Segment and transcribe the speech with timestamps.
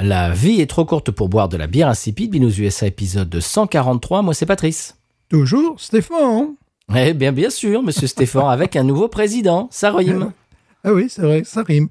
[0.00, 2.30] La vie est trop courte pour boire de la bière insipide.
[2.30, 4.22] Binous USA épisode 143.
[4.22, 4.96] Moi, c'est Patrice.
[5.28, 6.54] Toujours Stéphane.
[6.94, 9.68] Eh bien, bien sûr, monsieur Stéphane, avec un nouveau président.
[9.70, 10.32] Ça rime.
[10.84, 11.88] Ah oui, c'est vrai, ça rime.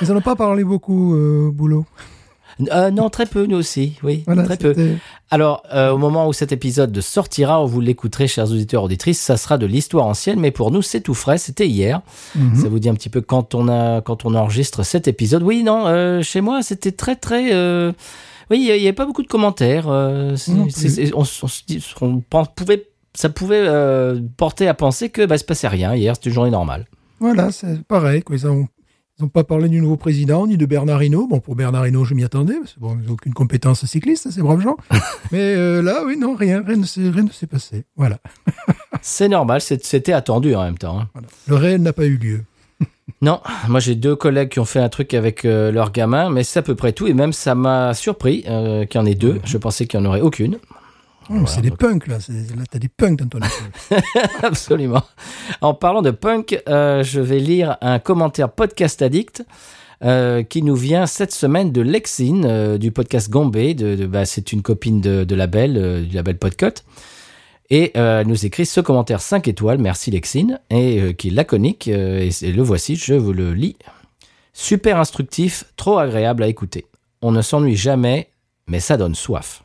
[0.00, 1.84] Ils n'en ont pas parlé beaucoup, euh, boulot.
[2.72, 3.94] Euh, non, très peu, nous aussi.
[4.02, 4.74] Oui, Voilà, très peu.
[5.30, 9.58] Alors, euh, au moment où cet épisode sortira, vous l'écouterez, chers auditeurs, auditrices, ça sera
[9.58, 11.38] de l'histoire ancienne, mais pour nous, c'est tout frais.
[11.38, 12.00] C'était hier.
[12.34, 12.56] Mhm.
[12.62, 15.42] Ça vous dit un petit peu quand on a, quand on enregistre cet épisode.
[15.42, 17.52] Oui, non, euh, chez moi, c'était très, très.
[17.52, 17.92] euh,
[18.50, 19.86] Oui, il n'y avait pas beaucoup de commentaires.
[19.88, 20.34] euh,
[21.14, 21.24] on,
[22.32, 26.14] on pouvait, ça pouvait euh, porter à penser que bah, se passait rien hier.
[26.16, 26.86] C'était une journée normale.
[27.20, 28.22] Voilà, c'est pareil.
[28.22, 28.36] Quoi.
[28.36, 28.46] Ils
[29.20, 31.26] n'ont pas parlé du nouveau président, ni de Bernard Hinault.
[31.26, 32.54] Bon, pour Bernard Hinault, je m'y attendais.
[32.54, 34.76] Parce que bon, ils n'ont aucune compétence cycliste, ces braves gens.
[35.32, 37.84] Mais euh, là, oui, non, rien, rien ne s'est passé.
[37.96, 38.18] Voilà.
[39.02, 39.60] C'est normal.
[39.60, 41.00] C'était attendu en même temps.
[41.00, 41.08] hein.
[41.12, 41.28] Voilà.
[41.46, 42.44] Le réel n'a pas eu lieu.
[43.20, 46.44] Non, moi j'ai deux collègues qui ont fait un truc avec euh, leur gamin, mais
[46.44, 47.08] c'est à peu près tout.
[47.08, 49.40] Et même ça m'a surpris euh, qu'il y en ait deux.
[49.44, 50.58] Je pensais qu'il n'y en aurait aucune.
[51.30, 52.18] Oh, c'est des punks, là.
[52.70, 54.00] T'as des punks dans ton école.
[54.42, 55.02] Absolument.
[55.60, 59.44] En parlant de punk, euh, je vais lire un commentaire podcast addict.
[60.04, 63.56] euh, qui nous vient cette semaine de Lexine euh, du podcast Gombe.
[63.56, 66.82] De, de- bah, c'est une copine de, de label, du label Podcut.
[67.70, 72.30] Et elle nous écrit ce commentaire 5 étoiles, merci Lexine, et qui est laconique, et,
[72.42, 73.76] le voici, je vous le lis.
[74.54, 76.86] Super instructif, trop agréable à écouter.
[77.20, 78.30] On ne s'ennuie jamais,
[78.68, 79.64] mais ça donne soif.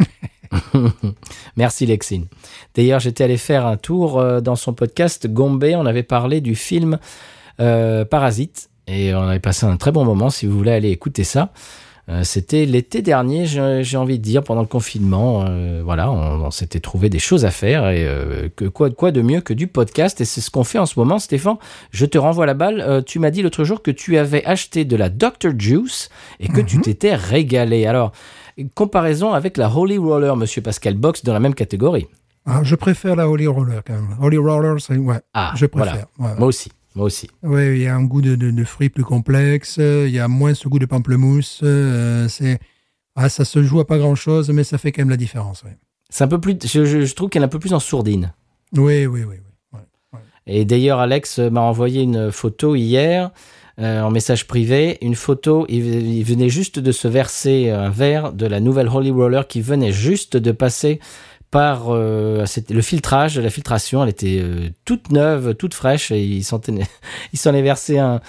[1.56, 2.26] Merci Lexine.
[2.74, 5.64] D'ailleurs, j'étais allé faire un tour euh, dans son podcast Gombe.
[5.76, 6.98] On avait parlé du film
[7.60, 10.30] euh, Parasite et on avait passé un très bon moment.
[10.30, 11.52] Si vous voulez aller écouter ça,
[12.22, 15.44] c'était l'été dernier, j'ai envie de dire, pendant le confinement.
[15.48, 19.10] Euh, voilà, on, on s'était trouvé des choses à faire et euh, que, quoi, quoi
[19.10, 21.56] de mieux que du podcast Et c'est ce qu'on fait en ce moment, Stéphane.
[21.92, 22.80] Je te renvoie la balle.
[22.82, 26.10] Euh, tu m'as dit l'autre jour que tu avais acheté de la Dr Juice
[26.40, 27.86] et que tu t'étais régalé.
[27.86, 28.12] Alors,
[28.74, 32.06] comparaison avec la Holy Roller, Monsieur Pascal Box, dans la même catégorie.
[32.46, 34.16] Ah, je préfère la Holy Roller, quand même.
[34.20, 34.96] Holy Roller, c'est...
[34.98, 36.06] Ouais, Ah, je préfère.
[36.18, 36.34] Ouais.
[36.36, 37.28] Moi aussi, moi aussi.
[37.42, 40.18] Oui, il y a un goût de, de, de fruits plus complexe, euh, il y
[40.18, 41.60] a moins ce goût de pamplemousse.
[41.62, 42.58] euh, c'est,
[43.16, 45.62] ah, ça se joue à pas grand-chose, mais ça fait quand même la différence.
[45.64, 45.76] ouais.
[46.10, 48.32] C'est un peu plus, je, je- je trouve qu'elle est un peu plus en sourdine.
[48.76, 49.36] Oui, oui, oui.
[49.72, 49.78] oui.
[50.12, 50.20] Ouais.
[50.46, 53.30] Et d'ailleurs, Alex m'a envoyé une photo hier
[53.80, 54.98] euh, en message privé.
[55.02, 59.10] Une photo, il, il venait juste de se verser un verre de la nouvelle Holy
[59.10, 61.00] Roller qui venait juste de passer
[61.54, 64.02] par euh, le filtrage, la filtration.
[64.02, 66.10] Elle était euh, toute neuve, toute fraîche.
[66.10, 68.20] Et il s'en est versé un,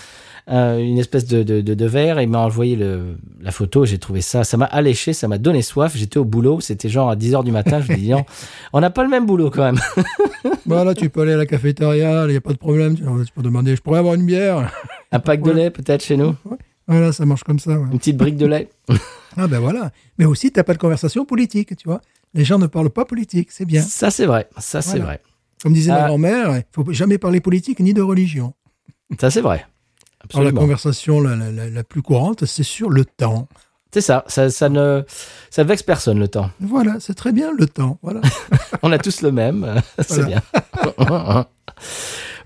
[0.46, 3.84] un- une espèce de, de, de, de verre et il m'a envoyé le, la photo.
[3.84, 5.94] J'ai trouvé ça, ça m'a alléché, ça m'a donné soif.
[5.98, 7.82] J'étais au boulot, c'était genre à 10h du matin.
[7.82, 8.24] Je me dis, non,
[8.74, 9.80] on n'a pas le même boulot quand même.
[10.68, 12.96] Voilà, tu peux aller à la cafétéria, il n'y a pas de problème.
[12.96, 14.72] Tu, tu peux demander, je pourrais avoir une bière?
[15.12, 16.36] Un pack de lait peut-être chez nous?
[16.88, 17.72] Voilà, ça marche comme ça.
[17.72, 17.88] ouais.
[17.92, 18.70] Une petite brique de lait?
[19.38, 19.92] Ah ben voilà.
[20.18, 22.02] Mais aussi, tu n'as pas de conversation politique, tu vois.
[22.34, 23.82] Les gens ne parlent pas politique, c'est bien.
[23.82, 24.50] Ça, c'est vrai.
[24.58, 25.22] Ça, c'est vrai.
[25.64, 26.02] Comme disait Ah.
[26.02, 28.54] ma grand-mère, il faut jamais parler politique ni de religion.
[29.20, 29.66] Ça, c'est vrai.
[30.34, 33.48] Alors, la conversation la, la- la- plus courante, c'est sur le temps.
[33.94, 34.26] C'est ça.
[34.28, 35.04] Ça, ça ne,
[35.50, 36.50] ça vexe personne, le temps.
[36.60, 38.00] Voilà, c'est très bien le temps.
[38.02, 38.22] Voilà.
[38.84, 39.82] On a tous le même.
[40.00, 40.28] c'est Voilà.
[40.28, 40.42] bien.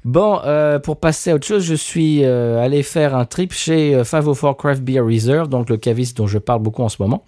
[0.05, 3.93] bon, euh, pour passer à autre chose, je suis euh, allé faire un trip chez
[3.95, 7.23] euh, 504 Craft Beer Reserve, donc le caviste dont je parle beaucoup en ce moment.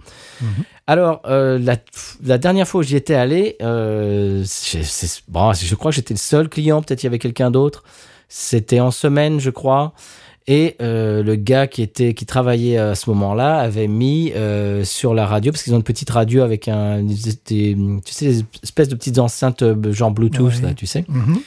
[0.87, 1.77] Alors, euh, la,
[2.23, 4.43] la dernière fois où j'y étais allé, euh,
[5.27, 7.83] bon, je crois que j'étais le seul client, peut-être il y avait quelqu'un d'autre.
[8.27, 9.93] C'était en semaine, je crois.
[10.47, 15.13] Et euh, le gars qui était qui travaillait à ce moment-là avait mis euh, sur
[15.13, 17.15] la radio parce qu'ils ont une petite radio avec un des-
[17.45, 20.61] des- tu sais des espèces de petites enceintes euh, genre Bluetooth Ouais.
[20.69, 21.05] là, tu sais.
[21.07, 21.39] Mhm.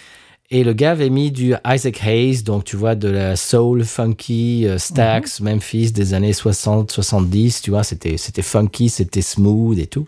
[0.56, 4.68] Et le gars avait mis du Isaac Hayes, donc tu vois de la soul funky
[4.68, 9.88] euh, Stax Memphis des années 60 70, tu vois, c'était c'était funky, c'était smooth et
[9.88, 10.06] tout.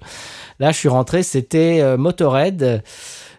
[0.61, 2.85] Là, je suis rentré, c'était euh, Motorhead.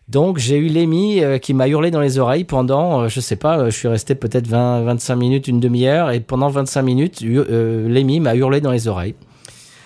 [0.10, 3.70] Donc j'ai eu Lémi euh, qui m'a hurlé dans les oreilles pendant, je sais pas,
[3.70, 8.36] je suis resté peut-être 20, 25 minutes, une demi-heure, et pendant 25 minutes, Lémi m'a
[8.36, 9.16] hurlé dans les oreilles.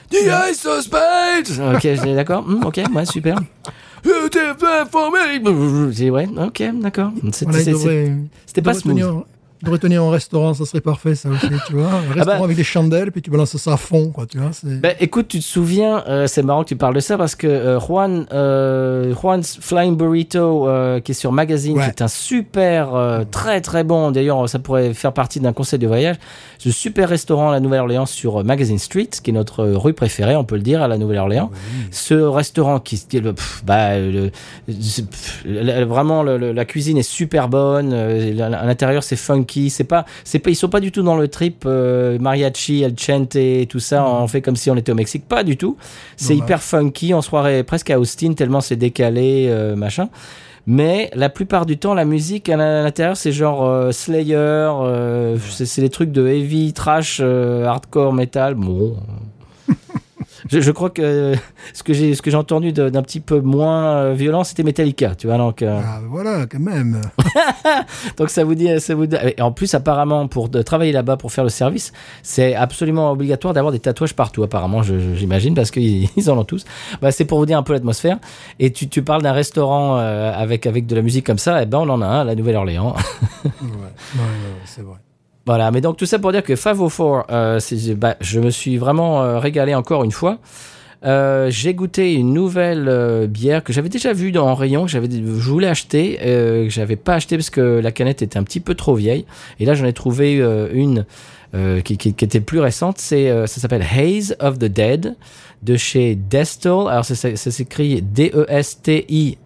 [0.09, 3.35] The Ice of Spades Ok, d'accord, Hmm, ok, ouais, super.
[4.91, 7.11] For me J'ai dit, ouais, ok, d'accord.
[7.31, 8.13] C'était Voilà,
[8.45, 9.23] c'était pas smooth.
[9.65, 11.87] Devrais tenir un restaurant, ça serait parfait, ça aussi, tu vois.
[11.87, 14.51] Un restaurant bah- avec des chandelles, puis tu balances ça à fond, quoi, tu vois.
[14.63, 17.47] Ben, écoute, tu te souviens, euh, c'est marrant que tu parles de ça parce que
[17.47, 20.67] euh, Juan, euh, Juan's Flying Burrito,
[21.03, 21.83] qui est sur Magazine, Ouais.
[21.83, 24.11] qui est un super, très très bon.
[24.11, 26.15] D'ailleurs, ça pourrait faire partie d'un conseil de voyage.
[26.57, 30.43] Ce super restaurant à la Nouvelle-Orléans sur Magazine Street, qui est notre rue préférée, on
[30.43, 31.49] peut le dire, à la Nouvelle-Orléans.
[31.91, 34.31] Ce restaurant qui, qui est le, pff, bah, le-
[34.79, 37.93] c'est- pff, le- vraiment la cuisine est super bonne.
[37.93, 39.50] à l'intérieur c'est funky.
[39.69, 42.97] C'est pas, c'est pas, ils sont pas du tout dans le trip euh, mariachi, el
[42.97, 44.05] chente, et tout ça.
[44.05, 45.27] On fait comme si on était au Mexique.
[45.27, 45.77] Pas du tout.
[46.17, 47.13] C'est hyper funky.
[47.13, 50.09] On se croirait presque à Austin tellement c'est décalé, euh, machin.
[50.67, 54.71] Mais la plupart du temps, la musique à l'intérieur, c'est genre euh, Slayer,
[55.49, 58.55] c'est c'est des trucs de heavy, trash, hardcore, metal.
[58.55, 58.97] Bon.
[60.51, 61.33] Je, je crois que
[61.73, 65.15] ce que j'ai ce que j'ai entendu d'un petit peu moins euh, violent, c'était Metallica,
[65.15, 65.37] tu vois.
[65.37, 67.01] Donc, euh, Ah, voilà, quand même.
[68.17, 71.17] donc ça vous dit, ça vous dit- Et en plus, apparemment, pour de travailler là-bas,
[71.17, 71.93] pour faire le service,
[72.23, 74.43] c'est absolument obligatoire d'avoir des tatouages partout.
[74.43, 76.65] Apparemment, j'imagine, parce qu'ils ils en ont tous.
[77.01, 78.17] Bah, c'est pour vous dire un peu l'atmosphère.
[78.59, 81.61] Et tu, tu parles d'un restaurant euh, avec avec de la musique comme ça.
[81.61, 82.93] Et ben, on en a un à la Nouvelle-Orléans.
[83.45, 84.97] ouais, ouais, ouais, c'est vrai.
[85.45, 88.77] Voilà, mais donc tout ça pour dire que 504, euh, c'est- bah, je me suis
[88.77, 90.37] vraiment euh, régalé encore une fois.
[91.03, 94.99] Euh, j'ai goûté une nouvelle euh, bière que j'avais déjà vue dans rayon, que je
[94.99, 98.75] voulais acheter, euh, que j'avais pas acheté parce que la canette était un petit peu
[98.75, 99.25] trop vieille.
[99.59, 101.05] Et là, j'en ai trouvé euh, une
[101.55, 102.99] euh, qui, était plus récente.
[102.99, 105.15] C'est, euh, ça s'appelle Haze of the Dead
[105.63, 106.87] de chez Destal.
[106.87, 109.37] Alors ça, s'écrit E D-E-S-T-I.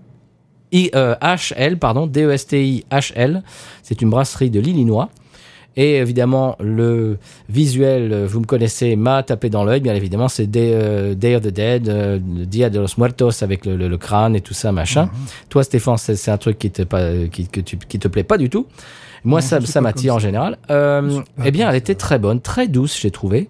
[0.74, 3.44] I, euh, H-L, pardon, D-E-S-T-I-H-L.
[3.81, 5.09] C'est une brasserie de l'Illinois.
[5.77, 7.18] Et évidemment, le
[7.50, 9.81] visuel, euh, vous me connaissez, m'a tapé dans l'œil.
[9.81, 13.66] Bien évidemment, c'est Day, euh, Day of the Dead, euh, Dia de los Muertos avec
[13.66, 15.10] le, le- le crâne et tout ça, machin.
[15.50, 17.01] Toi, Stéphane, c'est un truc qui te, pas,
[17.31, 18.68] qui, que tu, qui te plaît pas du tout.
[19.25, 20.57] Moi, Non, ça, m'attire en général.
[20.69, 23.50] Euh, eh bien, elle était très bonne, très douce, j'ai trouvé.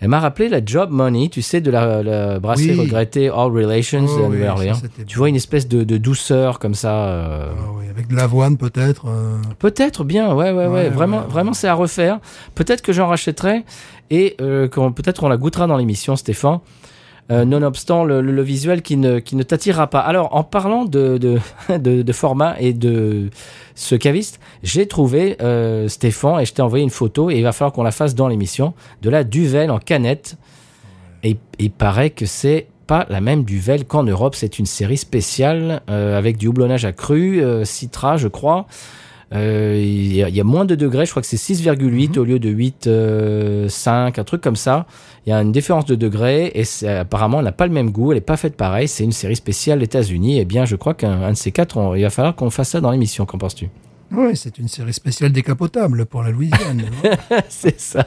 [0.00, 2.80] Elle m'a rappelé la Job Money, tu sais, de la, la brasserie Oui.
[2.80, 6.74] regrettée All Relations Oh de oui, ça, Tu vois une espèce de, de douceur comme
[6.74, 6.94] ça.
[7.06, 9.06] euh, Ah oui, avec de l'avoine, peut-être.
[9.08, 10.66] euh, Peut-être bien, ouais, ouais, ouais.
[10.66, 12.18] Ouais, vraiment, ouais, vraiment, c'est à refaire.
[12.54, 13.64] Peut-être que j'en rachèterai
[14.10, 16.58] et euh, peut-être on la goûtera dans l'émission, Stéphane.
[17.32, 20.00] Euh, nonobstant le, le- le visuel qui ne, qui ne t'attirera pas.
[20.00, 21.38] Alors, en parlant de, de,
[21.78, 23.30] de, de format et de
[23.74, 27.52] ce caviste, j'ai trouvé euh, Stéphane et je t'ai envoyé une photo et il va
[27.52, 30.36] falloir qu'on la fasse dans l'émission de la Duvel en canette.
[31.22, 34.34] Et il paraît que c'est pas la même Duvel qu'en Europe.
[34.34, 38.66] C'est une série spéciale euh, avec du houblonnage accru, citra, je crois.
[39.32, 42.18] Euh, Il y, a- il y a moins de degrés, je crois que c'est 6,8
[42.18, 44.86] au lieu de 8,5, un truc comme ça.
[45.26, 48.12] Il y a une différence de degrés et apparemment elle n'a pas le même goût,
[48.12, 48.86] elle n'est pas faite pareil.
[48.88, 50.38] C'est une série spéciale États-Unis.
[50.38, 52.70] Et bien, je crois qu'un un de ces quatre, on- il va falloir qu'on fasse
[52.70, 53.24] ça dans l'émission.
[53.26, 53.68] Qu'en penses-tu?
[54.12, 56.84] Oui, c'est une série spéciale décapotable pour la Louisiane.
[57.48, 58.06] C'est ça.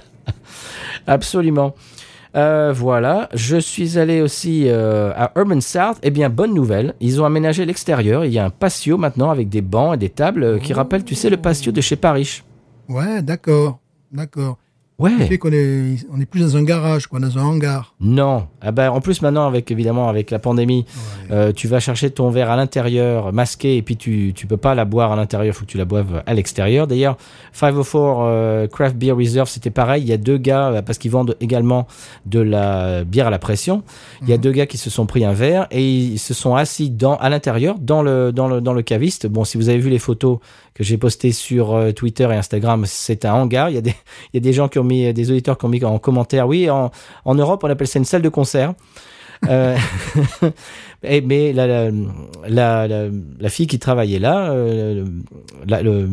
[1.08, 1.74] Absolument.
[2.38, 5.98] Euh, voilà, je suis allé aussi euh, à Urban South.
[6.04, 8.26] Eh bien, bonne nouvelle, ils ont aménagé l'extérieur.
[8.26, 11.04] Il y a un patio maintenant avec des bancs et des tables euh, qui rappellent,
[11.04, 12.44] tu sais, le patio de chez Paris.
[12.90, 13.80] ouais, d'accord.
[14.12, 14.58] D'accord.
[15.00, 15.28] Ce Ouais.
[15.28, 17.94] fait qu'on est, on est plus dans un garage, quoi, dans un hangar.
[18.02, 18.48] Non.
[18.62, 20.86] Ah ben, en plus, maintenant, avec évidemment avec la pandémie,
[21.30, 21.36] Ouais.
[21.36, 24.74] euh, tu vas chercher ton verre à l'intérieur, masqué, et puis tu tu peux pas
[24.74, 26.88] la boire à l'intérieur, il faut que tu la boives à l'extérieur.
[26.88, 27.16] D'ailleurs,
[27.54, 30.02] 504 euh, Craft Beer Reserve, c'était pareil.
[30.02, 31.86] Il y a deux gars, euh, parce qu'ils vendent également
[32.26, 33.84] de la bière à la pression.
[34.24, 36.56] Il y a deux gars qui se sont pris un verre et ils se sont
[36.56, 39.28] assis dans à l'intérieur, dans le dans le dans le caviste.
[39.28, 40.40] Bon, si vous avez vu les photos
[40.78, 43.70] que j'ai postées sur euh, Twitter et Instagram, c'est un hangar.
[43.72, 43.96] Il y a des
[44.34, 46.48] il y a des gens qui ont mis des auditeurs qui ont mis en commentaire.
[46.48, 46.92] Oui, en
[47.26, 48.74] en Europe, on appelle ça une salle de concert.
[49.50, 49.76] Euh,
[51.04, 51.92] mais la, la,
[52.48, 52.88] la,
[53.40, 55.06] la- fille qui travaillait là, euh,
[55.68, 56.10] le,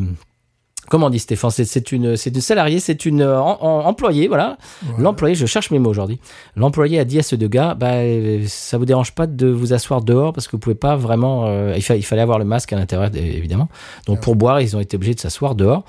[0.91, 4.29] comment on dit Stéphane C'est une, c'est une salariée, c'est une euh, en- en- employée,
[4.29, 4.57] voilà.
[4.99, 6.21] L'employé, je cherche mes mots aujourd'hui.
[6.57, 9.73] L'employé a dit à ce deux gars, bah, euh, ça vous dérange pas de vous
[9.73, 11.47] asseoir dehors parce que vous pouvez pas vraiment.
[11.47, 13.69] euh, il, fa- il fallait avoir le masque à l'intérieur, évidemment.
[14.07, 15.85] Donc pour boire, ils ont été obligés de s'asseoir dehors.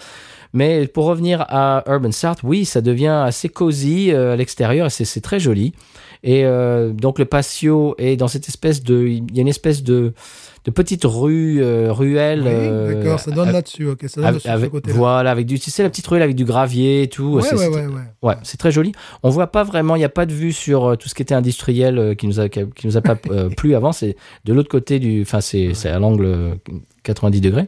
[0.53, 4.89] Mais pour revenir à Urban South, oui, ça devient assez cosy euh, à l'extérieur et
[4.89, 5.73] c'est- très joli.
[6.23, 6.43] Et
[6.93, 10.13] donc le patio est dans cette espèce de, il y a une espèce de,
[10.65, 12.41] de petite rue, euh, ruelle.
[12.41, 13.87] Oui, euh, d'accord, ça donne là-dessus.
[13.87, 14.95] Ok, ça donne avec, sur ce côté-là.
[14.97, 17.35] voilà, avec du, tu sais, la petite ruelle avec du gravier et tout.
[17.35, 17.87] Ouais, c'est- ouais, ouais,
[18.23, 18.35] ouais.
[18.43, 18.91] C'est très joli.
[19.23, 21.21] On voit pas vraiment, il n'y a pas de vue sur euh, tout ce qui
[21.21, 23.15] était industriel qui nous a qui, nous a pas
[23.57, 23.91] plu avant.
[23.91, 26.55] C'est de l'autre côté du, enfin c'est c'est à l'angle euh,
[27.03, 27.67] 90 degrés.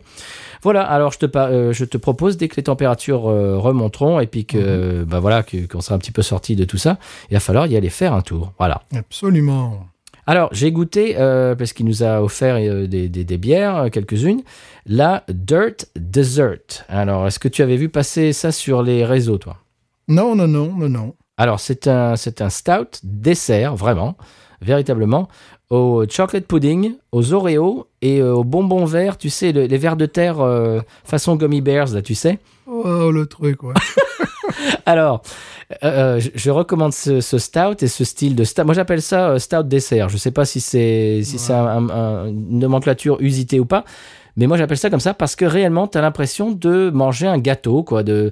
[0.63, 0.81] Voilà.
[0.81, 4.45] Alors je te euh, je te propose dès que les températures euh, remonteront et puis
[4.45, 6.97] que euh, bah voilà qu'on sera un petit peu sorti de tout ça,
[7.29, 8.53] il va falloir y aller faire un tour.
[8.57, 8.81] Voilà.
[8.95, 9.85] Absolument.
[10.29, 13.89] Alors, j'ai goûté, euh, parce qu'il nous a offert euh, des, des- des bières, euh,
[13.89, 14.41] quelques-unes,
[14.85, 16.83] la Dirt Dessert.
[16.89, 19.57] Alors, est-ce que tu avais vu passer ça sur les réseaux, toi?
[20.09, 21.15] Non, non, non, non, non.
[21.37, 24.17] Alors, c'est un, c'est un stout dessert, vraiment,
[24.61, 25.29] véritablement,
[25.69, 30.05] au chocolate pudding, aux Oreos et aux bonbons verts, tu sais, le- les verres de
[30.07, 32.39] terre euh, façon gummy bears, là, tu sais.
[32.65, 33.73] Oh, le truc, ouais.
[34.85, 35.21] Alors,
[35.83, 38.63] euh, je, je recommande ce, ce stout et ce style de stout.
[38.65, 40.09] Moi, j'appelle ça euh, stout dessert.
[40.09, 43.65] Je ne sais pas si c'est si c'est un- un- un- une nomenclature usitée ou
[43.65, 43.83] pas,
[44.35, 47.37] mais moi, j'appelle ça comme ça parce que réellement, tu as l'impression de manger un
[47.37, 48.03] gâteau, quoi.
[48.03, 48.31] De,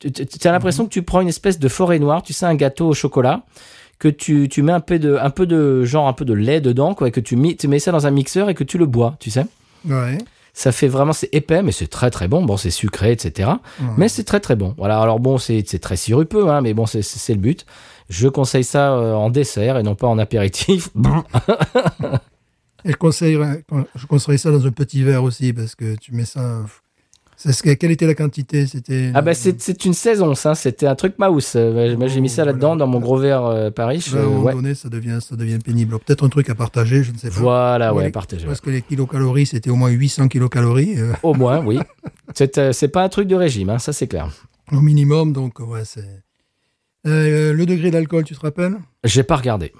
[0.00, 0.08] tu
[0.48, 2.94] as l'impression que tu prends une espèce de forêt noire, tu sais, un gâteau au
[2.94, 3.42] chocolat
[3.98, 6.60] que tu, tu mets un peu de un peu de genre un peu de lait
[6.60, 8.76] dedans quoi et que tu, mis, tu mets ça dans un mixeur et que tu
[8.76, 9.46] le bois tu sais
[9.88, 10.18] Ouais.
[10.56, 13.50] Ça fait vraiment c'est épais mais c'est très très bon bon c'est sucré etc
[13.98, 14.72] mais c'est très très bon.
[14.78, 17.02] Voilà, alors bon, c'est très sirupeux, hein, mais bon, c'est-
[17.34, 17.66] le but.
[18.08, 20.88] Je conseille ça euh, en dessert et non pas en apéritif.
[22.84, 26.24] Et je conseillerais, je conseillerais ça dans un petit verre aussi, parce que tu mets
[26.24, 26.62] ça.
[27.62, 28.66] Que- quelle était la quantité?
[28.66, 29.10] C'était.
[29.14, 30.54] ah bah c'est une saison, ça.
[30.54, 31.52] C'était un truc mouse.
[31.56, 34.04] Euh, J'ai mis ça là-dedans dans mon gros verre euh, Paris.
[34.12, 34.52] Là, à un moment ouais.
[34.54, 35.98] donné, ça devient, ça devient pénible.
[35.98, 37.34] Peut-être un truc à partager, je ne sais pas.
[37.36, 38.46] Voilà, ouais, Ouais, partagez.
[38.46, 41.78] Parce que les kilocalories, c'était au moins 800 kilocalories euh, Au moins, oui.
[42.34, 44.28] C'est euh, c'est pas un truc de régime, hein, ça c'est clair.
[44.72, 46.24] au minimum, donc ouais, c'est.
[47.04, 48.76] Le degré d'alcool, tu te rappelles?
[49.04, 49.72] J'ai pas regardé.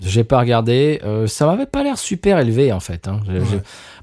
[0.00, 1.00] J'ai pas regardé.
[1.04, 3.06] Euh, ça m'avait pas l'air super élevé en fait.
[3.08, 3.20] hein.
[3.28, 3.40] Ouais.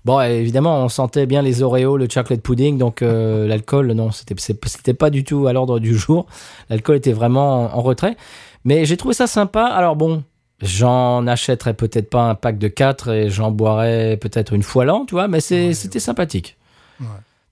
[0.05, 4.35] Bon, évidemment, on sentait bien les Oreos, le chocolate pudding, donc euh, l'alcool, non, c'était
[4.37, 6.25] c'était pas du tout à l'ordre du jour.
[6.69, 8.15] L'alcool était vraiment en, en retrait.
[8.63, 9.65] Mais j'ai trouvé ça sympa.
[9.65, 10.23] Alors bon,
[10.61, 15.05] j'en achèterais peut-être pas un pack de 4 et j'en boirais peut-être une fois l'an,
[15.05, 16.57] tu vois, mais c'est- Ouais, c'était sympathique.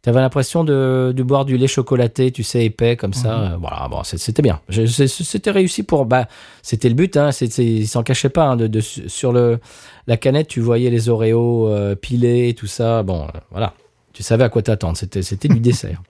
[0.06, 3.40] T'avais l'impression de, de boire du lait chocolaté, tu sais, épais comme ça.
[3.54, 4.62] Euh, Voilà, bon, c'était bien.
[4.70, 6.06] C'était réussi pour.
[6.06, 6.28] Bah,
[6.62, 7.18] c'était le but.
[7.18, 8.46] Hein, c'est- c'est- il s'en cachait pas.
[8.50, 9.58] hein, de, de- sur le
[10.06, 13.02] la canette, tu voyais les Oreos euh, pilés, tout ça.
[13.02, 13.74] Bon, euh, voilà.
[14.14, 14.96] Tu savais à quoi t'attendre.
[14.96, 16.04] C'était c'était du dessert.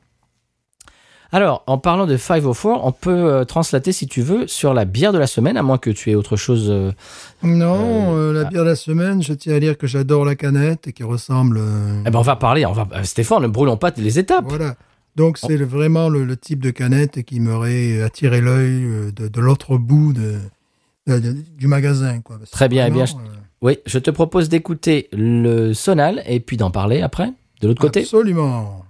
[1.32, 5.12] Alors, en parlant de 504, on peut euh, translater, si tu veux, sur la bière
[5.12, 6.67] de la semaine, à moins que tu aies autre chose.
[6.70, 6.91] euh,
[7.44, 10.88] Non, euh, la bière de la semaine, je tiens à dire que j'adore la canette
[10.88, 11.60] et qui ressemble.
[12.05, 12.65] Eh ben, on va parler.
[12.65, 14.46] On va, Stéphane, ne brûlons pas les étapes.
[14.48, 14.75] Voilà.
[15.15, 19.77] Donc c'est vraiment le, le type de canette qui m'aurait attiré l'œil de, de l'autre
[19.77, 20.36] bout de,
[21.08, 22.20] de- de- du magasin.
[22.20, 22.38] Quoi.
[22.51, 23.05] Très bien, eh bien,
[23.62, 28.01] Oui, je te propose d'écouter le sonal et puis d'en parler après, de l'autre côté.
[28.01, 28.84] Absolument.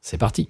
[0.00, 0.48] C'est parti.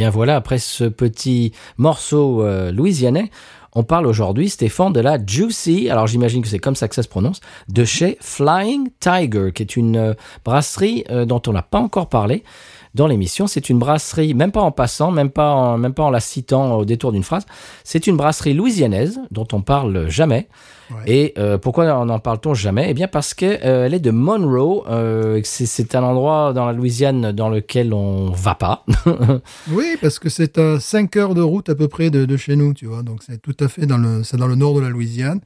[0.00, 3.30] Bien voilà, après ce petit morceau euh, louisianais,
[3.74, 7.02] on parle aujourd'hui, Stéphane, de la Juicy, alors j'imagine que c'est comme ça que ça
[7.02, 11.60] se prononce, de chez Flying Tiger, qui est une euh, brasserie euh, dont on n'a
[11.60, 12.44] pas encore parlé
[12.94, 13.46] dans l'émission.
[13.46, 16.74] C'est une brasserie, même pas en passant, même pas en, même pas en la citant
[16.76, 17.46] au détour d'une phrase,
[17.84, 20.48] c'est une brasserie louisianaise dont on parle jamais.
[20.90, 20.96] Ouais.
[21.06, 22.86] Et euh, pourquoi en en parle-t-on jamais?
[22.90, 24.82] Eh bien parce que euh, elle est de Monroe.
[24.88, 28.84] euh, c'est- un endroit dans la Louisiane dans lequel on va pas.
[29.70, 32.56] Oui, parce que c'est à 5 heures de route à peu près de, de chez
[32.56, 33.02] nous, tu vois.
[33.02, 35.40] Donc c'est tout à fait dans le, dans le nord de la Louisiane.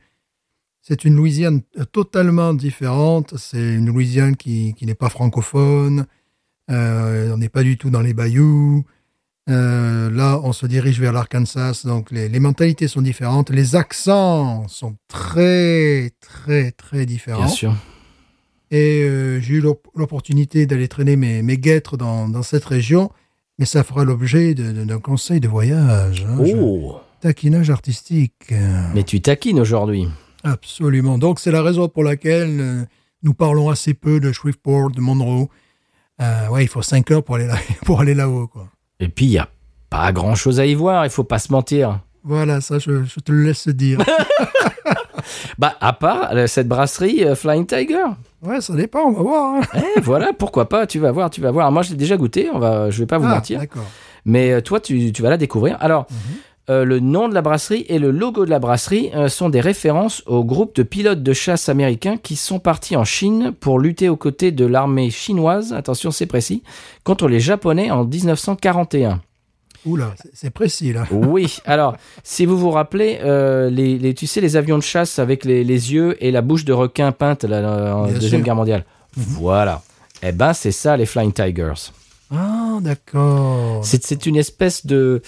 [0.80, 1.60] C'est une Louisiane
[1.92, 3.34] totalement différente.
[3.38, 6.06] C'est une Louisiane qui, qui n'est pas francophone.
[6.70, 8.84] Euh, on n'est pas du tout dans les bayous.
[9.50, 13.50] Euh, là, on se dirige vers l'Arkansas, donc les, les mentalités sont différentes.
[13.50, 17.44] Les accents sont très, très, très différents.
[17.44, 17.74] Bien sûr.
[18.70, 23.10] Et euh, j'ai eu l'op- l'opportunité d'aller traîner mes, mes guêtres dans, dans cette région,
[23.58, 26.26] mais ça fera l'objet d'un conseil de voyage.
[26.26, 26.38] hein.
[26.40, 28.52] Oh, Taquinage artistique.
[28.94, 30.08] mais tu taquines aujourd'hui.
[30.42, 31.18] Absolument.
[31.18, 32.86] Donc c'est la raison pour laquelle
[33.22, 35.48] nous parlons assez peu de Shreveport, de Monroe.
[36.22, 38.68] Euh, ouais, il faut 5 heures pour aller là, pour aller là-haut, quoi.
[39.00, 39.48] Et puis, il n'y a
[39.90, 42.00] pas grand-chose à y voir, il faut pas se mentir.
[42.22, 43.98] Voilà, ça, je, je te le laisse dire.
[45.58, 48.04] Bah, à part euh, cette brasserie euh, Flying Tiger.
[48.42, 49.54] ouais, ça dépend, on va voir.
[49.54, 49.60] hein.
[49.96, 51.70] Eh, voilà, pourquoi pas, tu vas voir, tu vas voir.
[51.72, 53.60] Moi, je l'ai déjà goûté, on va, je vais pas vous Ah, mentir.
[53.60, 53.84] D'accord.
[54.26, 55.78] Mais toi, tu, tu vas la découvrir.
[55.80, 56.06] Alors,
[56.70, 59.60] euh, le nom de la brasserie et le logo de la brasserie euh, sont des
[59.60, 64.08] références au groupe de pilotes de chasse américains qui sont partis en Chine pour lutter
[64.08, 66.62] aux côtés de l'armée chinoise, attention c'est précis,
[67.04, 69.20] contre les Japonais en 1941.
[69.86, 71.04] Oula, c'est- précis, là.
[71.10, 75.18] Oui, alors, si vous vous rappelez, euh, les, les- tu sais, les avions de chasse
[75.18, 78.44] avec les, les yeux et la bouche de requin peinte là, en Bien Deuxième sûr.
[78.46, 78.84] Guerre mondiale.
[79.14, 79.82] Voilà.
[80.22, 81.90] Eh ben, c'est ça, les Flying Tigers.
[82.34, 83.80] Ah, d'accord.
[83.84, 85.20] C'est une espèce de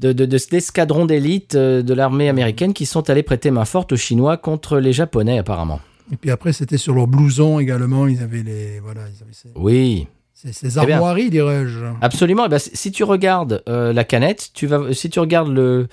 [0.00, 3.92] de- de- de- d'escadron d'élite euh, de l'armée américaine qui sont allés prêter main forte
[3.92, 5.80] aux Chinois contre les Japonais apparemment.
[6.12, 8.06] Et puis après, c'était sur leur blouson également.
[8.08, 10.96] Ils avaient les, voilà, ils avaient ces, Oui, ces- ces Eh bien.
[10.96, 11.84] armoiries, dirais-je.
[12.00, 12.46] absolument.
[12.46, 15.86] Eh ben, si tu regardes euh, la canette, tu vas si tu regardes le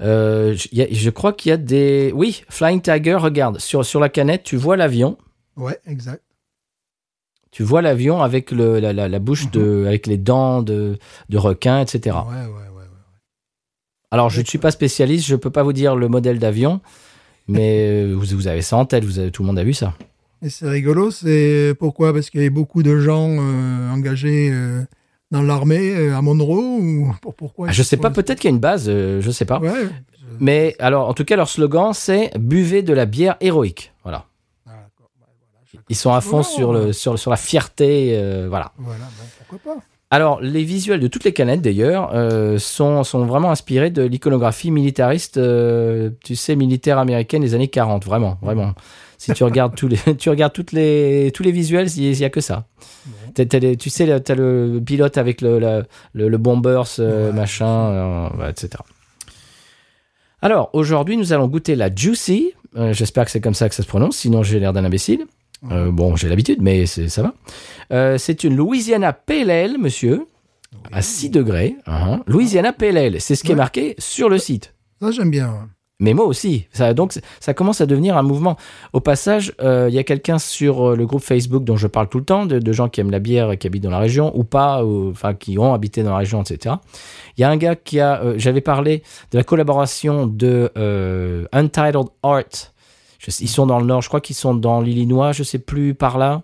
[0.00, 4.00] euh, y a- je crois qu'il y a des oui Flying Tiger regarde sur sur
[4.00, 5.16] la canette tu vois l'avion
[5.56, 6.20] Ouais, exact.
[7.52, 10.98] tu vois l'avion avec le, la, la, la bouche de avec les dents de,
[11.28, 12.73] de requin etc Ouais, ouais, ouais.
[14.14, 16.80] Alors, je ne suis pas spécialiste, je peux pas vous dire le modèle d'avion,
[17.48, 19.74] mais euh, vous, vous avez ça en tête, vous avez, tout le monde a vu
[19.74, 19.94] ça.
[20.40, 22.12] Et c'est rigolo, c'est pourquoi?
[22.12, 24.82] Parce qu'il y avait beaucoup de gens euh, engagés euh,
[25.32, 27.66] dans l'armée euh, à Monroe ou pour, pourquoi?
[27.70, 29.58] Ah, je sais pas, peut-être qu'il y a une base, je sais pas.
[29.58, 29.70] Ouais.
[29.84, 33.92] je- Mais alors, en tout cas, leur slogan, c'est buvez de la bière héroïque.
[34.04, 34.26] Voilà.
[34.68, 34.72] Ah,
[35.72, 36.42] je- Ils sont à fond Oh.
[36.56, 38.10] sur, le, sur, sur la fierté,
[38.48, 38.70] voilà.
[38.78, 39.80] Voilà, bon, pourquoi pas?
[40.14, 44.70] Alors, les visuels de toutes les canettes, d'ailleurs, euh, sont, sont vraiment inspirés de l'iconographie
[44.70, 48.74] militariste, euh, tu sais, militaire américaine des années 40, vraiment, vraiment.
[49.18, 52.30] Si tu regardes tous les, tu regardes toutes les, tous les visuels, il n'y a
[52.30, 52.66] que ça.
[53.36, 57.32] Les- tu sais, là, t'as le pilote avec le, la- le, le bombers, euh, Ouais,
[57.32, 58.68] machin, etc.
[60.40, 62.52] Alors, aujourd'hui, nous allons goûter la Juicy.
[62.92, 65.26] J'espère que c'est comme ça que ça se prononce, sinon j'ai l'air d'un imbécile.
[65.70, 67.34] Euh, bon, j'ai l'habitude, mais ça va.
[67.92, 70.26] Euh, c'est une Louisiana Pale Ale, monsieur,
[70.92, 71.76] à 6 degrés.
[71.86, 72.20] Hein.
[72.26, 74.74] Louisiana Pale Ale, c'est ce qui est marqué sur le site.
[75.00, 75.68] Ça, j'aime bien.
[76.00, 76.66] Mais moi aussi.
[76.72, 78.56] Ça, donc, ça commence à devenir un mouvement.
[78.92, 82.18] Au passage, euh, il y a quelqu'un sur le groupe Facebook dont je parle tout
[82.18, 84.36] le temps, de, de gens qui aiment la bière et qui habitent dans la région,
[84.36, 86.76] ou pas, ou, enfin, qui ont habité dans la région, etc.
[87.38, 88.36] Il y a un gars qui a.
[88.36, 90.70] J'avais parlé de la collaboration de
[91.52, 92.73] Untitled Art.
[93.26, 95.94] Je ils sont dans le nord, je crois qu'ils sont dans l'Illinois, je sais plus
[95.94, 96.42] par là.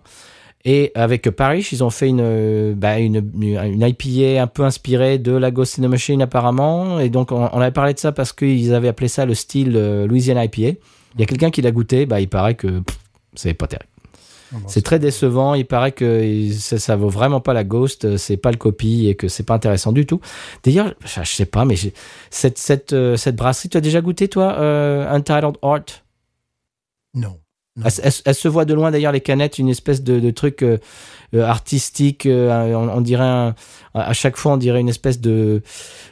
[0.63, 5.17] Et avec Paris, ils ont fait une, euh, bah, une, une IPA un peu inspirée
[5.17, 6.99] de la Ghost in the Machine apparemment.
[6.99, 9.73] Et donc on, on avait parlé de ça parce qu'ils avaient appelé ça le style
[9.75, 10.77] euh, Louisiana IPA.
[11.15, 12.81] Il y a quelqu'un qui l'a goûté, bah, il paraît que
[13.35, 13.87] c'est pas terrible.
[14.51, 18.05] Bon, bon, C'est très décevant, il paraît que ça, ça vaut vraiment pas la Ghost,
[18.05, 20.19] euh, c'est pas le copie et que c'est pas intéressant du tout.
[20.63, 21.75] D'ailleurs, je, sais pas, mais
[22.29, 25.85] cette, cette, euh, cette brasserie, tu as déjà goûté toi, euh, Untitled Art?
[27.13, 27.37] Non.
[27.77, 27.85] Non.
[27.85, 30.61] elle, elle- elle se voit de loin d'ailleurs les canettes, une espèce de, de truc
[30.61, 30.77] euh,
[31.33, 32.25] euh, artistique.
[32.25, 33.55] euh, on, on dirait un-
[33.93, 35.61] à chaque fois on dirait une espèce de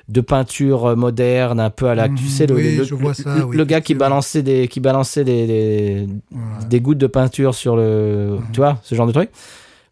[0.07, 2.07] de peinture moderne, un peu à la.
[2.07, 3.93] Mhm, tu sais le, oui, le, je vois le- ça, le- oui, le gars qui
[3.93, 6.63] balançait des qui balançait des des, Voilà.
[6.63, 8.37] des gouttes de peinture sur le.
[8.39, 8.45] Mhm.
[8.53, 9.29] Tu vois ce genre de truc.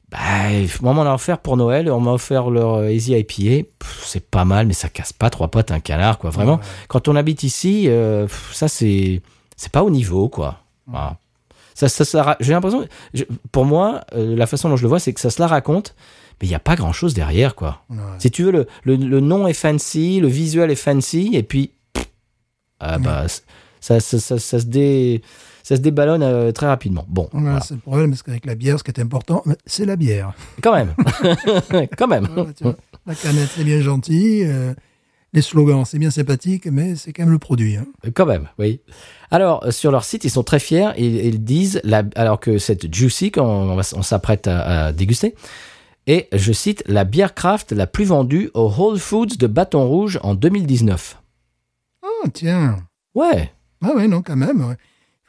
[0.09, 0.17] Bah,
[0.81, 1.91] moi, on m'en a offert pour Noël.
[1.91, 3.67] On m'a offert leur Easy IPA.
[4.05, 6.29] C'est pas mal, mais ça casse pas trois potes un canard, quoi.
[6.29, 6.59] Vraiment Ouais.
[6.87, 9.21] quand on habite ici, euh, ça c'est
[9.57, 10.59] c'est pas au niveau quoi.
[10.87, 11.17] Voilà.
[11.75, 12.87] Ça, ça, ça j'ai l'impression,
[13.51, 15.93] pour moi, euh, la façon dont je le vois, c'est que ça se la raconte,
[16.41, 17.83] mais il n'y a pas grand chose derrière quoi.
[17.89, 17.97] Ouais.
[18.19, 21.71] Si tu veux, le, le, le nom est fancy, le visuel est fancy, et puis
[21.93, 22.05] pff,
[22.79, 23.41] ah bah, c-
[23.79, 25.21] ça, ça, ça, ça se dé,
[25.61, 27.05] ça se déballonne euh, très rapidement.
[27.07, 27.59] Bon, voilà.
[27.61, 30.33] C'est le problème, parce qu'avec la bière, ce qui est important, c'est la bière.
[30.63, 30.95] quand même,
[31.97, 32.27] quand même.
[32.61, 34.41] Voilà, la canette, c'est bien gentil.
[34.45, 34.73] euh,
[35.33, 37.75] les slogans, c'est bien sympathique, mais c'est quand même le produit.
[37.75, 37.85] hein.
[38.15, 38.79] Quand même, oui.
[39.29, 40.89] Alors, euh, sur leur site, ils sont très fiers.
[40.97, 45.35] Ils, ils disent, la- alors que cette Juicy, qu'on on, on s'apprête à, à déguster,
[46.07, 50.19] est, je cite, la bière craft la plus vendue au Whole Foods de Bâton Rouge
[50.23, 51.21] en 2019.
[52.03, 52.77] Ah, tiens.
[53.13, 53.51] Ouais,
[53.83, 54.61] Ah ouais, non, quand même.
[54.65, 54.75] ouais.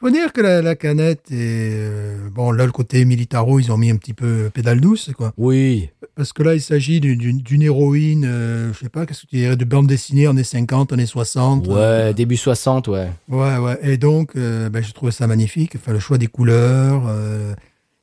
[0.01, 1.73] Il faut dire que la, la canette est...
[1.73, 5.33] euh, bon, là, le côté militaro, ils ont mis un petit peu pédale douce, quoi.
[5.37, 9.35] oui, Parce que là, il s'agit d'une- héroïne, euh, je sais pas, qu'est-ce que tu
[9.35, 11.67] dirais, de bande dessinée années 50, années 60.
[11.67, 13.09] ouais, euh, début 60, ouais.
[13.27, 13.77] Ouais, ouais.
[13.83, 15.73] Et donc, euh, ben, je trouvais ça magnifique.
[15.75, 17.03] Enfin, le choix des couleurs,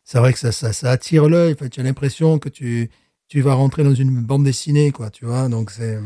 [0.04, 1.54] c'est vrai que ça, ça, ça attire l'œil.
[1.54, 2.90] Enfin, tu as l'impression que tu,
[3.28, 5.48] tu vas rentrer dans une bande dessinée, quoi, tu vois.
[5.48, 5.98] Donc, c'est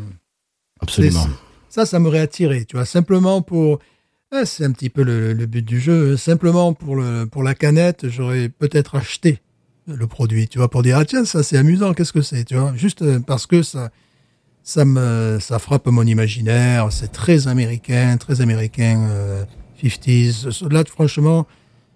[0.81, 1.26] Absolument.
[1.68, 2.85] ça, ça m'aurait attiré, tu vois.
[2.87, 3.81] Simplement pour...
[4.33, 6.16] ah, c'est un petit peu le, le but du jeu.
[6.16, 9.40] Simplement pour, le, pour la canette, j'aurais peut-être acheté
[9.87, 12.55] le produit, tu vois, pour dire, ah tiens, ça c'est amusant, qu'est-ce que c'est, tu
[12.55, 12.73] vois.
[12.77, 13.90] Juste euh, parce que ça,
[14.62, 16.93] ça, me, ça frappe mon imaginaire.
[16.93, 19.45] C'est très américain, très américain, euh,
[19.83, 20.69] 50s.
[20.73, 21.47] Là, franchement,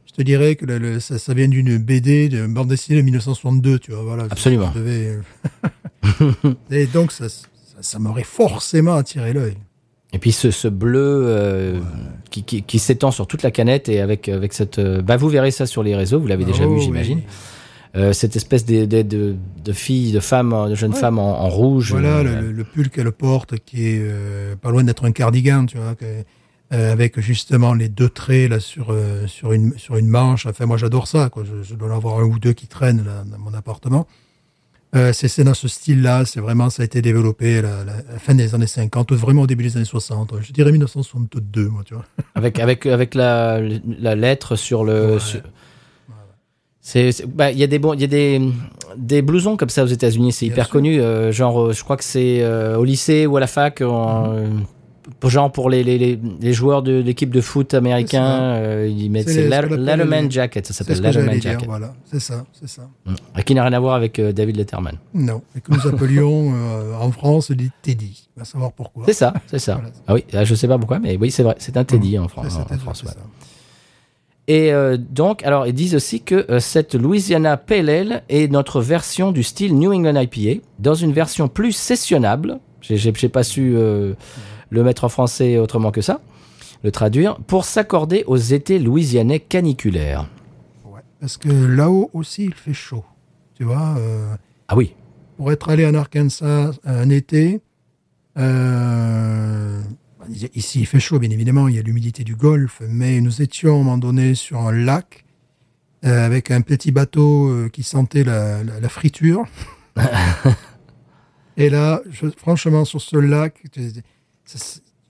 [0.07, 3.03] je te dirais que le- le- ça, ça vient d'une BD, de bande dessinée de
[3.03, 4.03] 1962, tu vois.
[4.03, 4.73] Voilà, Absolument.
[4.75, 5.19] Je devais,
[6.45, 7.47] euh, Et donc, ça, ça,
[7.81, 9.57] ça m'aurait forcément attiré l'œil.
[10.15, 11.81] Et puis ce, ce bleu euh,
[12.31, 14.79] qui, qui, qui s'étend sur toute la canette et avec, avec cette...
[14.79, 16.83] euh, bah, vous verrez ça sur les réseaux, vous l'avez déjà Oh, vu, oui.
[16.83, 17.21] j'imagine.
[17.97, 20.23] Euh, cette espèce de, de, de, de filles, de Ouais.
[20.23, 20.65] femmes en,
[21.43, 21.91] en rouge.
[21.93, 25.95] Voilà, le, le pull qu'elle porte, qui est pas loin d'être un cardigan, tu vois,
[25.95, 26.25] que-
[26.71, 28.93] avec justement les deux traits là sur
[29.27, 30.47] sur une sur une manche.
[30.47, 31.29] Enfin, moi, j'adore ça.
[31.31, 31.45] Quoi.
[31.45, 34.09] Je, je dois en avoir un ou deux qui traînent là, dans mon appartement.
[34.95, 38.19] Euh, c'est dans ce style-là, c'est vraiment, ça a été développé à la, la- la
[38.19, 40.35] fin des années 50, vraiment au début des années 60.
[40.41, 42.05] Je dirais 1962, moi, tu vois.
[42.37, 45.15] Avec, avec, avec la, la lettre sur le.
[45.15, 45.19] Ouais.
[46.81, 48.41] sur- bah, il y a des bons, il y a des,
[48.97, 50.73] des blousons comme ça aux États-Unis, c'est hyper sûr.
[50.73, 51.01] connu.
[51.01, 54.35] euh, genre, euh, je crois que c'est euh, au lycée ou à la fac, en,
[54.35, 54.43] pour-
[55.25, 60.31] genre pour les, les, joueurs de l'équipe de foot américain, euh, ils mettent C'est les-
[60.31, 61.95] jacket, ça s'appelle dire, jacket, voilà.
[62.05, 62.89] C'est ça, c'est ça.
[63.07, 63.43] Mm.
[63.43, 64.97] qui n'a rien à voir avec euh, David Letterman.
[65.15, 68.29] Non, et que nous appelions euh, en France des Teddy.
[68.37, 69.05] On va savoir pourquoi.
[69.07, 69.75] C'est ça, c'est ça.
[69.75, 69.91] Voilà.
[70.07, 72.29] Ah oui, là, je sais pas pourquoi, mais oui, c'est vrai, c'est un Teddy en,
[72.29, 73.03] Fran- C'est- en- en France.
[73.05, 73.11] ouais.
[74.47, 79.43] Et donc, alors, ils disent aussi que cette Louisiana Pale Ale est notre version du
[79.43, 82.59] style New England IPA, dans une version plus sessionnable.
[82.83, 83.75] J'ai- J'ai j'ai pas su
[84.75, 86.21] le mettre en français autrement que ça,
[86.83, 90.29] le traduire, pour s'accorder aux étés louisianais caniculaires.
[90.85, 91.01] Ouais.
[91.21, 93.05] Parce que là-haut aussi, il fait chaud.
[93.55, 94.35] Tu vois, euh,
[94.69, 94.95] Ah oui,
[95.39, 97.61] pour être allé en Arkansas un été,
[98.37, 99.81] euh,
[100.55, 103.71] ici il fait chaud, bien évidemment, il y a l'humidité du golfe, mais nous étions
[103.71, 105.25] à un moment donné sur un lac
[106.05, 109.45] euh, avec un petit bateau qui sentait la, la- la friture.
[111.57, 113.63] Et là, je- franchement, sur ce lac,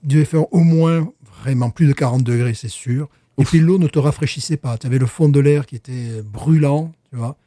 [0.03, 3.09] il devait faire au moins vraiment plus de 40 degrés, c'est sûr.
[3.37, 4.77] Et puis l'eau ne te rafraîchissait pas.
[4.77, 7.37] Tu avais le fond de l'air qui était brûlant, tu vois.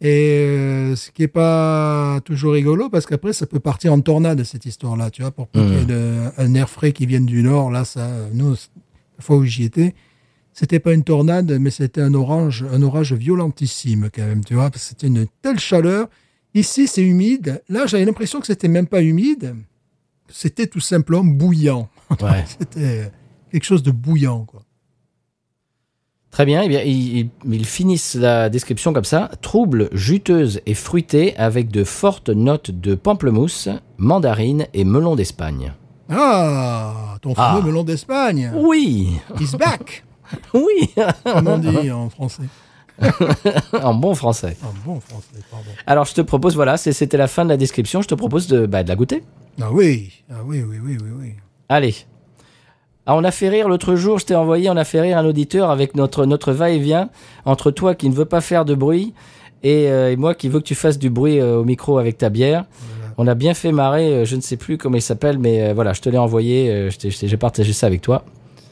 [0.00, 4.42] Et euh, ce qui est pas toujours rigolo, parce qu'après, ça peut partir en tornade,
[4.44, 7.70] cette histoire-là, tu vois, pour qu'il y ait un air frais qui vienne du nord.
[7.70, 9.94] Là, ça, nous, la fois où j'y étais,
[10.52, 14.70] c'était pas une tornade, mais c'était un orange, un orage violentissime, quand même, tu vois,
[14.70, 16.08] parce que c'était une telle chaleur.
[16.54, 17.62] Ici, c'est humide.
[17.68, 19.54] Là, j'avais l'impression que c'était même pas humide.
[20.28, 21.88] C'était tout simplement bouillant.
[22.20, 22.44] ouais.
[22.58, 23.10] C'était
[23.50, 24.62] quelque chose de bouillant, quoi.
[26.30, 29.30] Très bien, eh bien ils, finissent la description comme ça.
[29.40, 35.74] Trouble, juteuse et fruitée avec de fortes notes de pamplemousse, mandarine et melon d'Espagne.
[36.10, 37.66] Ah, ton fameux Ah.
[37.66, 38.50] melon d'Espagne.
[38.52, 40.04] Oui, He's back.
[40.54, 40.90] oui,
[41.22, 42.42] Comme on dit en français.
[43.82, 44.56] en bon français.
[44.64, 45.70] En bon français, pardon.
[45.86, 48.66] Alors je te propose, voilà, c'était la fin de la description, je te propose de,
[48.66, 49.22] bah, de la goûter.
[49.60, 51.32] Ah oui, ah oui, oui, oui, oui, oui.
[51.68, 51.94] Allez.
[53.06, 55.24] Ah, on a fait rire l'autre jour, je t'ai envoyé, on a fait rire un
[55.26, 57.10] auditeur avec notre, notre va-et-vient
[57.44, 59.12] entre toi qui ne veux pas faire de bruit
[59.62, 62.16] et, euh, et moi qui veux que tu fasses du bruit euh, au micro avec
[62.18, 62.64] ta bière.
[62.80, 63.14] Voilà.
[63.18, 65.92] On a bien fait marrer, euh, je ne sais plus comment il s'appelle, mais voilà,
[65.92, 68.24] je te l'ai envoyé, j'ai partagé ça avec toi.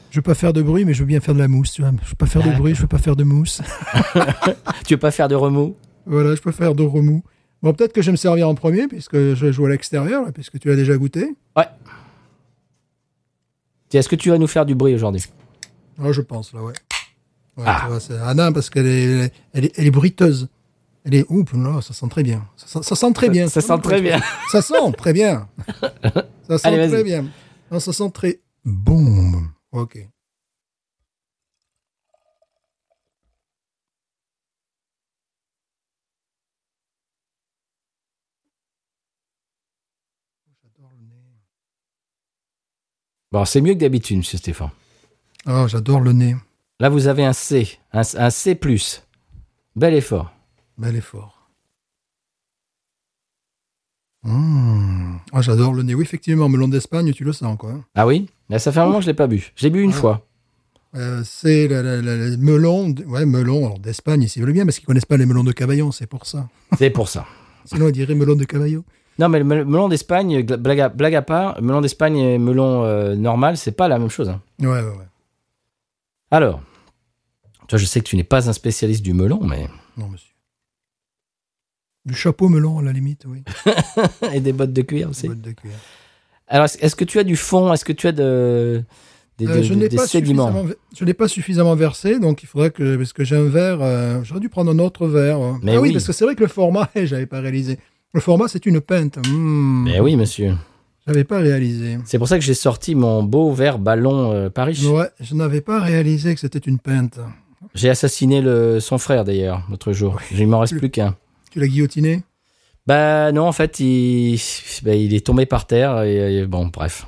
[0.09, 1.81] Je veux pas faire de bruit, mais je veux bien faire de la mousse, tu
[1.81, 1.91] vois.
[2.03, 3.61] Je veux pas faire de bruit, je veux pas faire de mousse.
[4.85, 5.75] Tu veux pas faire de remous?
[6.05, 7.23] Voilà, je peux faire de remous.
[7.63, 10.59] Bon, peut-être que je vais me servir en premier, puisque je joue à l'extérieur, puisque
[10.59, 11.33] tu l'as déjà goûté.
[11.55, 11.65] Ouais.
[13.93, 15.23] Est-ce que tu vas nous faire du bruit aujourd'hui?
[16.01, 16.73] Ah, je pense, là, ouais.
[17.55, 17.81] Ouais, Ah.
[17.85, 20.49] tu vois, Anna, parce qu'elle est, elle est, elle est bruiteuse.
[21.05, 22.45] Elle est, oups, là, ça sent très bien.
[22.57, 23.47] Ça, sent- ça sent très bien.
[23.47, 24.19] Ça sent très bien.
[24.51, 25.47] Ça sent très bien.
[26.47, 27.25] Ça sent Allez, très bien.
[27.71, 29.31] Non, ça sent très bon.
[29.71, 29.97] Ok.
[43.33, 44.69] Bon, c'est mieux que d'habitude, monsieur Stéphane.
[45.47, 46.35] Oh, j'adore le nez.
[46.79, 48.59] Là, vous avez un C, un, un C+.
[49.75, 50.31] Bel effort.
[50.77, 51.49] Bel effort.
[54.21, 55.15] Mmh.
[55.31, 55.95] Ah, j'adore le nez.
[55.95, 57.83] Oui, effectivement, melon d'Espagne, tu le sens, quoi.
[57.95, 58.29] Ah oui?
[58.49, 59.51] Là, ça fait un moment que je l'ai pas bu.
[59.55, 60.27] Je l'ai bu une fois.
[60.93, 65.17] Euh, c'est le, melon, ouais, melon alors d'Espagne, ils veulent bien, parce qu'ils connaissent pas
[65.17, 66.49] les melons de Cavaillon, c'est pour ça.
[66.77, 67.25] C'est pour ça.
[67.65, 68.83] Sinon, ils diraient melon de Cavaillon.
[69.19, 72.83] Non, mais le mel- melon d'Espagne, blague à, blague à part, melon d'Espagne et melon
[72.83, 74.29] euh, normal, c'est pas la même chose.
[74.29, 74.41] hein.
[74.59, 75.07] Ouais, ouais, ouais.
[76.31, 76.61] Alors,
[77.67, 79.67] toi, je sais que tu n'es pas un spécialiste du melon, mais.
[79.97, 80.29] Non, monsieur.
[82.05, 83.43] Du chapeau melon, à la limite, oui.
[84.33, 85.27] et des bottes de cuir aussi.
[85.27, 85.71] Boîte de cuir.
[86.47, 87.71] Alors, est-ce- que tu as du fond?
[87.71, 88.83] Est-ce que tu as de,
[89.37, 90.47] des, Euh, je n'ai pas sédiments?
[90.47, 93.77] suffisamment, je n'ai pas suffisamment versé, donc il faudrait que, parce que j'ai un verre,
[93.81, 95.37] euh, j'aurais dû prendre un autre verre.
[95.39, 95.59] hein.
[95.63, 95.93] Mais ah oui, oui.
[95.93, 97.79] parce que c'est vrai que le format, j'avais pas réalisé.
[98.13, 99.17] Le format, c'est une pinte.
[99.27, 99.85] Hmm.
[99.85, 100.55] Mais oui, monsieur.
[101.07, 101.97] J'avais pas réalisé.
[102.05, 104.79] C'est pour ça que j'ai sorti mon beau verre ballon euh, Paris.
[104.85, 107.19] Ouais, je n'avais pas réalisé que c'était une pinte.
[107.73, 110.19] J'ai assassiné le, son frère d'ailleurs l'autre jour.
[110.31, 111.15] Il m'en reste plus qu'un.
[111.51, 112.23] Tu l'as guillotiné?
[112.85, 114.39] Bah non, en fait, il,
[114.83, 117.07] bah, il est tombé par terre et, et bon, bref.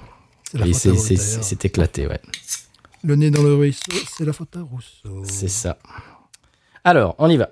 [0.73, 2.21] C'est éclaté, ouais.
[3.03, 5.21] Le nez dans le ruisseau, c'est la faute à Rousseau.
[5.23, 5.77] C'est ça.
[6.83, 7.49] Alors, on y va.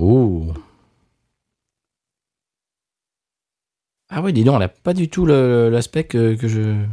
[0.00, 0.52] Ouh.
[4.08, 6.84] Ah oui, dis donc, elle n'a pas du tout l'aspect que, que je...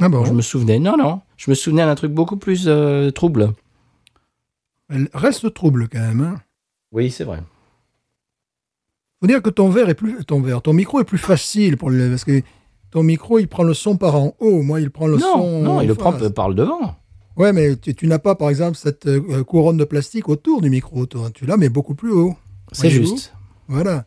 [0.00, 0.78] Ah bon Je me souvenais.
[0.78, 1.20] Non, non.
[1.36, 3.52] Je me souvenais d'un truc beaucoup plus euh, trouble.
[4.88, 6.20] Elle reste trouble quand même.
[6.20, 6.40] Hein.
[6.92, 7.42] Oui, c'est vrai.
[9.20, 11.88] faut dire que ton verre est plus ton verre, ton micro est plus facile pour
[11.88, 12.42] le parce que
[12.90, 15.62] ton micro il prend le son par en haut, moi il prend le non, son.
[15.62, 16.96] non, il le prend par le devant.
[17.36, 20.68] Ouais, mais tu, tu n'as pas par exemple cette euh, couronne de plastique autour du
[20.68, 21.30] micro, toi.
[21.32, 22.36] Tu l'as mais beaucoup plus haut.
[22.72, 23.32] C'est juste.
[23.68, 24.04] Voilà.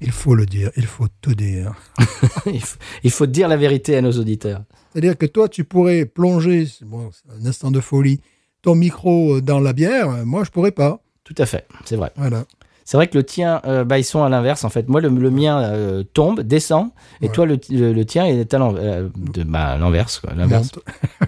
[0.00, 1.74] Il faut le dire, il faut tout dire.
[2.46, 4.62] il, faut, il faut dire la vérité à nos auditeurs.
[4.92, 8.20] C'est-à-dire que toi, tu pourrais plonger, c'est bon, un instant de folie,
[8.60, 10.10] ton micro dans la bière.
[10.10, 11.00] euh, Moi, je pourrais pas.
[11.24, 12.12] Tout à fait, c'est vrai.
[12.16, 12.44] Voilà.
[12.84, 14.86] C'est vrai que le tien, euh, bah, ils sont à l'inverse en fait.
[14.88, 16.90] Moi, le, le mien euh, tombe, descend,
[17.20, 17.32] et Ouais.
[17.32, 20.20] toi, le, le- le tien est à l'en- euh, de- bah, l'inverse.
[20.36, 20.70] l'inverse.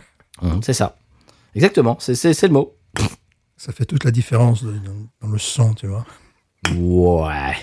[0.62, 0.96] C'est ça.
[1.56, 2.74] Exactement, c'est le mot.
[3.58, 4.72] Ça fait toute la différence de-
[5.20, 6.06] dans, le son, tu vois.
[6.74, 7.54] Ouais.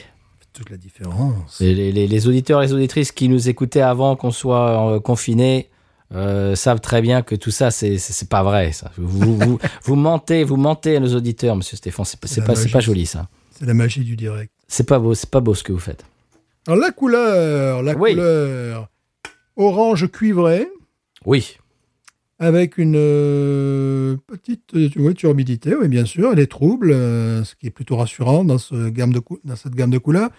[0.53, 1.59] Toute la différence.
[1.59, 5.69] Les, les- auditeurs et les auditrices qui nous écoutaient avant qu'on soit euh, confinés
[6.13, 7.97] euh, savent très bien que tout ça, c'est,
[8.29, 8.71] pas vrai.
[8.71, 8.91] Ça.
[8.97, 12.05] Vous, vous, vous mentez, vous mentez à nos auditeurs, monsieur Stéphane.
[12.05, 12.71] C'est, pas- pas, c'est magie.
[12.73, 13.27] pas joli ça.
[13.57, 14.51] C'est la magie du direct.
[14.67, 16.05] C'est pas beau, c'est pas beau ce que vous faites.
[16.67, 18.11] Alors, la couleur, la Oui.
[18.11, 18.89] couleur
[19.57, 20.67] orange cuivré,
[21.25, 21.57] Oui.
[22.37, 26.31] Avec une euh, petite euh, oui, turbidité, oui, bien sûr.
[26.33, 29.55] Elle est trouble, euh, ce qui est plutôt rassurant dans, ce gamme de cou- dans
[29.55, 30.29] cette gamme de couleurs.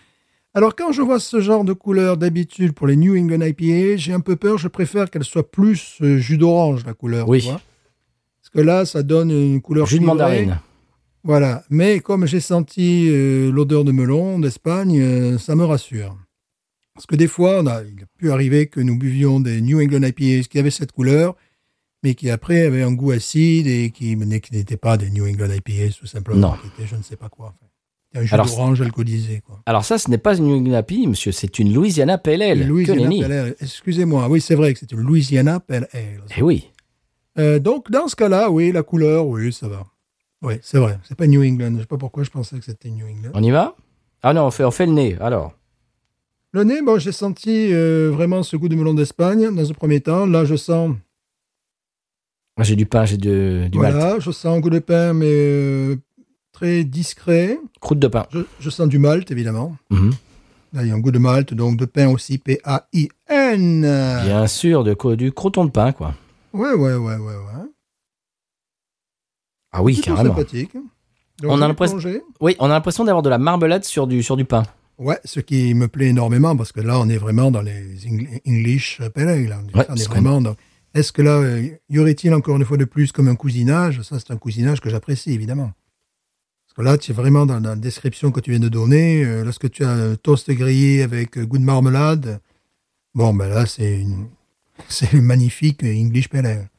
[0.53, 4.13] Alors, quand je vois ce genre de couleur d'habitude pour les New England IPA, j'ai
[4.13, 4.59] un peu peur.
[4.59, 7.29] Je préfère qu'elle soit plus euh, jus d'orange, la couleur.
[7.29, 7.41] Oui.
[7.41, 7.61] tu vois.
[8.41, 10.61] Parce que là, ça donne une couleur Jus de mandarine.
[11.25, 11.65] Voilà.
[11.69, 13.11] Mais comme j'ai senti
[13.51, 16.17] l'odeur de melon d'Espagne, ça me rassure.
[16.95, 19.81] Parce que des fois, on a, il a pu arriver que nous buvions des New
[19.83, 21.35] England IPAs qui avaient cette couleur,
[22.07, 25.51] mais qui après avaient un goût acide et qui, qui n'étaient pas des New England
[25.51, 26.53] IPAs, tout simplement.
[26.53, 26.53] Non.
[26.53, 27.53] Qui étaient je ne sais pas quoi.
[28.15, 29.43] Un jus Alors, d'orange alcoolisé.
[29.45, 29.61] Quoi.
[29.67, 32.65] Alors ça, ce n'est pas une New England IPA, monsieur, c'est une Louisiana Pale Ale.
[32.65, 33.09] Louisiana.
[33.09, 33.57] Pale Ale.
[33.61, 34.29] Excusez-moi.
[34.29, 36.23] Oui, c'est vrai que c'est une Louisiana Pale Ale.
[36.37, 36.71] Eh oui.
[37.41, 39.85] Euh, donc, dans ce cas-là, oui, la couleur, oui, ça va.
[40.43, 41.01] Oui, c'est vrai.
[41.03, 41.73] C'est pas New England.
[41.75, 43.33] Je sais pas pourquoi je pensais que c'était New England.
[43.35, 43.75] On y va?
[44.23, 45.55] Ah non, on fait, on fait le nez, alors.
[46.53, 50.01] Le nez, bon, j'ai senti euh, vraiment ce goût de melon d'Espagne dans un premier
[50.01, 50.25] temps.
[50.25, 50.95] Là, je sens,
[52.61, 53.29] J'ai du pain, j'ai du
[53.79, 53.95] malt.
[53.95, 55.97] voilà, je sens un goût de pain, mais euh,
[56.53, 57.59] très discret.
[57.81, 58.27] Croûte de pain.
[58.33, 59.77] Je, je sens du malt, évidemment.
[60.73, 63.81] Là, il y a un goût de malt, donc de pain aussi, P-A-I-N.
[64.25, 66.15] Bien sûr, de, du croûton de pain, quoi.
[66.53, 67.67] Ouais, ouais, ouais, ouais, ouais.
[69.73, 70.31] Ah oui, carrément.
[70.31, 70.73] sympathique.
[71.43, 71.99] Donc, On a l'impression-.
[72.41, 74.63] Oui, on a l'impression d'avoir de la marmelade sur du, sur du pain.
[74.99, 78.41] Ouais, ce qui me plaît énormément, parce que là, on est vraiment dans les Eng-
[78.49, 79.57] English Pale Ale.
[79.75, 80.57] Ouais, on est vraiment dans...
[80.97, 84.01] Est-ce que là, euh, y aurait-il encore une fois de plus comme un cousinage?
[84.01, 85.71] Ça, c'est un cousinage que j'apprécie, évidemment.
[86.65, 89.23] Parce que là, tu es vraiment dans la description que tu viens de donner.
[89.23, 92.41] euh, lorsque tu as un toast grillé avec euh, goût de marmelade,
[93.15, 94.31] bon, ben là, c'est une...
[94.89, 96.71] c'est magnifique English Pale Ale.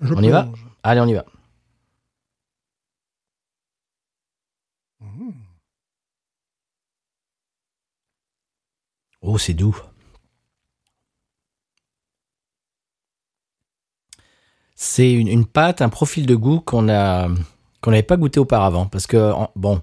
[0.00, 0.52] Je On y va?
[0.84, 1.26] Allez, on y va.
[5.00, 5.30] Mmh.
[9.20, 9.76] Oh, c'est doux.
[14.80, 17.26] C'est une, une pâte, un profil de goût qu'on a
[17.80, 18.86] qu'on n'avait pas goûté auparavant.
[18.86, 19.80] Parce que, bon,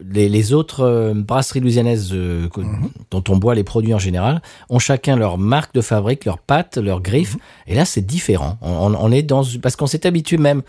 [0.00, 2.90] les, les autres euh, brasseries louisianaises euh, Mhm.
[3.10, 6.76] dont on boit les produits en général ont chacun leur marque de fabrique, leur pâte,
[6.76, 7.36] leur griffe.
[7.66, 8.56] Et là, c'est différent.
[8.62, 9.42] On, est dans...
[9.60, 10.62] Parce qu'on s'est habitué même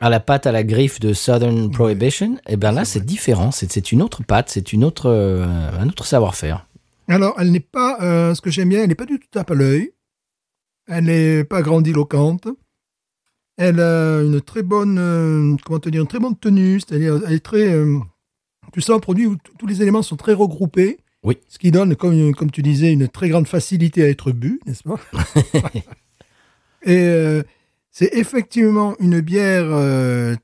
[0.00, 2.38] à la pâte à la griffe de Southern Prohibition.
[2.48, 3.50] Et bien là, C'est différent.
[3.50, 5.46] C'est c'est une autre pâte, c'est une autre, euh,
[5.78, 6.66] un autre savoir-faire.
[7.08, 9.50] Alors, elle n'est pas, euh, ce que j'aime bien, elle n'est pas du tout tape
[9.50, 9.92] à l'œil.
[10.88, 12.48] Elle n'est pas grandiloquente.
[13.56, 16.80] Elle a une très bonne, euh, comment te dire, une très bonne tenue.
[16.80, 17.98] C'est-à-dire, elle est très, euh,
[18.72, 20.98] tu sens un produit où tous les éléments sont très regroupés.
[21.22, 21.38] Oui.
[21.48, 24.82] Ce qui donne, comme, comme tu disais, une très grande facilité à être bu, n'est-ce
[24.82, 25.00] pas?
[26.82, 27.42] Et euh,
[27.90, 29.66] c'est effectivement une bière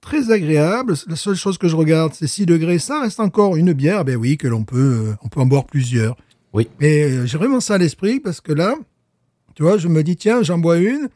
[0.01, 0.95] très agréable.
[1.07, 2.79] La seule chose que je regarde, c'est 6 degrés.
[2.79, 6.17] Ça reste encore une bière, ben oui, que l'on peut, on peut en boire plusieurs.
[6.53, 6.69] Oui.
[6.81, 8.75] Et j'ai vraiment ça à l'esprit parce que là,
[9.55, 11.09] tu vois, je me dis, tiens, j'en bois une.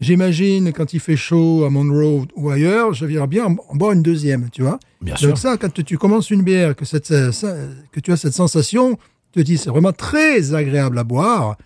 [0.00, 4.02] J'imagine quand il fait chaud à Monroe ou ailleurs, je viens bien en, boire une
[4.02, 4.78] deuxième, tu vois.
[5.00, 5.28] Bien sûr.
[5.30, 7.56] Donc ça, quand tu commences une bière, que, cette, ça- ça-
[7.90, 8.96] que tu as cette sensation,
[9.32, 11.56] tu te dis, c'est vraiment très agréable à boire.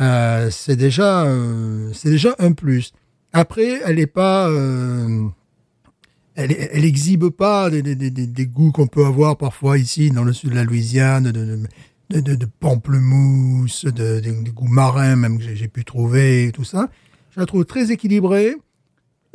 [0.00, 2.92] Euh, c'est déjà, euh, c'est déjà un plus.
[3.32, 5.26] Après, elle n'est pas, euh,
[6.36, 10.22] elle, elle exhibe pas des, des- des- des- goûts qu'on peut avoir parfois ici dans
[10.24, 11.58] le sud de la Louisiane, de, de,
[12.10, 16.46] de, de- de pamplemousse, de, de- des goûts marins même que j'ai- j'ai pu trouver,
[16.46, 16.88] et tout ça.
[17.34, 18.54] Je la trouve très équilibrée,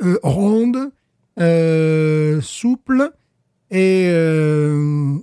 [0.02, 0.90] euh, ronde,
[1.38, 3.10] euh, souple
[3.70, 5.16] et euh,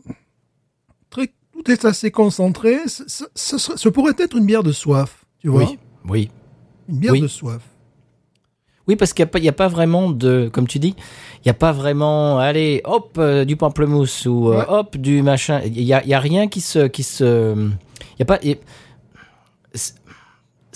[1.10, 2.78] très, tout est assez concentré.
[2.88, 5.64] Ce, ce- ce serait- ce pourrait être une bière de soif, tu vois.
[5.64, 6.32] Oui, oui.
[6.90, 7.22] Une bière Oui.
[7.22, 7.62] de soif.
[8.88, 10.96] Oui, parce qu'il n'y a, pas- a vraiment de, comme tu dis,
[11.38, 14.64] il n'y a pas vraiment, allez, hop, euh, du pamplemousse ou Ouais.
[14.70, 15.62] hop, du machin.
[15.66, 16.88] Il n'y a, rien qui se.
[16.88, 18.40] Qui se il y a pas.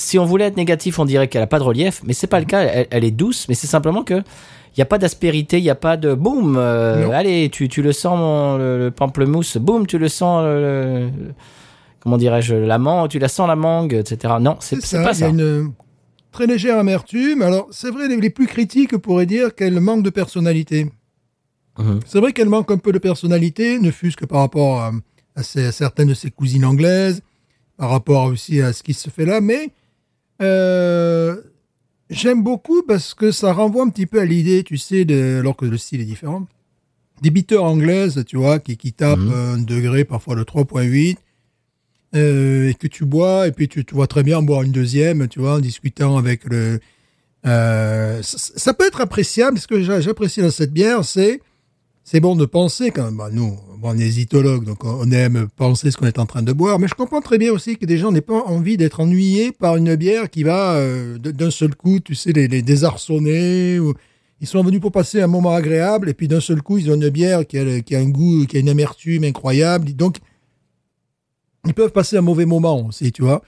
[0.02, 2.40] Si on voulait être négatif, on dirait qu'elle a pas de relief, mais c'est pas
[2.40, 2.62] le cas.
[2.62, 5.70] Elle, elle est douce, mais c'est simplement que il n'y a pas d'aspérité, il n'y
[5.70, 6.56] a pas de boum.
[6.58, 10.44] euh, allez, tu, tu le sens mon- le, le pamplemousse, boum, tu le sens.
[10.44, 11.34] le- le-
[12.00, 14.36] comment dirais-je, la mangue, tu la sens la mangue, etc.
[14.40, 15.04] Non, c'est ça.
[15.04, 15.28] pas Il y a ça.
[15.30, 15.74] une
[16.32, 17.42] très légère amertume.
[17.42, 20.90] Alors, c'est vrai, les, les plus critiques pourraient dire qu'elle manque de personnalité.
[21.78, 22.00] Mhm.
[22.06, 24.92] C'est vrai qu'elle manque un peu de personnalité, ne fût-ce que par rapport à,
[25.36, 27.22] à ses- à certaines de ses cousines anglaises,
[27.78, 29.70] par rapport aussi à ce qui se fait là, mais
[30.42, 31.36] euh,
[32.10, 35.56] j'aime beaucoup parce que ça renvoie un petit peu à l'idée, tu sais, de, alors
[35.56, 36.48] que le style est différent,
[37.22, 39.32] des bitters anglaises, tu vois, qui, qui tapent Mhm.
[39.34, 41.18] un degré parfois de 3.8,
[42.16, 44.72] euh, et que tu bois, et puis tu, tu vois très bien en boire une
[44.72, 46.80] deuxième, tu vois, en discutant avec le...
[47.46, 51.42] Euh, ça, ça peut être appréciable, ce que j'a- j'apprécie dans cette bière, c'est
[52.04, 53.18] c'est bon de penser quand même.
[53.18, 56.44] Bah, nous, bon, on est zytologues, donc on aime penser ce qu'on est en train
[56.44, 56.80] de boire.
[56.80, 59.76] Mais je comprends très bien aussi que des gens n'aient pas envie d'être ennuyés par
[59.76, 63.80] une bière qui va euh, d'un seul coup, tu sais, les, les désarçonner.
[63.80, 63.94] Ou...
[64.39, 66.96] Ils sont venus pour passer un moment agréable, et puis d'un seul coup, ils ont
[66.96, 69.94] une bière qui a, le- qui a un goût, qui a une amertume incroyable.
[69.94, 70.17] Donc,
[71.65, 73.41] ils peuvent passer un mauvais moment aussi, tu vois.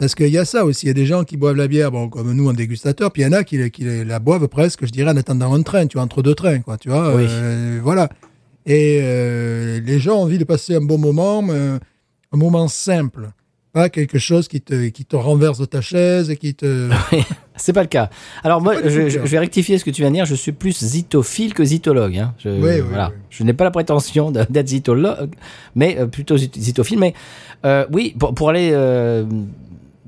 [0.00, 1.92] Parce qu'il y a ça aussi, il y a des gens qui boivent la bière,
[1.92, 4.84] bon, comme nous en dégustateur, puis il y en a qui, qui la boivent presque,
[4.84, 7.14] je dirais, en attendant un train, tu vois, entre deux trains, quoi, tu vois.
[7.14, 7.26] Oui.
[7.28, 8.08] euh, voilà.
[8.70, 11.78] Et euh, les gens ont envie de passer un bon moment, mais
[12.32, 13.30] un moment simple.
[13.72, 16.88] Pas quelque chose qui te, qui te renverse de ta chaise et qui te...
[17.56, 18.10] C'est pas le cas.
[18.44, 20.24] Alors moi, je, vais rectifier ce que tu viens de dire.
[20.24, 22.16] Je suis plus zytophile que zytologue.
[22.16, 22.32] Hein.
[22.38, 23.08] Je, Oui, oui, voilà.
[23.10, 23.16] oui.
[23.28, 25.30] Je n'ai pas la prétention d'être zytologue,
[25.74, 27.00] mais euh, plutôt zytophile.
[27.00, 27.12] Mais
[27.66, 29.24] euh, oui, pour, pour aller euh,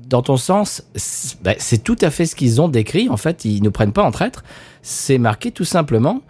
[0.07, 3.09] dans ton sens, c'est ben, c'est tout à fait ce qu'ils ont décrit.
[3.09, 4.43] En fait, ils ne prennent pas en traître.
[4.81, 6.21] C'est marqué tout simplement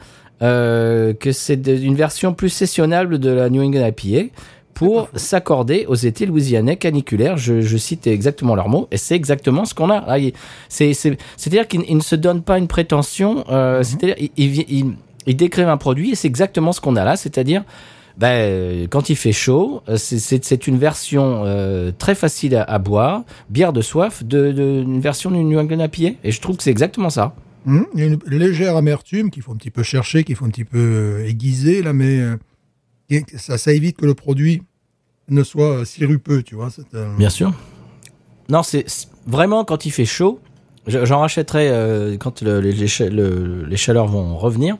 [0.41, 4.29] euh, que c'est une version plus sessionnable de la New England IPA
[4.73, 7.37] pour s'accorder aux étés louisianais caniculaires.
[7.37, 10.03] Je, je cite exactement leurs mots, et c'est exactement ce qu'on a.
[10.67, 14.93] C'est- C'est-à-dire qu'ils ils ne se donnent pas une prétention, euh, c'est-à-dire ils, ils, ils-
[15.27, 17.63] ils décrivent un produit, et c'est exactement ce qu'on a là, c'est-à-dire
[18.17, 23.73] ben, quand il fait chaud, c'est- une version euh, très facile à, à boire, bière
[23.73, 26.71] de soif, de, de- une version du New England IPA, et je trouve que c'est
[26.71, 27.33] exactement ça.
[27.65, 30.45] Hum, Il y a une légère amertume qu'il faut un petit peu chercher, qu'il faut
[30.45, 32.35] un petit peu euh, aiguiser, là, mais euh,
[33.37, 34.63] ça, ça évite que le produit
[35.29, 36.69] ne soit euh, sirupeux, tu vois.
[36.93, 37.53] euh, Bien sûr.
[38.49, 38.85] Non, c'est
[39.25, 40.39] vraiment quand il fait chaud.
[40.87, 44.77] je- J'en rachèterai quand le- les, les cha- le- les chaleurs vont revenir.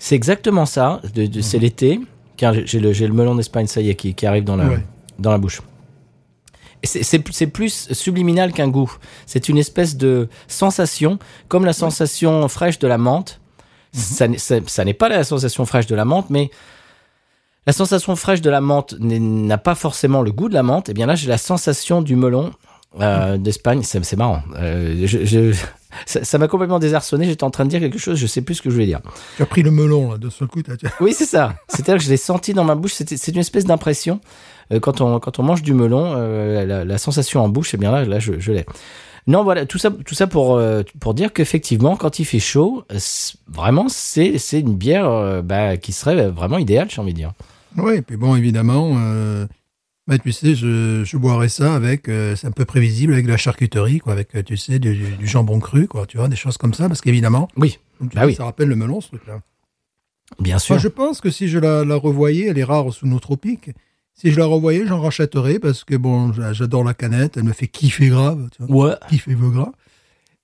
[0.00, 1.00] C'est exactement ça.
[1.14, 2.00] de- de- C'est l'été.
[2.36, 4.84] Car j'ai- le, melon d'Espagne, ça y est, qui, qui arrive dans la, Ouais.
[5.20, 5.60] dans la bouche.
[6.82, 8.90] C'est- plus subliminal qu'un goût.
[9.26, 13.40] C'est une espèce de sensation, comme la sensation fraîche de la menthe.
[13.92, 16.50] Ça n'est- Ça ça n'est pas la sensation fraîche de la menthe, mais
[17.66, 20.88] la sensation fraîche de la menthe n'a pas forcément le goût de la menthe.
[20.88, 22.52] Et bien là, j'ai la sensation du melon
[23.00, 23.82] euh, d'Espagne.
[23.84, 24.42] C'est marrant.
[24.56, 25.54] Euh, je- je-
[26.06, 27.26] ça m'a complètement désarçonné.
[27.26, 29.00] J'étais en train de dire quelque chose, je sais plus ce que je voulais dire.
[29.36, 30.60] Tu as pris le melon, là, de ce coup.
[31.00, 31.54] Oui, c'est ça.
[31.68, 32.94] C'est-à-dire que je l'ai senti dans ma bouche.
[32.94, 34.20] C'est une espèce d'impression.
[34.72, 37.76] Euh, quand, on, quand on mange du melon, euh, la, la sensation en bouche, eh
[37.76, 38.64] bien là, là je, je l'ai.
[39.26, 42.84] Non, voilà, tout ça, tout ça pour, euh, pour dire qu'effectivement, quand il fait chaud,
[43.48, 47.32] vraiment, c'est une bière bah, qui serait vraiment idéale, j'ai envie de dire.
[47.76, 49.46] Oui, et puis bon, évidemment, euh,
[50.08, 53.30] bah, tu sais, je, je boirais ça avec, euh, c'est un peu prévisible, avec de
[53.30, 56.56] la charcuterie, quoi, avec, tu sais, du, du jambon cru, quoi, tu vois, des choses
[56.56, 58.34] comme ça, parce qu'évidemment, Oui, Bah oui.
[58.34, 59.40] ça rappelle le melon, ce truc-là.
[60.40, 60.74] bien sûr.
[60.76, 63.70] Moi, je pense que si je la, la revoyais, elle est rare sous nos tropiques,
[64.20, 67.52] si je la revoyais, j'en rachèterais, parce que bon, j'a- j'adore la canette, elle me
[67.52, 68.94] fait kiffer grave, tu vois, Ouais.
[69.08, 69.72] kiffer veut gras.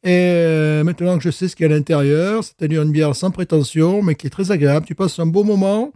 [0.03, 3.15] Et euh, maintenant que je sais ce qu'il y a à l'intérieur, c'est-à-dire une bière
[3.17, 5.93] sans prétention, mais qui est très agréable, tu passes un beau moment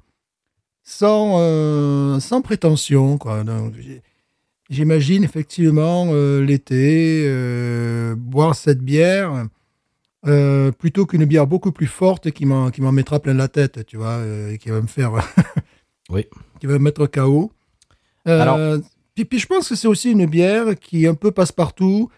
[0.83, 3.18] sans, euh, sans prétention.
[3.18, 3.45] Quoi.
[3.45, 4.03] Donc, j'ai-
[4.68, 7.24] J'imagine effectivement euh, l'été
[8.16, 9.47] boire cette bière
[10.78, 13.97] plutôt qu'une bière beaucoup plus forte qui m'en qui m'en mettra plein la tête, tu
[13.97, 14.20] vois,
[14.53, 15.11] et qui va me faire
[16.09, 16.24] Oui.
[16.61, 17.51] qui va me mettre KO.
[18.31, 18.81] Euh, Alors-
[19.14, 22.09] puis, puis je pense que c'est aussi une bière qui un peu passe-partout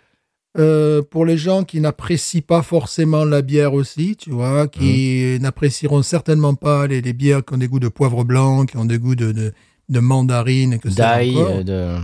[0.59, 6.03] euh, pour les gens qui n'apprécient pas forcément la bière aussi, tu vois, qui n'apprécieront
[6.03, 8.99] certainement pas les, les bières qui ont des goûts de poivre blanc, qui ont des
[8.99, 9.53] goûts de, de,
[9.89, 11.97] de mandarine, que D'ail, euh, de...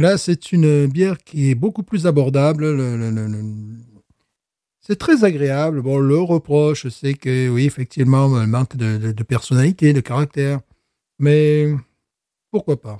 [0.00, 2.64] Là, c'est une bière qui est beaucoup plus abordable.
[2.72, 3.54] le- le- le- le-
[4.80, 5.80] C'est très agréable.
[5.80, 10.58] Bon, le reproche, c'est que, oui, effectivement, elle manque de personnalité, de caractère.
[11.20, 11.72] Mais
[12.50, 12.98] pourquoi pas?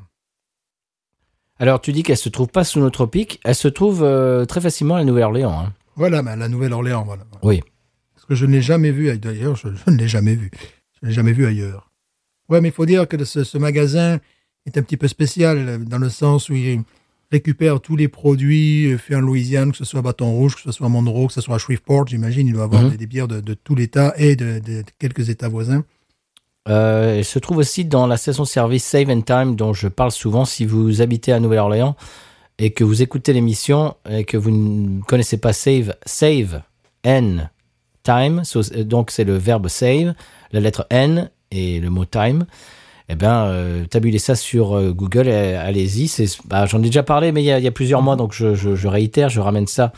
[1.59, 3.41] Alors, tu dis qu'elle se trouve pas sous nos tropiques.
[3.45, 5.59] Elle se trouve euh, très facilement à la Nouvelle-Orléans.
[5.67, 5.73] hein.
[5.97, 7.23] Voilà, à la Nouvelle-Orléans, voilà.
[7.43, 7.61] Oui.
[8.15, 9.21] Parce que je ne l'ai jamais vu ailleurs.
[9.21, 10.51] D'ailleurs, je, je ne l'ai jamais vu.
[10.95, 11.91] Je ne l'ai jamais vu ailleurs.
[12.49, 14.19] Ouais, mais il faut dire que ce, ce magasin
[14.67, 16.83] est un petit peu spécial euh, dans le sens où il
[17.31, 20.63] récupère tous les produits euh, faits en Louisiane, que ce soit à Bâton Rouge, que
[20.63, 22.49] ce soit à Monroe, que ce soit à Shreveport, j'imagine.
[22.49, 22.91] Il doit avoir Mhm.
[22.91, 25.85] des, des bières de, de tout l'État et de, de- de quelques États voisins.
[26.69, 30.45] Euh, elle se trouve aussi dans la station-service Save and Time dont je parle souvent
[30.45, 31.95] si vous habitez à Nouvelle-Orléans
[32.59, 36.63] et que vous écoutez l'émission et que vous ne connaissez pas Save, Save,
[37.03, 37.51] N,
[38.05, 40.15] Time, euh, donc c'est le verbe save,
[40.53, 42.45] la lettre N et le mot time.
[43.09, 46.11] Eh bien, euh, tabulez ça sur euh, Google, allez-y.
[46.45, 49.41] bah, J'en ai déjà parlé, mais il y a, plusieurs mois, donc je, réitère, je
[49.41, 49.93] ramène ça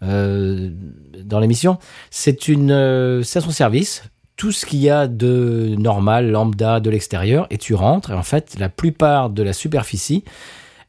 [0.00, 1.78] dans l'émission.
[2.10, 4.02] C'est une station-service
[4.36, 8.22] tout ce qu'il y a de normal, lambda de l'extérieur, et tu rentres, et en
[8.22, 10.24] fait, la plupart de la superficie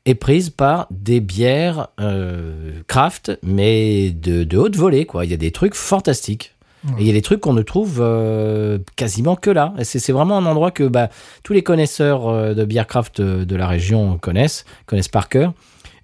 [0.06, 5.26] est prise par des bières euh, craft, mais de, de haute volée, quoi.
[5.26, 6.54] Il y a des trucs fantastiques.
[6.98, 9.74] Et il y a des trucs qu'on ne trouve euh, quasiment que là.
[9.84, 11.08] C'est vraiment un endroit que bah,
[11.42, 15.54] tous les connaisseurs euh, de bière craft de, de la région connaissent, connaissent par cœur.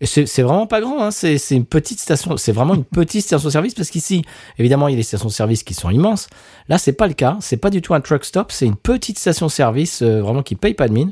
[0.01, 1.11] Et c'est vraiment pas grand, hein.
[1.11, 4.23] c'est une petite station, c'est vraiment une petite station-service parce qu'ici,
[4.57, 6.29] évidemment, il y a des stations-service qui sont immenses.
[6.69, 9.19] Là, c'est pas le cas, c'est pas du tout un truck stop, c'est une petite
[9.19, 11.11] station-service euh, vraiment qui paye pas de mine.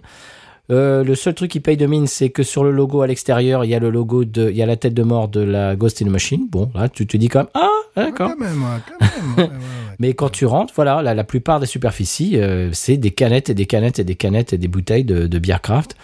[0.69, 3.63] Euh, le seul truc qui paye de mine, c'est que sur le logo à l'extérieur,
[3.63, 5.75] il y a le logo de, il y a la tête de mort de la
[5.75, 6.47] Ghost in the Machine.
[6.49, 8.31] Bon, là, tu te dis quand même, ah, d'accord.
[8.39, 9.49] Ouais, ouais, ouais.
[9.99, 13.53] Mais quand tu rentres, voilà, la, la plupart des superficies, euh, c'est des canettes et
[13.53, 15.95] des canettes et des canettes et des bouteilles de, de bière craft.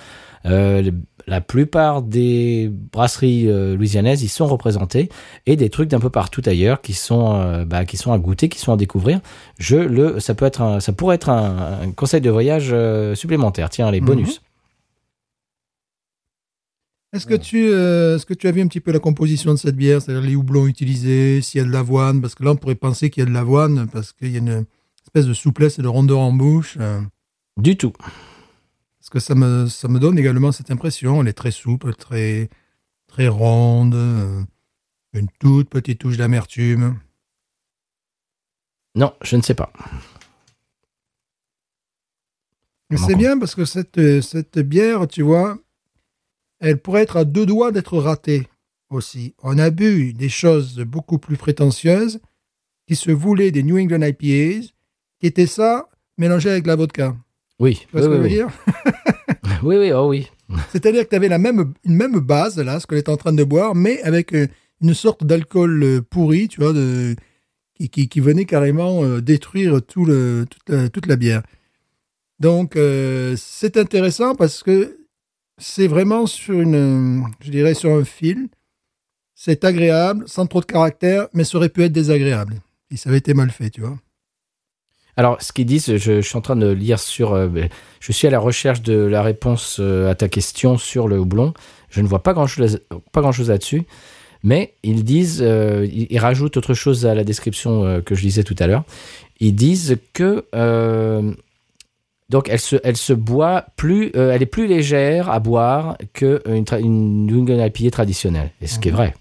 [0.46, 0.92] Euh,
[1.28, 5.10] la plupart des brasseries euh, louisianaises y sont représentées
[5.46, 8.50] et des trucs d'un peu partout ailleurs qui sont, euh, bah, qui sont à goûter,
[8.50, 9.20] qui sont à découvrir.
[9.60, 13.16] Je le, ça peut être, un- ça pourrait être un, un conseil de voyage euh,
[13.16, 13.70] supplémentaire.
[13.70, 14.08] Tiens, les Mhm.
[14.08, 14.42] bonus.
[17.14, 19.76] Est-ce que, tu, est-ce que tu as vu un petit peu la composition de cette
[19.76, 22.74] bière, c'est-à-dire les houblons utilisés, s'il y a de l'avoine Parce que là, on pourrait
[22.74, 24.66] penser qu'il y a de l'avoine parce qu'il y a une
[25.06, 26.76] espèce de souplesse et de rondeur en bouche.
[27.58, 27.94] Du tout.
[29.14, 31.22] Que ça me, ça me donne également cette impression.
[31.22, 32.50] Elle est très souple, très,
[33.06, 34.42] très ronde, euh,
[35.14, 37.00] une toute petite touche d'amertume.
[38.96, 39.72] Non, je ne sais pas.
[42.98, 45.60] C'est bien parce que cette, cette bière, tu vois,
[46.60, 48.48] elle pourrait être à deux doigts d'être ratée
[48.90, 49.36] aussi.
[49.44, 52.20] On a bu des choses beaucoup plus prétentieuses
[52.88, 54.74] qui se voulaient des New England IPAs,
[55.20, 55.88] qui étaient ça
[56.18, 57.16] mélangé avec la vodka.
[57.60, 58.48] Oui, Tu vois oui, ce que je veux oui, dire
[59.44, 59.52] oui.
[59.64, 60.30] oui, oui, oh oui.
[60.72, 63.34] C'est-à-dire que tu avais la même, une même base, là, ce que tu en train
[63.34, 64.48] de boire, mais avec euh,
[64.82, 67.16] une sorte d'alcool euh, pourri, tu vois, de,
[67.76, 71.44] qui, qui, qui venait carrément euh, détruire tout le, toute, la, toute la bière.
[72.40, 74.98] Donc, euh, c'est intéressant parce que
[75.58, 78.50] c'est vraiment sur une, je dirais, sur un fil.
[79.36, 82.62] C'est agréable, sans trop de caractère, mais ça aurait pu être désagréable.
[82.92, 83.98] Si ça avait été mal fait, tu vois.
[85.16, 87.34] Alors, ce qu'ils disent, je, je suis en train de lire sur.
[87.34, 91.08] euh, ben, je suis à la recherche de la réponse euh, à ta question sur
[91.08, 91.54] le houblon.
[91.90, 92.80] Je ne vois pas grand-chose
[93.12, 93.84] pas grand chose là-dessus.
[94.46, 98.44] Mais ils disent, euh, ils, rajoutent autre chose à la description euh, que je lisais
[98.44, 98.84] tout à l'heure.
[99.40, 100.46] Ils disent que.
[100.56, 101.32] euh,
[102.30, 104.12] donc, elle se, elle se boit plus.
[104.16, 108.50] elle est plus légère à boire qu'une une, une IPA traditionnelle.
[108.62, 108.98] Et ce qui est Mhm.
[108.98, 109.14] vrai.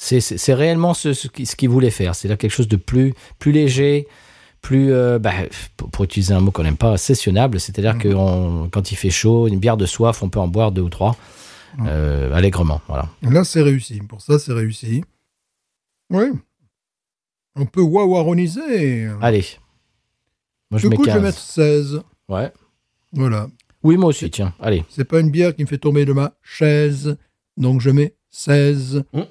[0.00, 2.14] C'est- réellement ce, ce qui- ce qu'ils voulaient faire.
[2.14, 4.06] C'est-à-dire quelque chose de plus, plus léger,
[4.62, 5.32] plus, euh, bah,
[5.76, 7.58] pour, pour utiliser un mot qu'on n'aime pas, sessionnable.
[7.58, 8.00] C'est-à-dire Mhm.
[8.00, 10.82] que on- quand il fait chaud, une bière de soif, on peut en boire deux
[10.82, 11.16] ou trois
[11.78, 11.86] Mhm.
[11.88, 12.80] euh, allègrement.
[12.86, 13.08] Voilà.
[13.22, 13.98] Là, c'est réussi.
[14.00, 15.02] Pour ça, c'est réussi.
[16.10, 16.26] Oui.
[17.56, 19.08] On peut wawaroniser.
[19.20, 19.44] Allez.
[20.70, 21.16] Moi, je Du mets coup, je 15.
[21.16, 22.00] vais mettre 16.
[22.28, 22.52] Ouais.
[23.12, 23.48] Voilà.
[23.82, 24.54] Oui, moi aussi, tiens.
[24.60, 24.84] Allez.
[24.88, 27.16] C'est pas une bière qui me fait tomber de ma chaise.
[27.56, 29.02] Donc, je mets 16.
[29.12, 29.22] Mm.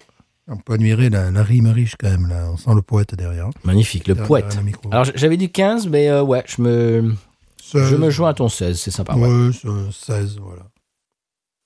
[0.49, 2.27] On peut admirer la, la rime riche quand même.
[2.27, 2.49] Là.
[2.51, 3.49] On sent le poète derrière.
[3.65, 4.07] Magnifique.
[4.07, 4.57] Le poète.
[4.91, 7.13] Alors, j'avais dit 15, mais euh, ouais, je me,
[7.61, 7.89] 16.
[7.89, 8.79] je me joins à ton 16.
[8.79, 9.15] C'est sympa.
[9.15, 9.27] ouais.
[9.27, 10.63] Ouais, c'est 16, voilà.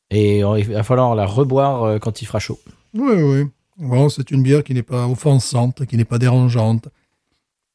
[0.10, 2.60] Et euh, il va falloir la reboire euh, quand il fera chaud.
[2.94, 3.48] Oui, oui.
[3.78, 6.90] Bon, c'est une bière qui n'est pas offensante, qui n'est pas dérangeante.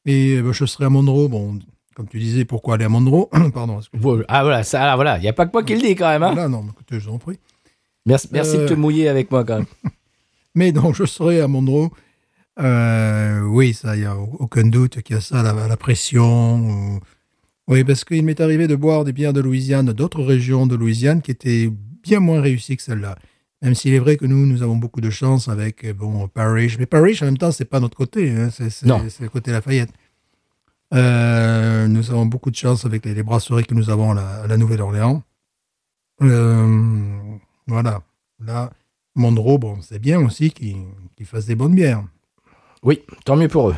[0.05, 1.29] Et euh, je serai à Monroe.
[1.29, 1.57] Bon,
[1.95, 3.79] comme tu disais, pourquoi aller à Monroe Pardon.
[4.27, 5.17] Ah voilà, ça, ah, voilà.
[5.17, 6.23] Il n'y a pas que moi qui le dis quand même.
[6.23, 7.39] Hein Voilà, non, écoutez, je vous en prie.
[8.05, 9.65] merci merci de te mouiller avec moi quand même.
[10.57, 11.89] Mais donc, je serai à Monroe.
[12.59, 16.57] Euh, oui, ça, il n'y a aucun doute qu'il y a ça, la, la pression.
[16.95, 16.99] ou-
[17.67, 21.21] Oui, parce qu'il m'est arrivé de boire des bières de Louisiane, d'autres régions de Louisiane,
[21.21, 21.69] qui étaient
[22.01, 23.15] bien moins réussies que celle-là.
[23.61, 26.79] Même s'il est vrai que nous, nous avons beaucoup de chance avec, euh, bon, Parrish.
[26.79, 28.99] Mais Parrish, en même temps, c'est pas notre côté, hein, c'est c'est- Non.
[29.09, 29.91] c'est le côté Lafayette.
[30.93, 34.27] Euh, nous avons beaucoup de chance avec les, les brasseries que nous avons à la,
[34.43, 35.21] à la Nouvelle-Orléans.
[36.23, 37.37] Euh,
[37.67, 38.01] voilà.
[38.43, 38.71] Là,
[39.17, 40.77] Monroe, bon, c'est bien aussi qu'ils
[41.17, 42.03] qu'ils fassent des bonnes bières.
[42.83, 43.75] Oui, tant mieux pour eux.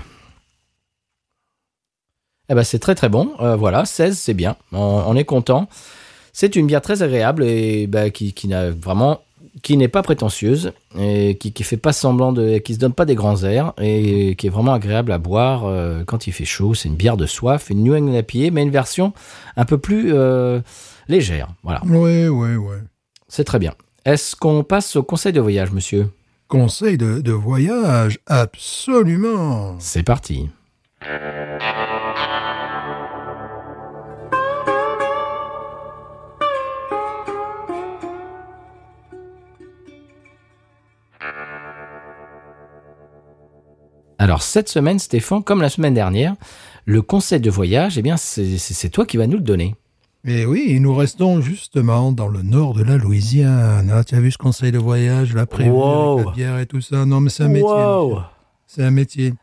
[2.50, 3.32] Eh ben, c'est très très bon.
[3.40, 4.58] Euh, voilà, 16, c'est bien.
[4.72, 4.78] On,
[5.08, 5.68] on est content.
[6.34, 9.22] C'est une bière très agréable et bah, qui, qui n'a vraiment
[9.64, 13.06] qui n'est pas prétentieuse et qui qui fait pas semblant de qui se donne pas
[13.06, 16.74] des grands airs et qui est vraiment agréable à boire euh, quand il fait chaud.
[16.74, 19.14] C'est une bière de soif, une New England IPA, mais une version
[19.56, 20.60] un peu plus euh,
[21.08, 21.48] légère.
[21.64, 22.76] Voilà, Oui, oui, oui.
[23.28, 23.74] c'est très bien.
[24.06, 26.10] Est-ce qu'on passe au conseil de voyage, monsieur?
[26.48, 29.76] Conseil de, de voyage, absolument.
[29.80, 30.50] C'est parti.
[44.22, 46.36] Alors cette semaine, Stéphane, comme la semaine dernière,
[46.86, 49.76] le conseil de voyage, eh bien, c'est toi qui vas nous le donner.
[50.26, 53.90] Et oui, et nous restons justement dans le nord de la Louisiane.
[53.94, 56.26] Ah, tu as vu ce conseil de voyage, la prévue, Wow.
[56.26, 57.06] la bière et tout ça?
[57.06, 57.64] Non, mais c'est un métier.
[57.70, 58.20] Wow.
[58.68, 59.34] C'est un métier.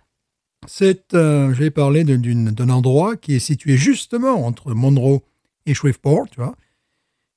[0.66, 5.20] C'est, euh, je vais parler de- d'une- d'un endroit qui est situé justement entre Monroe
[5.64, 6.54] et Shreveport, tu vois.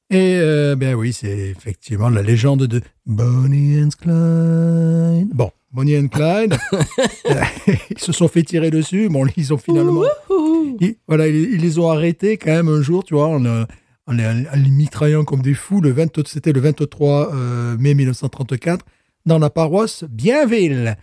[0.10, 5.30] Et euh, ben oui, c'est effectivement la légende de Bonnie and Clyde.
[5.34, 6.58] Bon, Bonnie and Clyde,
[7.92, 9.10] ils se sont fait tirer dessus.
[9.10, 10.04] Bon, ils ont finalement,
[10.80, 13.66] ils, voilà, ils, ils les ont arrêtés quand même un jour, tu vois, en, en
[14.12, 15.82] les, en les mitraillant comme des fous.
[15.82, 18.86] Le 20, c'était le 23 euh, mai 1934
[19.26, 20.98] dans la paroisse Bienville.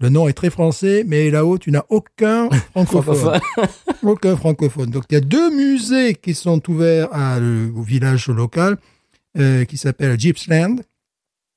[0.00, 3.38] Le nom est très français, mais là-haut, tu n'as aucun francophone.
[4.02, 4.90] aucun francophone.
[4.90, 8.78] Donc, il y a deux musées qui sont ouverts à, au village local,
[9.38, 10.80] euh, qui s'appelle Gippsland.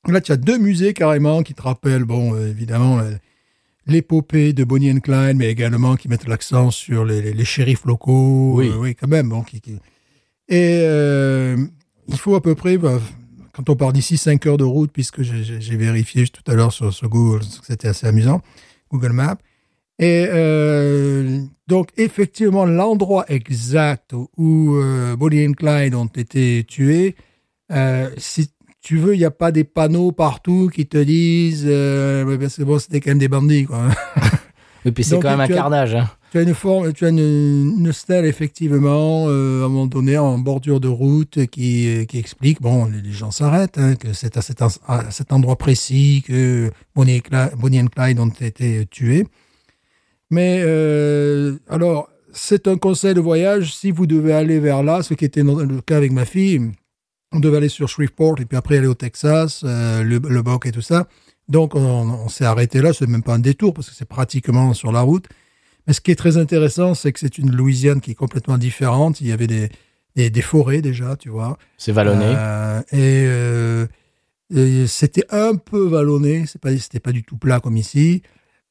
[0.08, 3.12] Là, tu as deux musées carrément qui te rappellent, bon, euh, évidemment, euh,
[3.88, 7.86] l'épopée de Bonnie and Clyde, mais également qui mettent l'accent sur les, les- les shérifs
[7.86, 8.53] locaux.
[8.56, 8.70] Oui.
[8.70, 9.30] Euh, oui, quand même.
[9.30, 9.80] Bon, qui, qui-
[10.47, 11.58] Et euh,
[12.08, 12.99] il faut à peu près, bah,
[13.53, 16.93] quand on part d'ici, 5 heures de route, puisque j'ai- vérifié tout à l'heure sur,
[16.93, 18.41] sur Google, c'était assez amusant,
[18.91, 19.38] Google Maps.
[19.97, 24.76] Et euh, donc, effectivement, l'endroit exact où
[25.18, 27.16] Bonnie and Clyde ont été tués,
[28.18, 28.49] si
[28.86, 33.00] tu veux, il n'y a pas des panneaux partout qui te disent euh, bon, c'était
[33.02, 33.66] quand même des bandits.
[33.66, 33.90] Quoi.
[34.86, 35.96] Et puis c'est quand même un as- carnage.
[35.96, 36.08] hein.
[36.32, 37.18] tu as une forme, tu as une,
[37.80, 42.62] une stèle effectivement euh, à un moment donné en bordure de route qui, qui explique
[42.62, 46.24] bon les, les gens s'arrêtent hein, que c'est à cet, en- à cet endroit précis
[46.28, 49.26] que Bonnie et, Clyde, Bonnie and Clyde ont été tués.
[50.30, 55.16] Mais euh, alors c'est un conseil de voyage si vous devez aller vers là, ce
[55.16, 56.62] qui était le cas avec ma fille.
[57.32, 60.66] On devait aller sur Shreveport et puis après aller au Texas, euh, le, le Boc
[60.66, 61.08] et tout ça.
[61.48, 64.74] Donc on, on s'est arrêté là, c'est même pas un détour parce que c'est pratiquement
[64.74, 65.26] sur la route.
[65.86, 69.22] Mais ce qui est très intéressant, c'est que c'est une Louisiane qui est complètement différente.
[69.22, 69.70] Il y avait des,
[70.16, 71.58] des, des forêts déjà, tu vois.
[71.78, 72.26] C'est vallonné.
[72.26, 73.88] Euh, et euh,
[74.54, 78.22] et c'était un peu vallonné, c'est pas, c'était pas du tout plat comme ici.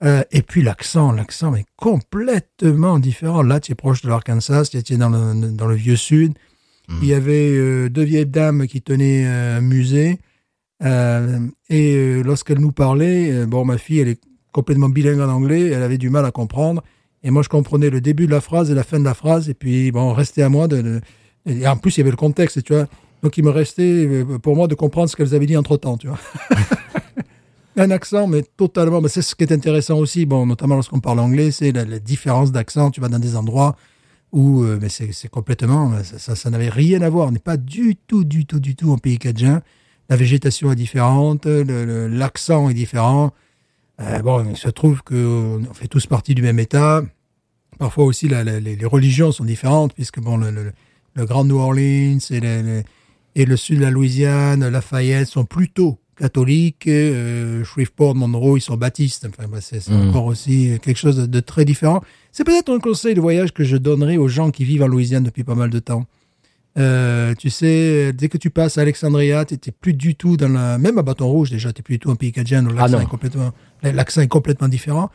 [0.02, 3.42] Euh, et puis l'accent, l'accent est complètement différent.
[3.42, 6.34] Là, tu es proche de l'Arkansas, tu es dans le, dans le vieux sud.
[6.88, 6.98] Mhm.
[7.02, 10.18] Il y avait euh, deux vieilles dames qui tenaient euh, un musée.
[10.84, 11.38] Euh,
[11.70, 14.20] et lorsqu'elles nous parlaient, bon, ma fille, elle est
[14.52, 16.82] complètement bilingue en anglais, elle avait du mal à comprendre.
[17.22, 19.48] Et moi, je comprenais le début de la phrase et la fin de la phrase.
[19.48, 20.82] Et puis, bon, restait à moi de.
[20.82, 21.00] de-
[21.46, 22.86] et en plus, il y avait le contexte, tu vois.
[23.22, 26.08] Donc, il me restait pour moi de comprendre ce qu'elles avaient dit entre temps, tu
[26.08, 26.18] vois.
[27.76, 29.00] Un accent, mais totalement.
[29.00, 31.98] Mais c'est ce qui est intéressant aussi, bon, notamment lorsqu'on parle anglais, c'est la, la
[31.98, 32.90] différence d'accent.
[32.90, 33.74] Tu vas dans des endroits
[34.34, 36.02] où euh, mais c'est complètement.
[36.02, 37.28] Ça, ça, ça n'avait rien à voir.
[37.28, 39.62] On n'est pas du tout, du tout, du tout en pays cadien.
[40.10, 43.32] La végétation est différente, l'accent est différent.
[44.00, 47.02] Euh, bon, il se trouve qu'on fait tous partie du même État.
[47.78, 50.72] Parfois aussi, les, religions sont différentes, puisque bon, le,
[51.16, 52.82] Grand New Orleans et
[53.36, 56.86] et le sud de la Louisiane, Lafayette sont plutôt catholiques.
[56.86, 59.26] Euh, Shreveport, Monroe, ils sont baptistes.
[59.28, 60.08] Enfin, bah, c'est Mm.
[60.10, 62.02] encore aussi quelque chose de, de très différent.
[62.32, 65.24] C'est peut-être un conseil de voyage que je donnerais aux gens qui vivent en Louisiane
[65.24, 66.06] depuis pas mal de temps.
[66.76, 70.48] Euh, tu sais, dès que tu passes à Alexandria, tu n'es plus du tout dans
[70.48, 70.76] la...
[70.78, 73.06] Même à Bâton Rouge, déjà, tu plus du tout en pays cadien, Ah l'accent est
[73.06, 73.52] complètement,
[73.82, 75.10] l'accent est complètement différent.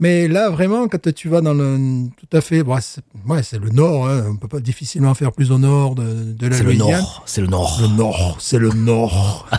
[0.00, 2.06] Mais là, vraiment, quand tu vas dans le...
[2.16, 2.62] Tout à fait...
[2.62, 5.96] bon, c'est ouais, c'est le nord, hein, on peut pas difficilement faire plus au nord
[5.96, 7.00] de, de la C'est le Louisiane.
[7.00, 7.22] nord.
[7.26, 7.78] C'est le nord.
[7.82, 9.48] Le nord, c'est le nord.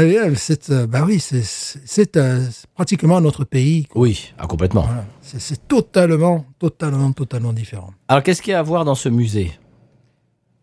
[0.00, 3.86] Eh bien, c'est, euh, bah oui, c'est, c'est, c'est, euh, c'est pratiquement notre pays.
[3.86, 4.02] quoi.
[4.02, 4.82] Oui, ah, complètement.
[4.82, 5.04] Voilà.
[5.22, 7.90] C'est, c'est totalement, totalement, totalement différent.
[8.06, 9.50] Alors qu'est-ce qu'il y a à voir dans ce musée?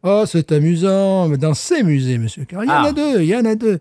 [0.03, 1.28] Oh, c'est amusant.
[1.28, 2.88] Mais dans ces musées, monsieur, car il y en Ah.
[2.88, 3.78] a deux, il y en a deux.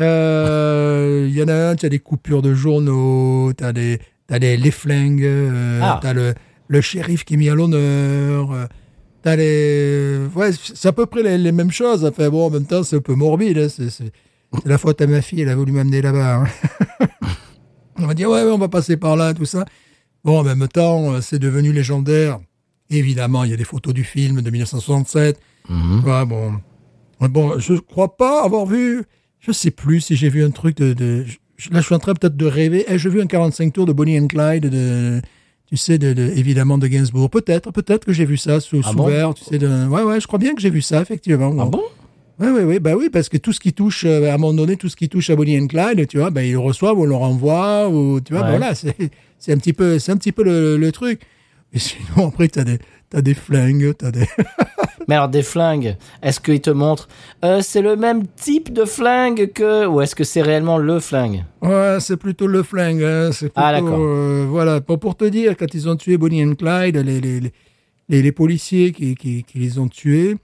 [0.00, 3.98] Euh, Il y en a un, tu as des coupures de journaux, tu as des,
[4.28, 5.98] des, les flingues, euh, Ah.
[6.00, 6.34] tu as le,
[6.68, 8.52] le shérif qui est mis à l'honneur.
[8.52, 8.66] euh,
[9.22, 12.04] t'as les, ouais, c'est à peu près les, les mêmes choses.
[12.04, 13.58] Enfin bon, en même temps, c'est un peu morbide.
[13.58, 13.68] hein.
[13.68, 14.12] C'est,
[14.64, 15.40] la faute à ma fille.
[15.42, 16.36] Elle a voulu m'amener là-bas.
[16.42, 16.46] hein.
[17.98, 19.64] on va dire ouais, ouais, on va passer par là, tout ça.
[20.24, 22.38] Bon, en même temps, euh, c'est devenu légendaire.
[22.90, 25.38] Évidemment, il y a des photos du film de 1967.
[25.68, 26.04] Mhm.
[26.04, 26.52] Ouais, bon.
[27.20, 29.04] Bon, je crois pas avoir vu.
[29.46, 30.92] Je sais plus si j'ai vu un truc de.
[30.94, 31.24] de-
[31.70, 32.84] là, je suis en train peut-être de rêver.
[32.88, 35.20] Eh, j'ai vu un 45 tours de Bonnie and Clyde, de,
[35.66, 37.28] tu sais, de, de- évidemment de Gainsbourg.
[37.30, 39.06] Peut-être, peut-être que j'ai vu ça sous, Ah sous bon?
[39.06, 39.58] verre, tu sais.
[39.58, 41.54] De, ouais, ouais, je crois bien que j'ai vu ça, effectivement.
[41.60, 41.82] Ah bon?
[42.40, 44.54] Ouais, ouais, ouais, bah oui, parce que tout ce qui touche, euh, à un moment
[44.54, 46.98] donné, tout ce qui touche à Bonnie and Clyde, tu vois, ben, ils le reçoivent,
[46.98, 48.50] on le renvoie, ou, tu vois, Ouais.
[48.50, 51.20] voilà, c'est, un petit peu, c'est un petit peu le, le truc.
[51.72, 52.78] Et sinon, après, t'as des,
[53.10, 54.26] t'as des flingues, t'as des,
[55.08, 57.08] Mais alors, des flingues, est-ce qu'ils te montrent
[57.44, 59.86] euh, c'est le même type de flingue que.
[59.86, 61.44] Ou est-ce que c'est réellement le flingue?
[61.62, 63.02] Ouais, c'est plutôt le flingue.
[63.02, 63.98] hein, C'est plutôt, Ah, d'accord.
[64.00, 67.40] euh, voilà, pour, pour te dire, quand ils ont tué Bonnie and Clyde, les, les,
[68.08, 70.36] les, les, policiers qui, qui, qui les ont tués,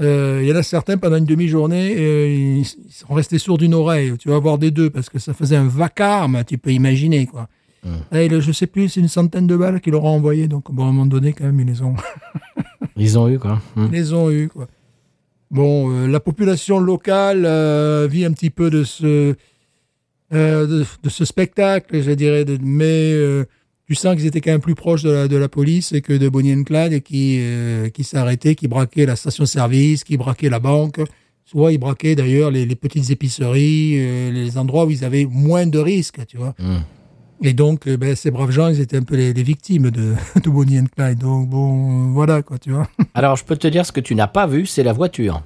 [0.00, 1.92] euh, il y en a certains, pendant une demi-journée,
[2.58, 4.12] ils, sont restés sourds d'une oreille.
[4.18, 7.48] Tu vas voir des deux, parce que ça faisait un vacarme, tu peux imaginer, quoi.
[7.84, 8.16] Hmm.
[8.16, 10.48] Et le- je sais plus, c'est une centaine de balles qu'ils leur ont envoyé.
[10.48, 11.94] Donc, bon, à un moment donné, quand même, ils les ont,
[12.96, 13.60] Ils ont eu, quoi.
[13.76, 13.88] Hmm.
[13.92, 14.66] ils ont eu, quoi.
[15.50, 19.34] Bon, euh, la population locale euh, vit un petit peu de ce,
[20.32, 23.44] euh, de, de ce spectacle, je dirais, de- mais
[23.86, 26.28] tu sens qu'ils étaient quand même plus proches de la, de la police que de
[26.28, 31.00] Bonnie and Clyde qui, euh, qui s'arrêtaient, qui braquaient la station-service, qui braquaient la banque.
[31.44, 35.78] Soit ils braquaient d'ailleurs les, les petites épiceries, les endroits où ils avaient moins de
[35.78, 36.54] risques, tu vois.
[36.58, 36.78] Hmm.
[37.42, 40.14] Et donc, euh, ben, ces braves gens, ils étaient un peu les, les victimes de,
[40.42, 41.18] de Bonnie and Clyde.
[41.18, 42.88] Donc, bon, euh, voilà, quoi, tu vois.
[43.14, 45.42] Alors, je peux te dire ce que tu n'as pas vu, c'est la voiture.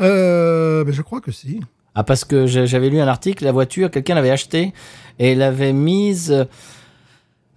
[0.00, 1.60] Euh, ben, je crois que si.
[1.94, 4.72] Ah, parce que j'avais lu un article, la voiture, quelqu'un l'avait achetée
[5.18, 6.46] et l'avait mise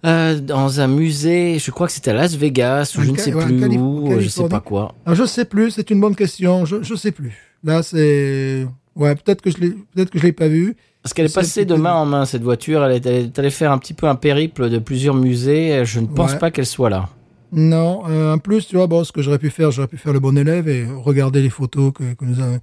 [0.04, 3.30] euh, dans un musée, je crois que c'était à Las Vegas ou je ne sais
[3.30, 3.38] plus
[3.78, 4.48] où, je sais Californie.
[4.50, 4.94] pas quoi.
[5.06, 7.54] Alors, je sais plus, c'est une bonne question, je, je sais plus.
[7.62, 8.66] Là, c'est...
[8.96, 10.76] Ouais, peut-être que je l'ai, peut-être que je l'ai pas vu.
[11.04, 12.82] Parce qu'elle est passée de main en main, cette voiture.
[12.84, 15.84] Elle est, elle est allée faire un petit peu un périple de plusieurs musées.
[15.84, 16.38] Je ne pense Ouais.
[16.38, 17.10] pas qu'elle soit là.
[17.52, 20.12] Non, euh, en plus, tu vois, bon, ce que j'aurais pu faire, j'aurais pu faire
[20.14, 22.58] le bon élève et regarder les photos que, que nous, a-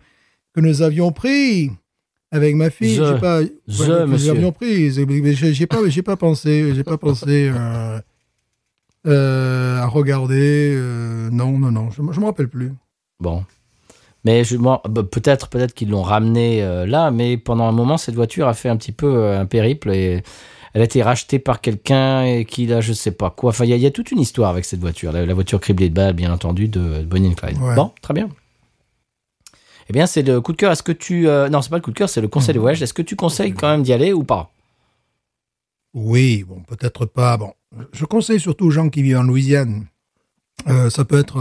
[0.53, 1.69] que nous avions prises
[2.31, 2.95] avec ma fille.
[2.95, 4.05] J'ai pas, que monsieur.
[4.07, 4.99] nous avions prises.
[5.53, 7.99] J'ai pas, j'ai pas pensé, j'ai pas pensé euh,
[9.07, 10.75] euh, à regarder.
[11.31, 12.73] non, non, non, je, je me rappelle plus.
[13.19, 13.45] Bon.
[14.24, 18.15] Mais je, bah, peut-être, peut-être qu'ils l'ont ramenée euh, là, mais pendant un moment, cette
[18.15, 20.22] voiture a fait un petit peu euh, un périple et
[20.74, 23.49] elle a été rachetée par quelqu'un et qui là, je sais pas quoi.
[23.49, 25.11] Enfin, il y, a- il y a toute une histoire avec cette voiture.
[25.11, 27.57] La, la voiture criblée de balles, bien entendu, de Bonnie and Clyde.
[27.57, 27.76] Ouais.
[27.76, 28.30] Bon, très bien.
[29.89, 30.72] Eh bien, c'est le coup de cœur.
[30.72, 31.28] Est-ce que tu.
[31.28, 32.61] euh, non, c'est pas le coup de cœur, c'est le conseil de Mhm.
[32.61, 32.82] voyage.
[32.84, 34.51] Est-ce que tu conseilles quand même d'y aller ou pas?
[35.93, 37.36] Oui, bon, peut-être pas.
[37.38, 37.53] Bon,
[37.91, 39.88] je conseille surtout aux gens qui vivent en Louisiane.
[40.67, 41.38] Euh, ça peut être,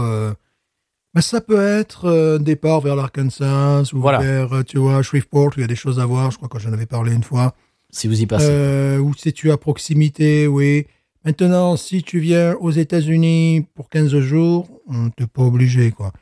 [1.13, 4.19] ben, ça peut être euh, un départ vers l'Arkansas ou Voilà.
[4.19, 6.31] vers, euh, tu vois, Shreveport où il y a des choses à voir.
[6.31, 7.53] Je crois que j'en avais parlé une fois.
[7.89, 8.47] Si vous y passez.
[8.49, 10.85] Euh, ou si tu es à proximité, oui.
[11.25, 16.13] Maintenant, si tu viens aux États-Unis pour 15 jours, tu n'es pas obligé, quoi.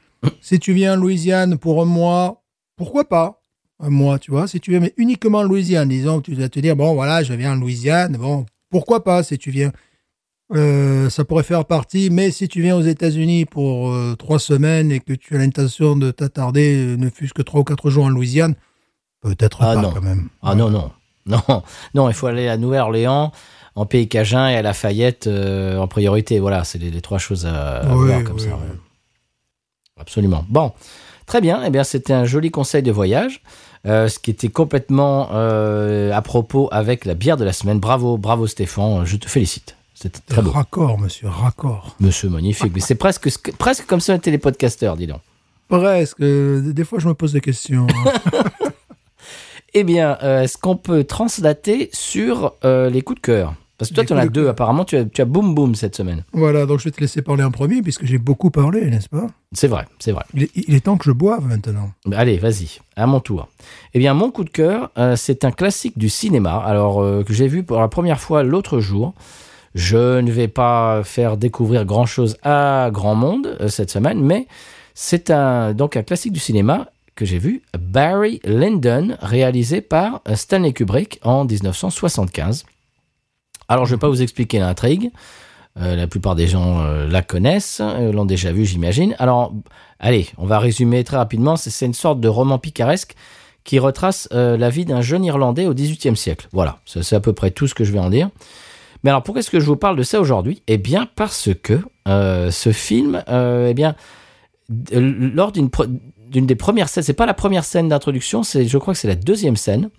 [0.42, 2.44] si tu viens en Louisiane pour un mois,
[2.76, 3.42] pourquoi pas
[3.80, 4.48] Un mois, tu vois.
[4.48, 7.34] Si tu viens, mais uniquement en Louisiane, disons, tu vas te dire, bon, voilà, je
[7.34, 9.72] viens en Louisiane, bon, pourquoi pas si tu viens
[10.56, 14.92] Euh, ça pourrait faire partie, mais si tu viens aux États-Unis pour euh, trois semaines
[14.92, 18.06] et que tu as l'intention de t'attarder, euh, ne fût-ce que trois ou quatre jours
[18.06, 18.56] en Louisiane,
[19.22, 19.92] peut-être Ah pas non.
[19.92, 20.30] quand même.
[20.42, 20.92] Ah non, non.
[21.28, 21.62] Non,
[21.94, 23.32] non, il faut aller à Nouvelle-Orléans,
[23.76, 26.40] en Pays Cajun et à Lafayette euh, en priorité.
[26.40, 28.48] Voilà, c'est les, les trois choses à, à Oui, voir comme oui, ça.
[28.56, 28.78] oui.
[30.00, 30.46] Absolument.
[30.50, 30.72] Bon,
[31.28, 31.62] très bien.
[31.64, 33.44] Eh bien, c'était un joli conseil de voyage,
[33.86, 37.80] euh, ce qui était complètement euh, à propos avec la bière de la semaine.
[37.80, 39.76] Bravo, bravo Stéphane, je te félicite.
[40.02, 40.52] C'était très beau.
[40.52, 41.96] Raccord, monsieur, raccord.
[42.00, 42.72] Monsieur magnifique.
[42.74, 45.20] Mais c'est presque, presque comme ça étaient les podcasteurs, dis donc.
[45.68, 46.22] Presque.
[46.22, 47.86] Euh, Des fois, je me pose des questions.
[49.76, 53.54] Eh bien, euh, est-ce qu'on peut translater sur euh, les coups de cœur?
[53.78, 54.84] Parce que toi, tu en as de deux, apparemment.
[54.84, 56.24] Tu as, tu as boum boum cette semaine.
[56.34, 59.28] voilà, donc je vais te laisser parler en premier, puisque j'ai beaucoup parlé, n'est-ce pas?
[59.52, 60.24] C'est vrai, c'est vrai.
[60.34, 61.92] il est, il est temps que je boive maintenant.
[62.08, 63.48] Bah, Allez, vas-y, à mon tour.
[63.94, 67.48] Eh bien, mon coup de cœur, euh, c'est un classique du cinéma, alors que j'ai
[67.48, 69.14] vu pour la première fois l'autre jour.
[69.76, 74.48] Je ne vais pas faire découvrir grand-chose à grand monde euh, cette semaine, mais
[74.96, 80.36] c'est un donc un classique du cinéma que j'ai vu, Barry Lyndon, réalisé par euh,
[80.36, 82.66] Stanley Kubrick en 1975.
[83.68, 85.12] Alors, je ne vais pas vous expliquer l'intrigue.
[85.80, 89.16] Euh, la plupart des gens la connaissent, l'ont déjà vu, j'imagine.
[89.20, 89.54] Alors,
[90.00, 91.56] allez, on va résumer très rapidement.
[91.56, 93.14] C'est une sorte de roman picaresque
[93.64, 96.48] qui retrace la vie d'un jeune Irlandais au XVIIIe siècle.
[96.52, 98.30] Voilà, c'est à peu près tout ce que je vais en dire.
[99.04, 100.62] Mais alors pourquoi est-ce que je vous parle de ça aujourd'hui?
[100.68, 103.96] Eh bien parce que euh, ce film, euh, eh bien,
[104.94, 105.70] euh, lors d'une
[106.30, 109.56] des premières scènes, c'est pas la première scène d'introduction, je crois que c'est la deuxième
[109.56, 109.90] scène.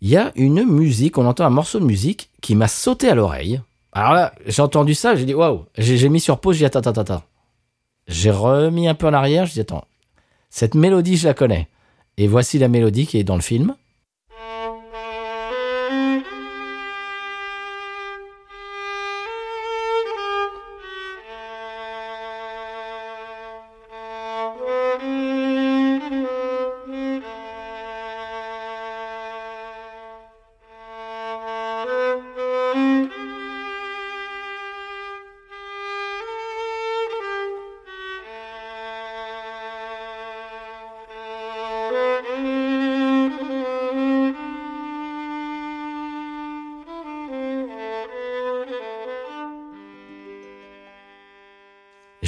[0.00, 3.14] Il y a une musique, on entend un morceau de musique qui m'a sauté à
[3.14, 3.60] l'oreille.
[3.92, 6.80] Alors là, j'ai entendu ça, j'ai dit waouh, j'ai mis sur pause, j'ai dit attends,
[6.80, 7.22] attends, attends.
[8.08, 9.84] J'ai remis un peu en arrière, j'ai dit attends,
[10.50, 11.68] cette mélodie je la connais.
[12.18, 13.74] Et voici la mélodie qui est dans le film.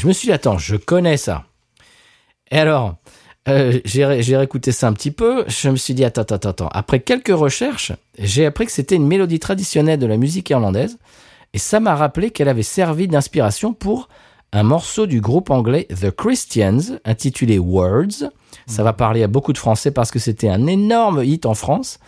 [0.04, 1.44] Je me suis dit, attends, je connais ça.
[2.50, 2.96] Et alors,
[3.48, 5.46] euh, j'ai ré- j'ai réécouté ça un petit peu.
[5.48, 6.68] Je me suis dit, attends, attends, attends.
[6.72, 10.98] Après quelques recherches, j'ai appris que c'était une mélodie traditionnelle de la musique irlandaise.
[11.54, 14.10] Et ça m'a rappelé qu'elle avait servi d'inspiration pour
[14.52, 18.30] un morceau du groupe anglais The Christians, intitulé Words.
[18.66, 21.98] Ça va parler à beaucoup de Français parce que c'était un énorme hit en France.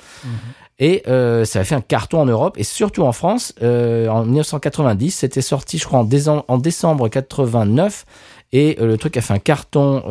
[0.78, 3.54] Et euh, ça a fait un carton en Europe et surtout en France.
[3.62, 8.04] Euh, en 1990, c'était sorti, je crois, en, décem- en décembre 89.
[8.52, 10.02] Et euh, le truc a fait un carton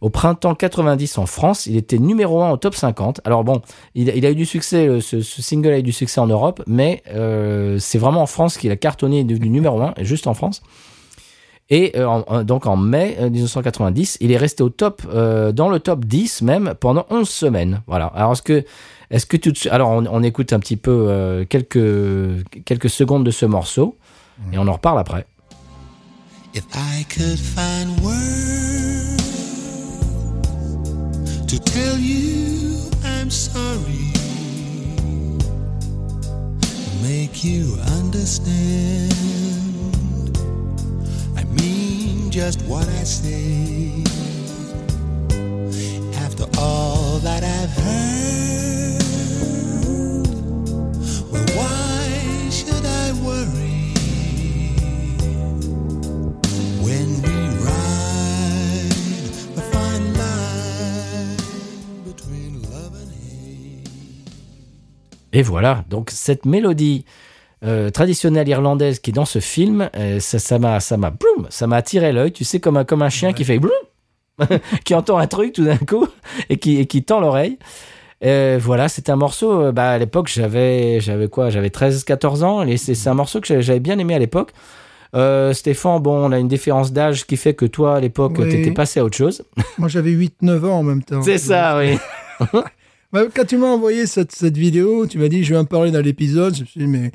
[0.00, 1.66] au printemps 90 en France.
[1.66, 3.20] Il était numéro 1 au top 50.
[3.24, 3.62] Alors bon,
[3.94, 7.02] il, a- eu du succès, ce, ce single a eu du succès en Europe, mais
[7.78, 10.34] c'est vraiment en France qu'il a cartonné et est devenu numéro 1, et juste en
[10.34, 10.62] France.
[11.70, 11.94] Et
[12.44, 16.74] donc en mai euh, 1990, il est resté au top, dans le top 10 même
[16.78, 17.80] pendant 11 semaines.
[17.86, 18.06] Voilà.
[18.14, 18.64] Alors est-ce que,
[19.14, 21.78] est-ce que tout de suite, alors on, on écoute un petit peu euh, quelques
[22.64, 23.96] quelques secondes de ce morceau
[24.52, 25.24] et on en reparle après.
[26.52, 29.22] If I could find words
[31.46, 34.10] to tell you I'm sorry,
[37.00, 39.12] make you understand.
[41.36, 43.92] I mean just what I say.
[46.26, 48.23] After all that I've heard,
[65.44, 67.04] voilà, donc cette mélodie
[67.64, 71.12] euh, traditionnelle irlandaise qui est dans ce film, euh, ça m'a ça m'a
[71.50, 73.72] ça m'a attiré l'œil, tu sais comme un comme un chien qui fait bloum,
[74.84, 76.06] qui entend un truc tout d'un coup
[76.50, 77.58] et qui et qui tend l'oreille.
[78.24, 82.62] Euh, voilà, c'est un morceau bah à l'époque j'avais j'avais quoi, j'avais 13 14 ans
[82.62, 84.52] et c'est un morceau que j'avais- j'avais bien aimé à l'époque.
[85.14, 88.48] Euh, Stéphane, bon, on a une différence d'âge qui fait que toi, à l'époque, Oui.
[88.48, 89.44] t'étais passé à autre chose.
[89.78, 91.22] Moi, j'avais 8-9 ans en même temps.
[91.22, 91.96] C'est ça, oui.
[93.14, 95.90] Ouais, Quand tu m'as envoyé cette, cette vidéo, tu m'as dit, je vais en parler
[95.90, 96.54] dans l'épisode.
[96.54, 97.12] Je me suis dit, mais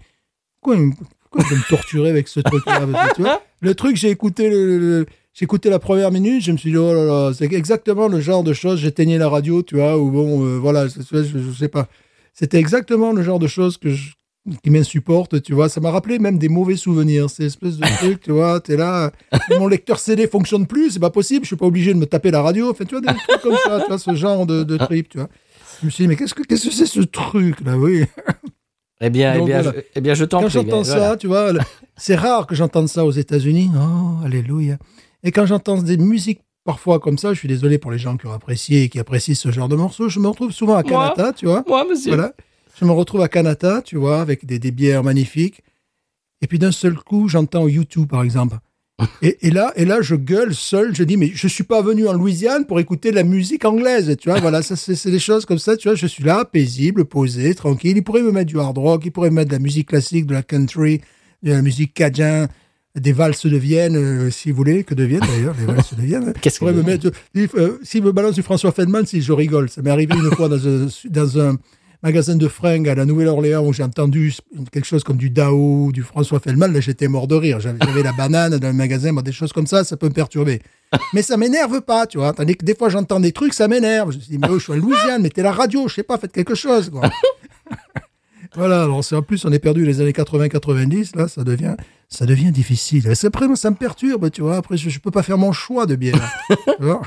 [0.62, 0.82] pourquoi,
[1.30, 2.88] pourquoi je vais me torturer avec ce truc-là?
[2.92, 6.44] Parce que, tu vois, Le truc, j'ai écouté, le, le- j'ai écouté la première minute,
[6.44, 8.80] je me suis dit, oh là là, c'est exactement le genre de choses.
[8.80, 11.88] J'éteignais la radio, tu vois, ou bon, euh, voilà, je, je, je sais pas.
[12.34, 14.12] C'était exactement le genre de choses que je-
[14.64, 15.70] qui m'insupportent, tu vois.
[15.70, 18.60] Ça m'a rappelé même des mauvais souvenirs, ces espèces de trucs, tu vois.
[18.62, 19.12] T'es là,
[19.60, 22.32] mon lecteur CD fonctionne plus, c'est pas possible, je suis pas obligé de me taper
[22.32, 22.72] la radio.
[22.72, 25.18] Enfin, tu vois, des trucs comme ça, tu vois, ce genre de, de trip, tu
[25.20, 25.30] vois.
[25.82, 28.04] Je me suis dit, mais qu'est-ce que c'est ce truc-là, oui.
[29.02, 29.78] Eh bien, eh bien, voilà.
[29.78, 30.54] je, eh bien, je t'en Quand prie.
[30.56, 31.10] j'entends Voilà.
[31.12, 31.54] ça, tu vois,
[31.96, 33.72] c'est rare que j'entende ça aux États-Unis.
[33.74, 34.78] Oh, alléluia.
[35.24, 38.26] Et quand j'entends des musiques parfois comme ça, je suis désolé pour les gens qui
[38.28, 41.14] ont apprécié et qui apprécient ce genre de morceaux, je me retrouve souvent à Moi
[41.16, 41.64] Canada, tu vois.
[41.66, 42.14] Moi, monsieur.
[42.14, 42.34] Voilà.
[42.78, 45.64] Je me retrouve à Canada, tu vois, avec des, des bières magnifiques.
[46.42, 48.58] Et puis d'un seul coup, j'entends YouTube, par exemple.
[49.22, 50.96] Et, et là, et là, je gueule seul.
[50.96, 54.16] Je dis, mais je suis pas venu en Louisiane pour écouter de la musique anglaise,
[54.20, 54.40] tu vois.
[54.40, 55.96] Voilà, ça, c'est des choses comme ça, tu vois.
[55.96, 57.98] Je suis là, paisible, posé, tranquille.
[57.98, 60.26] Il pourrait me mettre du hard rock, il pourrait me mettre de la musique classique,
[60.26, 61.02] de la country,
[61.44, 62.48] de la musique cajun,
[62.96, 66.02] des valses de Vienne, euh, si vous voulez, que de Vienne d'ailleurs, les valses de
[66.02, 66.34] Vienne.
[66.42, 67.12] Qu'est-ce pourrait que- me mettre,
[67.56, 69.70] euh, s'il me balance du François Feldman, si je rigole.
[69.70, 71.56] Ça m'est arrivé une fois dans un, dans un
[72.02, 74.34] magasin de fringues à la Nouvelle-Orléans où j'ai entendu
[74.72, 76.72] quelque chose comme du Dao, du François Feldman.
[76.72, 77.60] Là, j'étais mort de rire.
[77.60, 80.62] J'avais la banane dans le magasin, bon, des choses comme ça, ça peut me perturber.
[81.14, 82.34] Mais ça m'énerve pas, tu vois.
[82.34, 84.12] Que des fois, j'entends des trucs, ça m'énerve.
[84.12, 86.18] Je me dit, mais oh, je suis en Louisiane, mettez la radio, je sais pas,
[86.18, 87.10] faites quelque chose, quoi.
[88.56, 91.76] Voilà, alors c'est en plus on est perdu les années 80-90, là ça devient
[92.08, 93.16] ça devient difficile.
[93.16, 94.58] C'est après moi ça me perturbe, tu vois.
[94.58, 96.16] Après je, je peux pas faire mon choix de bière.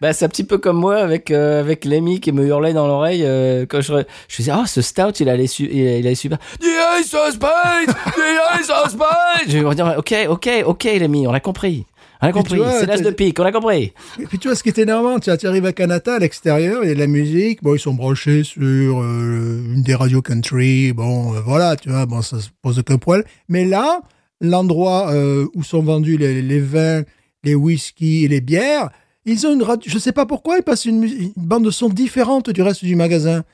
[0.00, 2.86] Bah, c'est un petit peu comme moi avec euh, avec Lemmy qui me hurlait dans
[2.86, 3.92] l'oreille euh, quand je
[4.28, 7.34] je disais ah ce stout il allait su il, il allait super The Ace of
[7.34, 11.86] Spades The Ace of Spades je vais dire ok ok ok Lemmy on a compris
[12.26, 14.62] on a compris c'est l'as de pique on a compris Et puis tu vois ce
[14.62, 17.62] qui est énervant, tu, arrives à Canada, à l'extérieur, il y a de la musique,
[17.62, 22.06] bon ils sont branchés sur euh, une des radios country, bon euh, voilà, tu vois,
[22.06, 23.24] bon ça se pose aucun problème.
[23.48, 24.00] Mais là,
[24.40, 27.02] l'endroit euh, où sont vendus les, les vins,
[27.44, 28.90] les whisky et les bières,
[29.24, 32.50] ils ont une radio, je sais pas pourquoi, ils passent une, bande de son différente
[32.50, 33.44] du reste du magasin.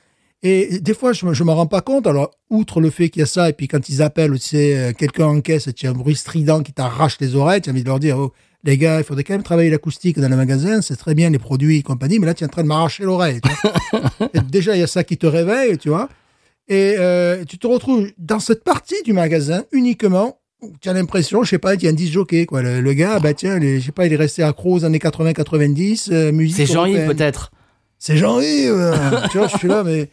[0.45, 2.05] Et des fois, je je m'en rends pas compte.
[2.05, 4.93] Alors, outre le fait qu'il y a ça, et puis quand ils appellent, tu sais,
[4.97, 7.83] quelqu'un en caisse, tu as un bruit strident qui t'arrache les oreilles, tu as envie
[7.83, 10.81] de leur dire, oh, les gars, il faudrait quand même travailler l'acoustique dans le magasin,
[10.81, 13.03] c'est très bien les produits et compagnie, mais là, tu es en train de m'arracher
[13.03, 13.41] l'oreille.
[14.49, 16.09] déjà, il y a ça qui te réveille, tu vois.
[16.69, 20.39] Et euh, tu te retrouves dans cette partie du magasin uniquement.
[20.79, 22.61] Tu as l'impression, je sais pas, il y a un 10 jockey, quoi.
[22.61, 24.97] Le, le gars, bah tiens, les- je sais pas, il est resté accro aux années
[24.99, 26.55] 80-90, euh, musique.
[26.67, 27.51] c'est Jean-Yves peut-être
[27.99, 28.71] C'est Jean-Yves.
[28.71, 28.93] euh.
[29.31, 30.09] tu vois, je suis là, mais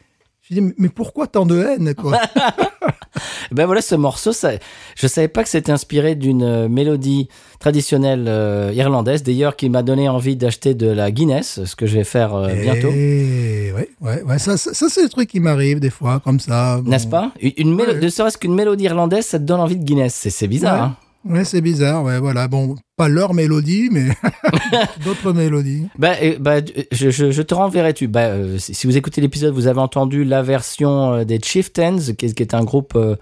[0.51, 2.19] je dis, mais pourquoi tant de haine, quoi
[3.53, 4.53] Ben voilà, ce morceau, ça,
[4.97, 7.29] je savais pas que c'était inspiré d'une euh, mélodie
[7.59, 11.97] traditionnelle euh, irlandaise, d'ailleurs, qui m'a donné envie d'acheter de la Guinness, ce que je
[11.99, 12.91] vais faire euh, bientôt.
[12.93, 14.39] Et ouais, ouais, ouais.
[14.39, 16.79] Ça, ça, ça, c'est des trucs qui m'arrivent des fois, comme ça.
[16.81, 16.91] Bon.
[16.91, 17.33] N'est-ce pas?
[17.41, 17.95] Une, une Ouais.
[18.01, 20.15] Ne serait-ce qu'une mélodie irlandaise, ça te donne envie de Guinness.
[20.15, 20.75] C'est, c'est bizarre.
[20.75, 20.81] Ouais.
[20.81, 22.49] hein Ouais, c'est bizarre, ouais, voilà.
[22.49, 24.07] Bon, pas leur mélodie, mais
[25.05, 25.89] d'autres mélodies.
[25.99, 26.61] Bah, euh, bah,
[26.93, 28.09] je, je, je te renverrai tu.
[28.09, 32.27] Bah, euh, si vous écoutez l'épisode, vous avez entendu la version euh, des Chieftains, qui
[32.27, 33.17] est, qui est un groupe euh,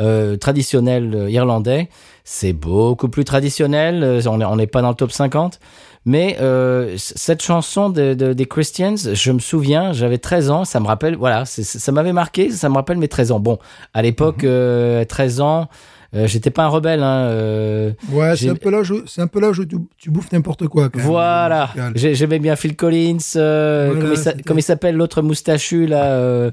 [0.00, 1.88] euh, traditionnel irlandais.
[2.24, 4.20] C'est beaucoup plus traditionnel.
[4.26, 5.60] On n'est on pas dans le top 50.
[6.04, 6.36] Mais
[6.96, 11.16] cette chanson de, de- des Christians, je me souviens, j'avais 13 ans, ça me rappelle,
[11.16, 13.40] voilà, ça m'avait marqué, ça me rappelle mes 13 ans.
[13.40, 13.58] Bon,
[13.92, 15.68] à l'époque, euh, 13 ans,
[16.14, 17.02] euh, j'étais pas un rebelle.
[17.02, 20.10] Hein, euh, Ouais, c'est un peu l'âge où, c'est un peu l'âge où tu, tu
[20.10, 25.20] bouffes n'importe quoi, quand Voilà, j'aimais bien Phil Collins, euh, Voilà, comment, il s'appelle l'autre
[25.22, 26.50] moustachu là,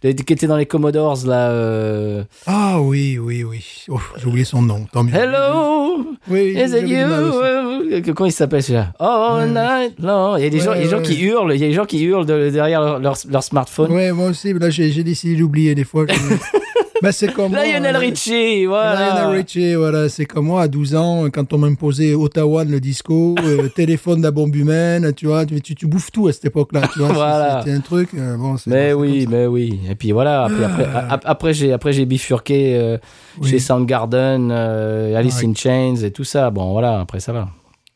[0.00, 1.50] qui était dans les Commodores là.
[1.50, 3.64] euh, Ah oui, oui, oui.
[3.88, 4.86] Oh, j'ai oublié son nom.
[4.92, 5.12] Tant mieux.
[5.14, 8.02] Hello, Oui, is it you?
[8.14, 8.92] Comment il s'appelle celui-là?
[9.00, 10.36] All night long.
[10.36, 11.60] Il y a des Ouais, gens, il y a des gens ouais, qui hurlent, il
[11.60, 13.90] y a des gens qui hurlent de- derrière leur, leur, leur smartphone.
[13.92, 16.04] Ouais, moi aussi, mais là, j'ai décidé d'oublier des fois.
[17.02, 19.14] Mais c'est comme moi, Lionel euh, Richie, voilà.
[19.20, 23.34] Lionel Richie, voilà, c'est comme moi à 12 ans, quand on m'imposait Ottawa le disco,
[23.44, 26.46] euh, téléphone de la bombe humaine, tu vois, tu, tu, tu bouffes tout à cette
[26.46, 27.12] époque-là, tu vois.
[27.12, 27.60] Voilà.
[27.64, 29.80] C'était un truc, euh, bon, Mais oui, mais oui.
[29.88, 30.44] Et puis voilà.
[30.44, 32.98] Après, après, a- après, j'ai après j'ai bifurqué euh,
[33.40, 33.48] Oui.
[33.50, 36.50] chez Soundgarden, euh, Alice in Chains et tout ça.
[36.50, 37.00] Bon, voilà.
[37.00, 37.48] Après, ça va.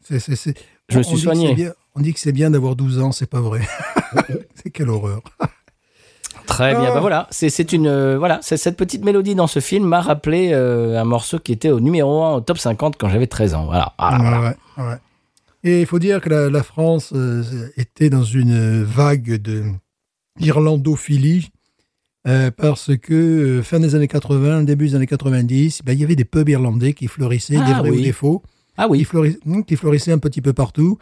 [0.08, 1.54] Je me suis soigné.
[1.54, 3.60] bien- On dit que c'est bien d'avoir 12 ans, c'est pas vrai.
[4.54, 5.20] c'est quelle horreur.
[6.52, 6.88] Très bien.
[6.90, 6.94] Ah.
[6.94, 7.26] Bah voilà.
[7.30, 8.38] C'est une euh, voilà.
[8.42, 12.22] Cette petite mélodie dans ce film m'a rappelé euh, un morceau qui était au numéro
[12.22, 13.64] 1 au top 50 quand j'avais 13 ans.
[13.66, 13.94] Voilà.
[13.98, 14.40] Voilà, voilà.
[14.40, 14.96] Ouais, ouais, ouais.
[15.64, 17.42] Et il faut dire que la, la France euh,
[17.76, 19.64] était dans une vague de
[20.40, 21.50] irlandophilie
[22.56, 26.24] parce que fin des années 80, début des années 90, ben, il y avait des
[26.24, 27.98] pubs irlandais qui fleurissaient, Ah des vrais oui.
[27.98, 28.42] ou des faux,
[28.76, 29.04] Ah oui.
[29.44, 30.98] hmm, qui fleurissaient un petit peu partout.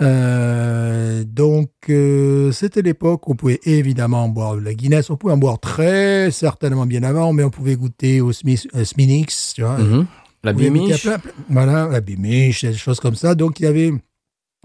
[0.00, 5.10] Euh, donc, euh, c'était l'époque où on pouvait évidemment boire de la Guinness.
[5.10, 8.84] On pouvait en boire très certainement bien avant, mais on pouvait goûter au Smith, euh,
[8.84, 10.06] Sminix, tu vois, Mhm.
[10.44, 11.06] La bimiche.
[11.50, 13.34] voilà, la bimiche, des choses comme ça.
[13.36, 13.92] Donc, il y avait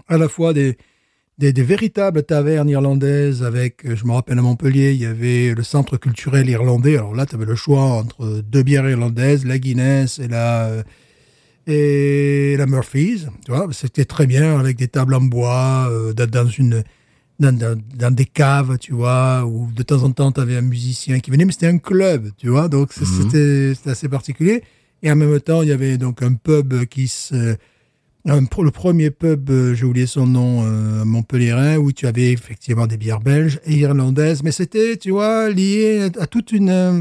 [0.08, 0.76] à la fois des,
[1.38, 5.62] des, des véritables tavernes irlandaises avec, je me rappelle à Montpellier, il y avait le
[5.62, 6.96] centre culturel irlandais.
[6.96, 10.82] Alors là, tu avais le choix entre deux bières irlandaises, la Guinness et la,
[11.68, 13.26] et la Murphy's.
[13.44, 16.82] Tu vois, c'était très bien avec des tables en bois, euh, dans, une,
[17.38, 20.62] dans, dans, dans des caves, tu vois, où de temps en temps, tu avais un
[20.62, 23.06] musicien qui venait, mais c'était un club, tu vois, donc Mhm.
[23.30, 24.62] c'était assez particulier.
[25.02, 27.56] Et en même temps, il y avait donc un pub qui se...
[28.26, 32.32] un pro- le premier pub, euh, j'ai oublié son nom, euh, Montpellierin, où tu avais
[32.32, 37.00] effectivement des bières belges et irlandaises, mais c'était, tu vois, lié à toute une, euh,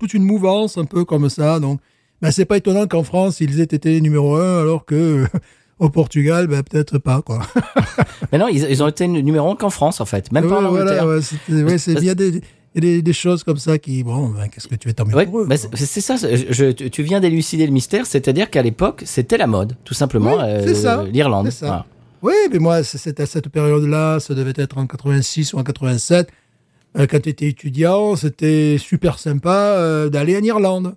[0.00, 1.60] toute une mouvance un peu comme ça.
[1.60, 1.80] Donc,
[2.22, 5.26] ben, c'est pas étonnant qu'en France, ils aient été numéro un, alors que euh,
[5.78, 7.40] au Portugal, ben, peut-être pas, quoi.
[8.32, 10.32] Mais non, ils, ils ont été numéro 1 qu'en France en fait.
[10.32, 11.04] Même pas en Ouais, Angleterre.
[11.04, 12.40] voilà, ouais, c'était- ouais, c'est- a des,
[12.74, 15.26] des, des choses comme ça qui, bon, ben, qu'est-ce que tu veux t'en mettre Ouais,
[15.26, 16.16] pour eux, c'est c'est ça.
[16.16, 20.38] je- tu viens d'élucider le mystère, c'est-à-dire qu'à l'époque, c'était la mode, tout simplement.
[20.64, 21.46] C'est ça, L'Irlande.
[21.50, 21.66] c'est ça.
[21.66, 21.86] Voilà.
[22.22, 25.62] Oui, mais moi, c'est- c'était à cette période-là, ça devait être en 86 ou en
[25.62, 26.28] 87.
[26.98, 30.94] Euh, quand tu étais étudiant, c'était super sympa euh, d'aller en Irlande.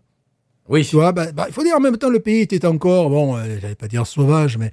[0.70, 0.86] Oui.
[0.86, 3.36] Tu vois, bah, bah, il faut dire en même temps, le pays était encore, bon,
[3.36, 4.72] euh, j'allais pas dire sauvage, mais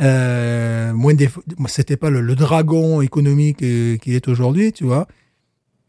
[0.00, 1.14] euh, moins
[1.66, 5.06] c'était pas le, dragon économique euh, qu'il est aujourd'hui, tu vois.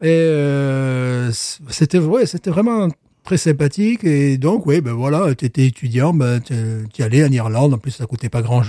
[0.02, 2.88] Et euh, c'était ouais, c'était vraiment
[3.24, 4.04] très sympathique.
[4.04, 7.74] Et donc, oui, ben voilà, tu étais étudiant, ben, tu allais en Irlande.
[7.74, 8.62] En plus, ça coûtait pas grand,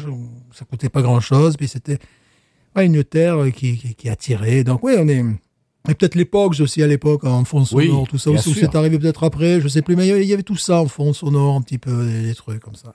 [0.53, 1.57] ça coûtait pas grand chose.
[1.57, 1.99] Puis c'était
[2.75, 4.63] ouais, une terre qui, qui, qui attirait.
[4.63, 5.23] Donc, oui, on est.
[5.89, 8.97] Et peut-être l'époque aussi à l'époque en fond Oui, sonore, tout ça aussi, c'est arrivé
[8.99, 11.61] peut-être après, je sais plus, mais il y avait- tout ça en fond sonore, un
[11.61, 12.93] petit peu, des, trucs comme ça.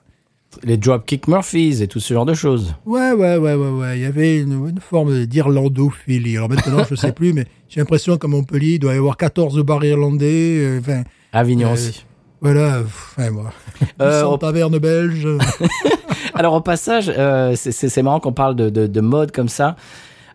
[0.63, 2.75] Les Dropkick Murphys et tout ce genre de choses.
[2.85, 3.97] Ouais, ouais, ouais, ouais, ouais.
[3.97, 6.35] Il y avait une, une forme d'irlandophilie.
[6.37, 9.57] Alors maintenant, je sais plus, mais j'ai l'impression qu'à Montpellier, il doit y avoir 14
[9.63, 10.57] bars irlandais.
[10.59, 12.05] euh, Enfin, Avignon Euh, aussi.
[12.41, 12.81] voilà.
[12.85, 13.53] Enfin, moi.
[14.01, 15.27] Euh, 100 on- tavernes belges.
[16.33, 19.75] Alors au passage, euh, c'est- marrant qu'on parle de, de, de mode comme ça.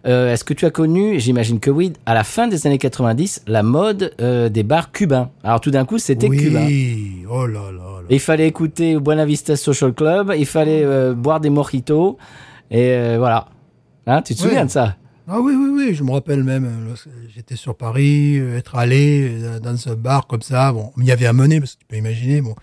[0.06, 3.42] Euh, Est-ce que tu as connu, j'imagine que oui, à la fin des années 90,
[3.48, 5.30] la mode euh, des bars cubains?
[5.42, 6.64] Alors tout d'un coup, c'était cubain.
[6.66, 7.24] oui.
[7.28, 11.50] Oh là là il fallait écouter Buena Vista Social Club, il fallait euh, boire des
[11.50, 12.18] mojitos,
[12.70, 13.48] et voilà.
[14.06, 14.94] Hein, tu te souviens de ça?
[15.26, 15.94] Ah oui, oui, oui.
[15.94, 16.70] Je me rappelle même,
[17.34, 20.70] j'étais sur Paris, être allé dans ce bar comme ça.
[20.72, 22.40] Bon, on m'y avait amené, parce que tu peux imaginer.
[22.42, 22.54] Bon.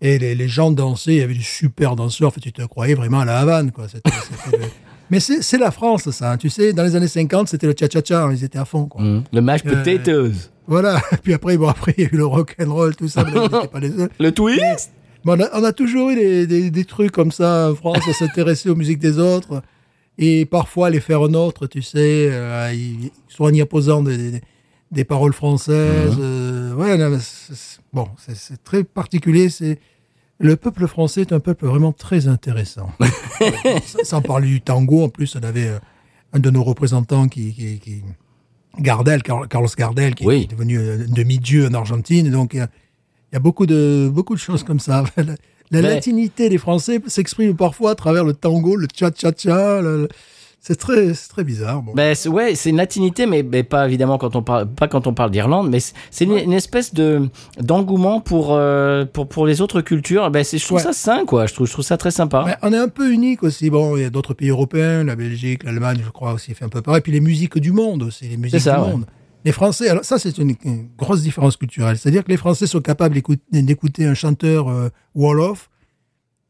[0.00, 2.28] Et les, les gens dansaient, il y avait des super danseurs.
[2.28, 3.88] En fait, tu te croyais vraiment à la Havane, quoi.
[3.88, 4.08] C'était-
[5.10, 6.32] Mais c'est c'est la France, ça.
[6.32, 6.36] hein.
[6.36, 8.28] Tu sais, dans les années 50, c'était le cha-cha-cha.
[8.32, 9.00] Ils étaient à fond, quoi.
[9.02, 10.50] Hum, Le mashed Euh, potatoes.
[10.66, 11.00] Voilà.
[11.22, 13.24] Puis après, bon, après, il y a eu le rock and roll, tout ça.
[13.24, 13.90] Mais pas les.
[14.18, 14.92] Le twist?
[15.24, 17.98] Mais on, a, on a toujours eu des, des, des trucs comme ça en France,
[18.08, 19.62] à s'intéresser aux musiques des autres
[20.18, 24.40] et parfois les faire nôtres, tu sais, euh, ils- soit en y apposant des, des,
[24.92, 26.16] des paroles françaises.
[26.18, 27.18] euh, ouais, non,
[27.92, 29.48] bon, c'est- c'est très particulier.
[29.50, 29.78] C'est
[30.38, 32.90] le peuple français est un peuple vraiment très intéressant.
[34.04, 35.78] sans, parler du tango, en plus, on avait euh,
[36.32, 38.02] un de nos représentants qui, qui, qui-
[38.78, 40.42] Gardel, Car- Carlos Gardel, qui Oui.
[40.48, 42.30] est devenu un demi-dieu en Argentine.
[42.30, 42.68] Donc, il y a,
[43.32, 45.04] il y a beaucoup de, beaucoup de choses comme ça.
[45.72, 49.80] La, la Mais- latinité des Français s'exprime parfois à travers le tango, le cha-cha-cha.
[49.80, 50.08] le-
[50.68, 51.80] C'est très, c'est très bizarre.
[51.80, 51.92] Bon.
[51.94, 55.06] Ben, c'est- ouais, c'est une latinité, mais, mais pas évidemment quand on parle, pas quand
[55.06, 57.28] on parle d'Irlande, mais c'est- une, une espèce de
[57.60, 60.28] d'engouement pour, euh, pour pour les autres cultures.
[60.32, 60.82] Ben, je trouve Ouais.
[60.82, 61.46] ça sain, quoi.
[61.46, 62.42] Je trouve, je trouve ça très sympa.
[62.46, 63.70] Mais on est un peu unique aussi.
[63.70, 66.68] Bon, il y a d'autres pays européens, la Belgique, l'Allemagne, je crois aussi, fait un
[66.68, 67.00] peu pareil.
[67.00, 69.06] Puis les musiques du monde aussi, les musiques ça, du monde.
[69.44, 71.96] Les Français, alors ça, c'est une, une grosse différence culturelle.
[71.96, 75.70] C'est-à-dire que les Français sont capables d'écout- d'écouter un chanteur euh, Wolof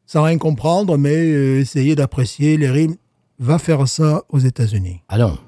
[0.07, 2.95] sans rien comprendre, mais euh, essayer d'apprécier les rimes.
[3.39, 5.03] Va faire ça aux États-Unis.
[5.09, 5.39] Ah non.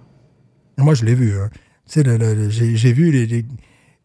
[0.76, 1.38] Moi, je l'ai vu.
[1.38, 1.48] hein.
[1.86, 3.46] Tu sais, le- le- le- j'ai vu les, les-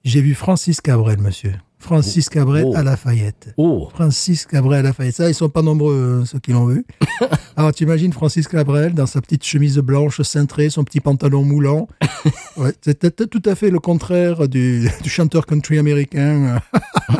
[0.04, 1.54] j'ai vu Francis Cabrel, monsieur.
[1.80, 2.74] Francis Cabrel Oh.
[2.78, 3.54] à Lafayette.
[3.58, 3.90] Oh.
[3.94, 5.16] Francis Cabrel à Lafayette.
[5.16, 6.86] Ça, ils sont pas nombreux, euh, ceux qui l'ont vu.
[7.58, 11.88] Alors, tu imagines Francis Cabrel dans sa petite chemise blanche cintrée, son petit pantalon moulant.
[12.56, 17.16] Ouais, C'était tout à fait le contraire du, du chanteur country américain euh,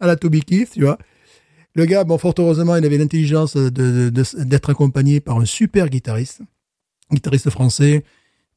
[0.00, 0.96] à la Toby Keith, tu vois.
[1.76, 6.40] Le gars, bon, fort heureusement, il avait l'intelligence d'être accompagné par un super guitariste,
[7.12, 8.02] guitariste français.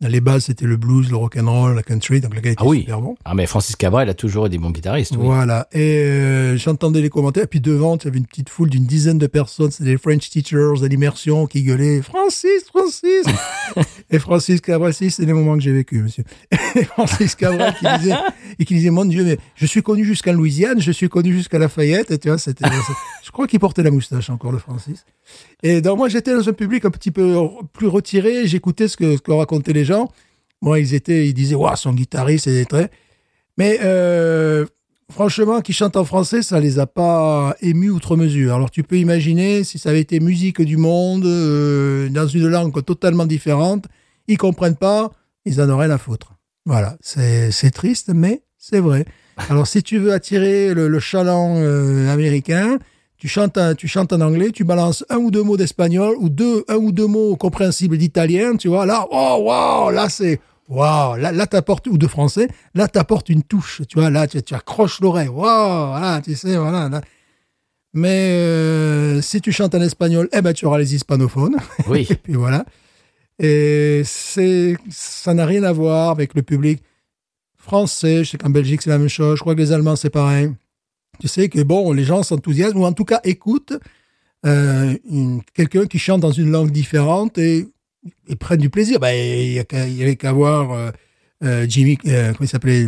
[0.01, 2.79] Les bases, c'était le blues, le rock'n'roll, la country, donc le gars était Ah oui.
[2.81, 3.17] super bon.
[3.25, 5.11] Ah mais Francis Cabrel a toujours eu des bons guitaristes.
[5.17, 5.25] oui.
[5.25, 5.67] Voilà.
[5.73, 7.43] Et euh, j'entendais les commentaires.
[7.43, 9.71] Et puis devant, tu avais une petite foule d'une dizaine de personnes.
[9.71, 13.25] C'était les French teachers à l'immersion qui gueulaient Francis, Francis.
[14.09, 16.23] et Francis Cabrel, si, c'est les moments que j'ai vécu, monsieur.
[16.75, 18.15] Et Francis Cabrel qui disait,
[18.57, 21.59] et qui disait, mon Dieu, mais je suis connu jusqu'en Louisiane, je suis connu jusqu'à
[21.59, 22.09] Lafayette.
[22.11, 22.63] Et tu vois, c'était,
[23.25, 25.03] je crois qu'il portait la moustache encore, le Francis.
[25.61, 27.35] Et donc, moi, j'étais dans un public un petit peu
[27.73, 28.47] plus retiré.
[28.47, 29.88] J'écoutais ce que, ce que racontaient les gens.
[30.61, 32.91] Moi, ils étaient, ils disaient, waouh, son guitariste, c'est très.
[33.57, 34.65] Mais euh,
[35.11, 38.55] franchement, qui chante en français, ça les a pas émus outre mesure.
[38.55, 42.83] Alors tu peux imaginer si ça avait été musique du monde euh, dans une langue
[42.85, 43.85] totalement différente,
[44.27, 45.11] ils comprennent pas,
[45.45, 46.35] ils en auraient à foutre.
[46.65, 49.05] Voilà, c'est triste, mais c'est vrai.
[49.49, 52.77] Alors si tu veux attirer le, le chaland euh, américain,
[53.19, 56.63] tu chantes, tu chantes en anglais, tu balances un ou deux mots d'espagnol ou deux,
[56.69, 58.85] un ou deux mots compréhensibles d'italien, tu vois.
[58.85, 60.39] Là, oh wow, là c'est
[60.69, 64.41] Waouh, là, là t'apportes, ou de français, là t'apportes une touche, tu vois, là tu,
[64.43, 66.87] tu accroches l'oreille, waouh, voilà, tu sais, voilà.
[66.89, 67.01] là.
[67.93, 71.57] Mais euh, si tu chantes en espagnol, eh ben tu auras les hispanophones,
[71.87, 72.05] Oui.
[72.11, 72.65] et puis voilà.
[73.39, 76.83] Et c'est, ça n'a rien à voir avec le public
[77.57, 78.23] français.
[78.23, 79.37] Je sais qu'en Belgique c'est la même chose.
[79.37, 80.51] Je crois que les Allemands c'est pareil.
[81.19, 83.73] Tu sais que bon, les gens s'enthousiasment ou en tout cas écoutent
[84.45, 84.95] euh,
[85.53, 87.67] quelqu'un qui chante dans une langue différente et,
[88.27, 88.99] et prennent du plaisir.
[88.99, 90.91] Ben, il y a qu'à- il y avait qu'à voir euh,
[91.43, 92.87] euh, Jimmy, euh, comment il s'appelait,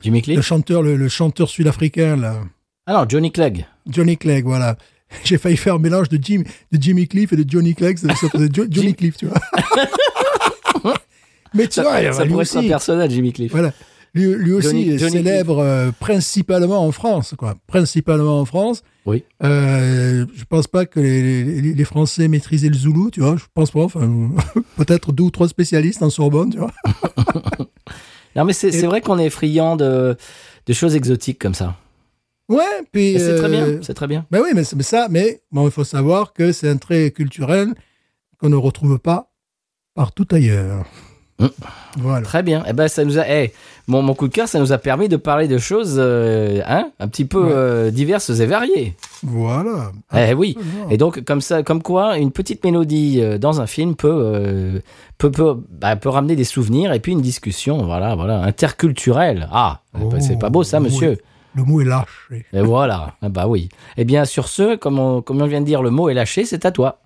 [0.00, 2.40] Jimmy Cliff le chanteur, le, le chanteur sud-africain là.
[2.88, 3.64] Non, Johnny Clegg.
[3.86, 4.76] Johnny Clegg, voilà.
[5.24, 7.96] J'ai failli faire un mélange de, Jim, de Jimmy Cliff et de Johnny Clegg.
[7.98, 9.38] Ça, ça faisait Jo- Johnny Cliff, tu vois.
[11.54, 13.52] Mais tu Ça, vois, ça lui pourrait être un aussi, personnage, Jimmy Cliff.
[13.52, 13.72] voilà.
[14.14, 17.56] Lui, lui aussi Johnny- célèbre euh, principalement en France, quoi.
[17.66, 18.82] Principalement en France.
[19.06, 19.24] Oui.
[19.42, 23.36] Euh, je pense pas que les, les- les Français maîtrisaient le Zoulou, tu vois.
[23.36, 23.80] Je pense pas.
[23.82, 24.30] Enfin,
[24.76, 26.72] peut-être deux ou trois spécialistes en Sorbonne, tu vois.
[28.36, 30.16] Non, mais c'est Et- vrai qu'on est friand de,
[30.66, 31.76] de choses exotiques comme ça.
[32.48, 33.10] Ouais, puis.
[33.14, 34.26] Et c'est très bien, euh, c'est très bien.
[34.30, 37.74] Ben oui, mais, ça, mais bon, il faut savoir que c'est un trait culturel
[38.38, 39.30] qu'on ne retrouve pas
[39.94, 40.84] partout ailleurs.
[41.40, 41.50] Hum.
[41.96, 42.24] Voilà.
[42.24, 42.62] Très bien.
[42.68, 43.52] Eh ben, ça nous a, eh,
[43.88, 46.90] mon, mon coup de cœur, ça nous a permis de parler de choses, euh, hein,
[47.00, 47.52] un petit peu Ouais.
[47.52, 48.94] euh, diverses et variées.
[49.24, 49.90] Voilà.
[50.16, 50.56] Eh oui.
[50.90, 54.78] Et donc, comme ça, comme quoi, une petite mélodie euh, dans un film peut, euh,
[55.18, 59.48] peut, peut, bah, peut ramener des souvenirs et puis une discussion, voilà, voilà, interculturelle.
[59.52, 61.18] Ah, Oh, c'est pas beau ça, mot monsieur.
[61.56, 62.44] Le mot est lâché.
[62.52, 63.14] Et voilà.
[63.22, 63.68] Ah bah oui.
[63.96, 66.44] Eh bien, sur ce, comme on, comme on vient de dire, le mot est lâché,
[66.44, 66.98] c'est à toi.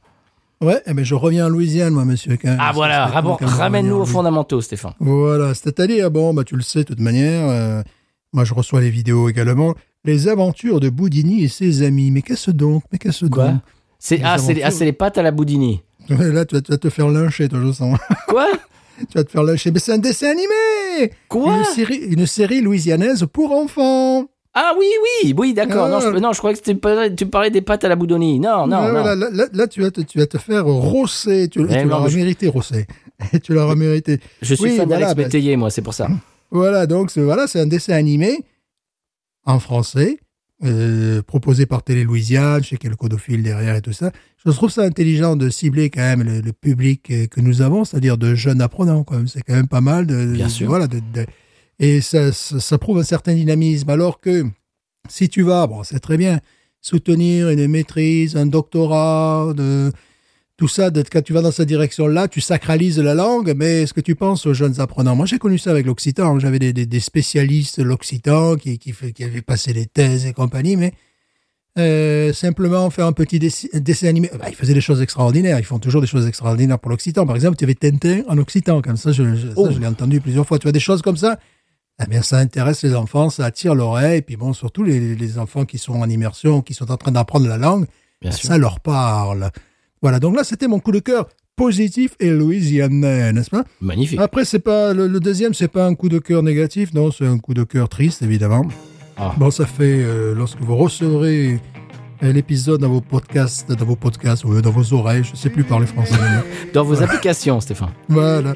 [0.60, 2.36] Ouais, eh ben, je reviens en Louisiane, moi, monsieur.
[2.40, 2.56] quand.
[2.58, 4.94] Ah voilà, ramène-nous aux en fondamentaux, Stéphane.
[4.98, 7.82] Voilà, c'est-à-dire, bon, bah, tu le sais de toute manière, euh,
[8.32, 12.10] moi je reçois les vidéos également, les aventures de Boudini et ses amis.
[12.10, 12.82] Mais qu'est-ce donc?
[12.90, 13.48] Mais qu'est-ce Quoi?
[13.48, 13.60] donc?
[14.00, 15.82] C'est ah, c'est ah, c'est les pattes à la Boudini.
[16.08, 17.98] Là, tu vas, tu vas te faire lyncher, toi, je sens.
[18.28, 18.46] Quoi?
[18.98, 19.70] Tu vas te faire lyncher.
[19.70, 21.58] Mais c'est un dessin animé Quoi?
[21.58, 24.26] Une série, une série louisianaise pour enfants.
[24.60, 24.86] Ah oui,
[25.24, 25.84] oui, oui, d'accord.
[25.86, 25.88] Ah.
[25.88, 28.40] Non, je, non, je croyais que tu parlais des pâtes à la Boudoni.
[28.40, 29.04] Non, non, non.
[29.04, 31.48] là, là, là, tu, vas te, tu vas te faire rosser.
[31.48, 32.86] Tu, tu l'auras je- mérité, rosser.
[33.44, 34.18] tu l'auras mérité.
[34.42, 36.08] Je suis Oui, fan voilà, d'Alex bah- Métayer, moi, c'est pour ça.
[36.50, 38.44] Voilà, donc c'est voilà, c'est un dessin animé
[39.44, 40.18] en français,
[40.64, 44.10] euh, proposé par Télé Louisiane, chez quelques codophiles derrière et tout ça.
[44.44, 48.16] Je trouve ça intelligent de cibler quand même le, le public que nous avons, c'est-à-dire
[48.18, 49.04] de jeunes apprenants.
[49.26, 50.06] C'est quand même pas mal.
[50.06, 50.68] De, Bien de- sûr.
[50.68, 51.26] Voilà, de- de-
[51.78, 53.88] et ça, ça, ça prouve un certain dynamisme.
[53.90, 54.44] Alors que
[55.08, 56.40] si tu vas, bon, c'est très bien,
[56.80, 59.90] soutenir une maîtrise, un doctorat, de,
[60.56, 63.94] tout ça, de- quand tu vas dans cette direction-là, tu sacralises la langue, mais est-ce
[63.94, 65.14] que tu penses aux jeunes apprenants?
[65.16, 66.38] Moi, j'ai connu ça avec l'occitan.
[66.40, 70.76] J'avais des, des- des spécialistes de l'occitan qui, qui, avaient passé les thèses et compagnie,
[70.76, 70.92] mais
[71.78, 74.28] euh, simplement faire un petit dessin, dessin animé.
[74.36, 75.58] Bah, ils faisaient des choses extraordinaires.
[75.60, 77.24] Ils font toujours des choses extraordinaires pour l'occitan.
[77.24, 79.68] Par exemple, tu avais Tintin en occitan, comme ça, je, je, Oh.
[79.70, 80.58] je l'ai entendu plusieurs fois.
[80.58, 81.38] Tu vois des choses comme ça.
[82.00, 84.18] Eh bien, ça intéresse les enfants, ça attire l'oreille.
[84.18, 87.10] Et puis bon, surtout les, les enfants qui sont en immersion, qui sont en train
[87.10, 87.86] d'apprendre la langue,
[88.22, 88.48] Bien sûr.
[88.48, 89.50] ça leur parle.
[90.00, 93.64] Voilà, donc là, c'était mon coup de cœur positif et louisianais, n'est-ce pas?
[93.80, 94.20] Magnifique.
[94.20, 97.26] Après, c'est pas le, le deuxième, c'est pas un coup de cœur négatif, non, c'est
[97.26, 98.62] un coup de cœur triste, évidemment.
[99.16, 99.34] Ah.
[99.36, 101.58] Bon, ça fait euh, lorsque vous recevrez
[102.22, 105.64] euh, l'épisode dans vos podcasts, dans vos podcasts, ou dans vos oreilles, je sais plus
[105.64, 106.14] parler français.
[106.72, 107.90] Dans vos applications, Stéphane.
[108.08, 108.54] voilà.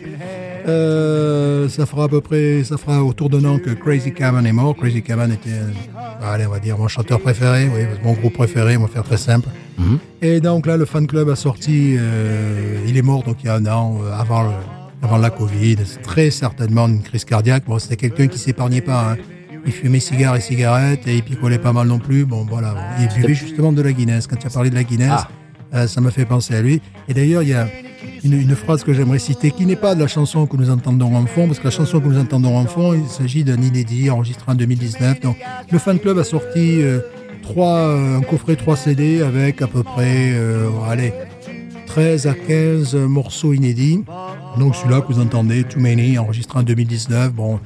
[0.67, 4.53] Euh, ça fera à peu près, ça fera autour d'un an que Crazy Cameron est
[4.53, 4.77] mort.
[4.77, 5.71] Crazy Cameron était, euh,
[6.33, 9.17] allez, on va dire mon chanteur préféré, oui, mon groupe préféré, on va faire très
[9.17, 9.49] simple.
[9.79, 9.99] Mhm.
[10.21, 13.49] Et donc là, le fan club a sorti, euh, il est mort donc il y
[13.49, 14.51] a un an, euh, avant, le-
[15.03, 15.77] avant la Covid.
[15.85, 17.65] C'est très certainement une crise cardiaque.
[17.67, 19.13] Bon, c'était quelqu'un qui s'épargnait pas.
[19.13, 19.17] hein.
[19.65, 22.25] Il fumait cigares et cigarettes et il picolait pas mal non plus.
[22.25, 22.75] Bon, voilà.
[23.01, 24.27] Il buvait justement de la Guinness.
[24.27, 25.29] Quand tu as parlé de la Guinness, Ah.
[25.75, 26.81] Euh, ça m'a fait penser à lui.
[27.09, 27.69] Et d'ailleurs, il y a
[28.25, 31.27] une, phrase que j'aimerais citer qui n'est pas de la chanson que nous entendons en
[31.27, 34.53] fond, parce que la chanson que nous entendons en fond, il s'agit d'un inédit enregistré
[34.53, 35.21] en 2019.
[35.21, 35.37] Donc,
[35.71, 37.01] le fan club a sorti euh,
[37.43, 40.35] trois, euh, un coffret 3 CD avec à peu près,
[40.89, 41.13] allez,
[41.87, 44.05] 13 à 15 morceaux inédits.
[44.59, 47.33] Donc celui-là que vous entendez, Too Many, enregistré en 2019.
[47.33, 47.61] Bon,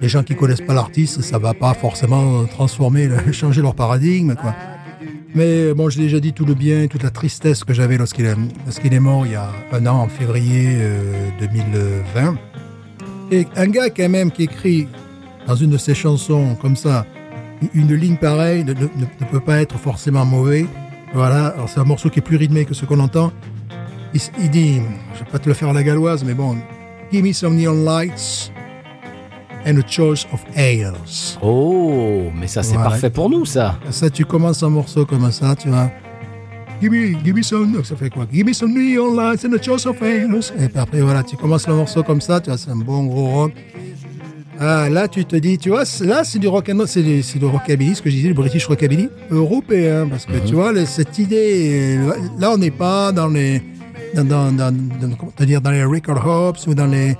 [0.00, 4.54] les gens qui connaissent pas l'artiste, ça va pas forcément transformer, changer leur paradigme, quoi.
[5.36, 8.94] Mais bon, j'ai déjà dit tout le bien toute la tristesse que j'avais lorsqu'il est,
[8.94, 12.36] est mort il y a un an, en février euh, 2020.
[13.32, 14.88] Et un gars quand même qui écrit
[15.46, 17.04] dans une de ses chansons comme ça,
[17.74, 18.72] une ligne pareille ne,
[19.30, 20.64] peut pas être forcément mauvais.
[21.12, 23.30] Voilà, c'est un morceau qui est plus rythmé que ce qu'on entend.
[24.14, 24.80] Il dit,
[25.12, 26.56] je vais pas te le faire à la galloise, mais bon,
[27.12, 28.50] Give me some neon lights
[29.66, 31.36] and a choice of ales.
[31.42, 32.90] Oh, mais ça, c'est Voilà.
[32.90, 33.78] parfait pour nous, ça.
[33.90, 35.90] Ça, tu commences un morceau comme ça, tu vois.
[36.80, 38.26] Give me, give me some, ça fait quoi?
[38.30, 40.52] Give me some neon lights and a choice of ales.
[40.60, 43.04] Et puis après, voilà, tu commences le morceau comme ça, tu vois, c'est un bon
[43.06, 43.52] gros rock.
[44.58, 47.44] Ah, là, tu te dis, tu vois, là, c'est du rock and roll, c'est du,
[47.44, 51.18] rockabilly, ce que je disais, le British rockabilly européen, parce que tu vois, le- cette
[51.18, 53.60] idée, euh, là, on n'est pas dans les,
[54.14, 57.16] dans, dans, dans, dans- comment te dire, dans les record hops ou dans les,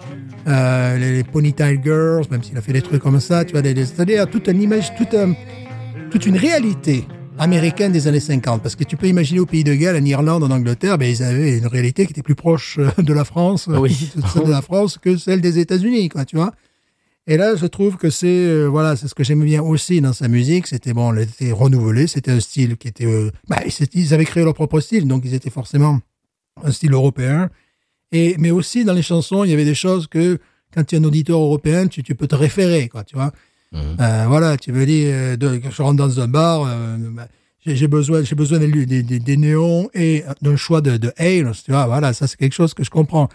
[0.47, 3.63] euh, les, les ponytail girls, même s'il a fait des trucs comme ça, tu vois,
[3.63, 5.35] c'est-à-dire toute une image, toute, un-
[6.11, 7.05] toute une réalité
[7.39, 8.63] américaine des années 50.
[8.63, 11.23] Parce que tu peux imaginer au pays de Galles, en Irlande, en Angleterre, ben, ils
[11.23, 13.93] avaient une réalité qui était plus proche euh, de la France, Oui.
[14.33, 16.53] celle de la France que celle des États-Unis, quoi, tu vois.
[17.29, 20.13] Et là, je trouve que c'est euh, voilà, c'est ce que j'aimais bien aussi dans
[20.13, 20.69] sa musique.
[20.69, 22.07] C'était bon, elle était renouvelée.
[22.07, 23.05] C'était un style qui était.
[23.05, 23.57] euh, bah,
[23.95, 25.99] ils avaient créé leur propre style, donc ils étaient forcément
[26.63, 27.51] un style européen.
[28.13, 30.39] Et mais aussi dans les chansons, il y avait des choses que
[30.75, 33.33] quand tu es un auditeur européen, tu, tu peux te référer, quoi, tu vois.
[33.73, 33.97] Mhm.
[34.01, 36.97] Euh, voilà, tu veux dire, euh, de, quand je rentre dans un bar, euh,
[37.67, 41.51] j'ai besoin, j'ai besoin des, des, des, des néons et d'un choix de, de ales,
[41.65, 41.87] tu vois.
[41.87, 43.29] Voilà, ça c'est quelque chose que je comprends.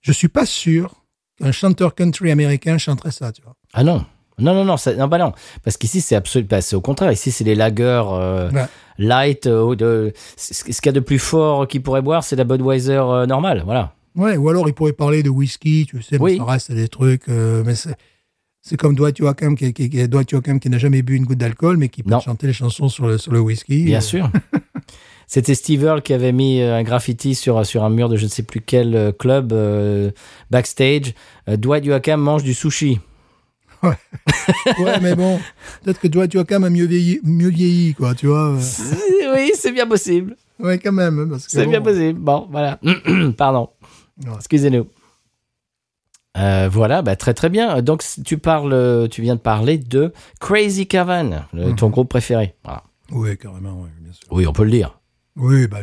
[0.00, 0.94] Je suis pas sûr
[1.38, 3.54] qu'un chanteur country américain chanterait ça, tu vois.
[3.74, 4.04] Ah non.
[4.38, 5.32] Non, non, non, ça- non, bah non.
[5.62, 7.10] Parce qu'ici, c'est absolument, bah, c'est au contraire.
[7.12, 8.66] Ici, c'est les lagers euh, Ouais.
[8.98, 9.46] light.
[9.46, 12.44] euh, de, ce ce qu'il y a de plus fort qu'ils pourraient boire, c'est la
[12.44, 13.62] Budweiser euh, normale.
[13.64, 13.94] Voilà.
[14.16, 16.36] Ouais, ou alors il pourrait parler de whisky, tu sais, mais Oui.
[16.38, 17.28] ça reste des trucs.
[17.28, 21.16] euh, mais c'est, comme Dwight Yoakam qui, qui, qui, Dwight Yoakam qui n'a jamais bu
[21.16, 22.20] une goutte d'alcool, mais qui peut Non.
[22.20, 23.84] chanter les chansons sur le, sur le whisky.
[23.84, 24.30] Bien Euh, sûr.
[25.28, 28.24] C'était Steve Earle qui avait mis euh, un graffiti sur, sur un mur de je
[28.24, 30.10] ne sais plus quel club euh,
[30.50, 31.14] backstage.
[31.48, 33.00] Dwight Yoakam mange du sushi.
[33.86, 35.38] Ouais, mais bon,
[35.84, 38.54] peut-être que Dwight Yoakam a mieux vieilli, mieux vieilli quoi, tu vois.
[39.34, 40.36] oui, c'est bien possible.
[40.58, 41.36] Ouais, quand même.
[41.46, 42.18] C'est bon, bien possible.
[42.18, 42.80] Bon, voilà.
[43.36, 43.68] Pardon.
[44.24, 44.32] Ouais.
[44.36, 44.88] Excusez-nous.
[46.38, 47.80] Euh, voilà, bah, très très bien.
[47.82, 51.76] Donc tu parles, tu viens de parler de Crazy Cavan, le- Mhm.
[51.76, 52.54] ton groupe préféré.
[52.64, 52.82] Voilà.
[53.10, 54.26] Oui, carrément, oui, bien sûr.
[54.30, 54.98] Oui, on peut le dire.
[55.36, 55.80] Oui, bah,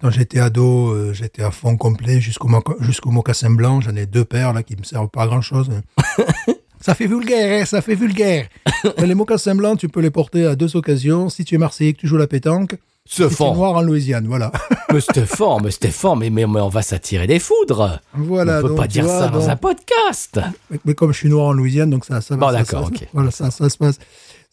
[0.00, 2.48] quand j'étais ado, euh, j'étais à fond complet jusqu'au
[2.80, 3.80] jusqu'au mocassin blanc.
[3.80, 5.70] J'en ai deux paires là qui me servent pas à grand chose.
[6.80, 8.48] ça fait vulgaire, hein, ça fait vulgaire.
[8.98, 11.28] Les mocassins blancs, tu peux les porter à deux occasions.
[11.28, 12.76] Si tu es marseillais, que tu joues la pétanque.
[13.12, 14.52] Tu es noir en Louisiane, voilà.
[14.92, 18.00] mais c'était fort, mais c'était fort, mais, mais, mais on va s'attirer des foudres.
[18.14, 18.58] voilà.
[18.58, 20.38] on peut donc, pas dire vois, ça dans donc- un podcast.
[20.70, 22.46] Mais, mais comme je suis noir en Louisiane, donc ça, ça va.
[22.46, 23.06] Bon, d'accord, ok.
[23.12, 23.98] Voilà, ça, ça se passe,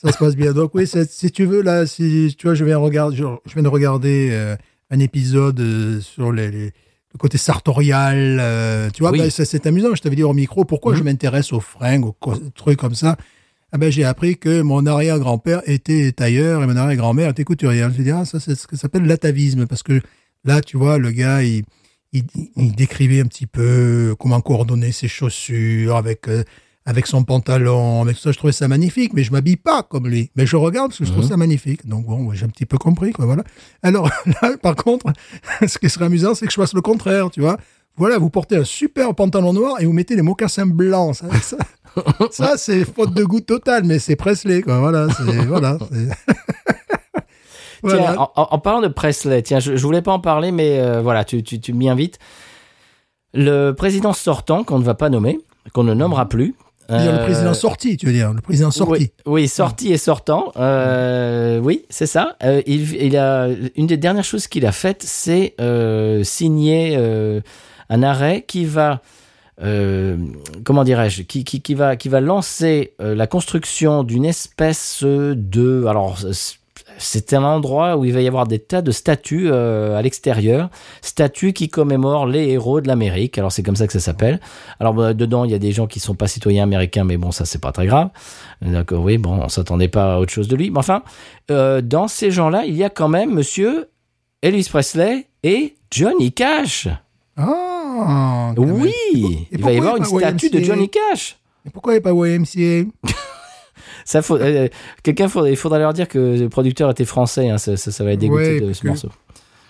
[0.01, 0.53] ça se passe bien.
[0.53, 3.63] Donc oui, si tu veux là, si tu vois, je viens regarder, je, je viens
[3.63, 4.55] de regarder euh,
[4.89, 6.71] un épisode euh, sur les, les-
[7.13, 8.37] le côté sartorial.
[8.41, 9.19] euh, tu vois, Oui.
[9.19, 9.93] ben, c'est- amusant.
[9.95, 10.97] Je t'avais dit au micro pourquoi Mhm.
[10.97, 12.15] je m'intéresse aux fringues, aux
[12.55, 13.17] trucs comme ça?
[13.73, 17.91] Ah ben, j'ai appris que mon arrière-grand-père était tailleur et mon arrière-grand-mère était couturière.
[17.91, 19.65] Je me dis, ah, ça, c'est ce que s'appelle l'atavisme.
[19.67, 19.99] Parce que
[20.45, 21.63] là, tu vois, le gars, il,
[22.13, 22.23] il,
[22.55, 26.45] il décrivait un petit peu comment coordonner ses chaussures avec, euh,
[26.85, 28.31] avec son pantalon, avec ça.
[28.31, 30.31] Je trouvais ça magnifique, mais je m'habille pas comme lui.
[30.37, 31.29] Mais je regarde parce que je trouve Mhm.
[31.31, 31.85] ça magnifique.
[31.85, 33.43] Donc bon, j'ai un petit peu compris, quoi, voilà.
[33.83, 34.09] Alors
[34.41, 35.07] là, par contre,
[35.67, 37.57] ce qui serait amusant, c'est que je fasse le contraire, tu vois.
[37.97, 41.15] Voilà, vous portez un super pantalon noir et vous mettez des mocassins blancs.
[41.15, 41.57] Ça, ça,
[42.31, 44.79] ça, c'est faute de goût total, mais c'est Presley, quoi.
[44.79, 45.77] Voilà, c'est, voilà.
[45.91, 46.33] c'est-
[47.83, 48.13] Voilà.
[48.15, 51.23] Tiens, en, parlant de Presley, tiens, je, je voulais pas en parler, mais euh, voilà,
[51.23, 52.17] tu, tu, tu m'y invites.
[53.33, 55.39] Le président sortant, qu'on ne va pas nommer,
[55.73, 56.55] qu'on ne nommera plus.
[56.89, 58.91] Il y a le euh, président sorti, tu veux dire, le président sorti.
[58.93, 60.53] Oui, oui, sorti et sortant.
[60.55, 62.37] Euh, oui, c'est ça.
[62.43, 67.41] Euh, il, il a une des dernières choses qu'il a faites, c'est euh, signer euh,
[67.89, 69.01] un arrêt qui va,
[69.61, 70.17] euh,
[70.63, 76.19] comment dirais-je, qui, qui, va, qui va lancer euh, la construction d'une espèce de, alors.
[76.99, 80.69] C'est un endroit où il va y avoir des tas de statues euh, à l'extérieur,
[81.03, 83.37] statues qui commémorent les héros de l'Amérique.
[83.37, 84.39] Alors c'est comme ça que ça s'appelle.
[84.79, 87.31] Alors bah, dedans il y a des gens qui sont pas citoyens américains, mais bon
[87.31, 88.09] ça c'est pas très grave.
[88.63, 90.71] D'accord, oui, bon, on s'attendait pas à autre chose de lui.
[90.71, 91.03] Mais enfin,
[91.49, 93.89] dans ces gens-là, il y a quand même Monsieur
[94.41, 96.87] Elvis Presley et Johnny Cash.
[97.37, 98.81] Ah, même.
[98.81, 100.59] Oui, il va y avoir une statue de?
[100.61, 101.37] Johnny Cash.
[101.65, 102.89] Et pourquoi il n'y a pas YMCA
[104.05, 104.69] Ça, faut, euh,
[105.03, 107.49] quelqu'un, faudrait- il faudrait leur dire que le producteur était français.
[107.49, 109.09] hein, ça, ça, ça va être dégoûté Ouais, de ce que- morceau.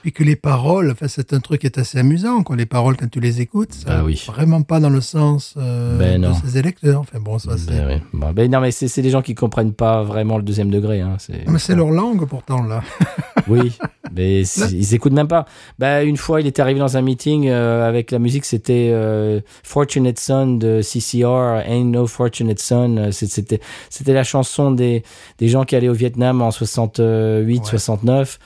[0.04, 2.56] Puis que les paroles, enfin, c'est un truc qui est assez amusant, quoi.
[2.56, 4.22] Les paroles, quand tu les écoutes, ça Ah oui.
[4.28, 7.02] vraiment pas dans le sens euh, Ben de ses électeurs.
[7.02, 7.72] Enfin bon, ça, c'est...
[7.72, 8.02] Ben oui.
[8.14, 11.02] Bon, ben non, mais c'est c'est des gens qui comprennent pas vraiment le deuxième degré.
[11.02, 12.82] Hein, c'est Mais c'est leur langue, pourtant, là.
[13.50, 13.72] Oui,
[14.14, 15.46] mais c'est- ils écoutent même pas.
[15.80, 19.40] Bah, une fois, il est arrivé dans un meeting euh, avec la musique, c'était euh,
[19.64, 22.98] Fortunate Son de CCR, Ain't No Fortunate Son.
[22.98, 25.04] Euh, c'est- C'était c'était la chanson des,
[25.38, 27.66] des gens qui allaient au Vietnam en 68, Ouais.
[27.66, 28.38] 69.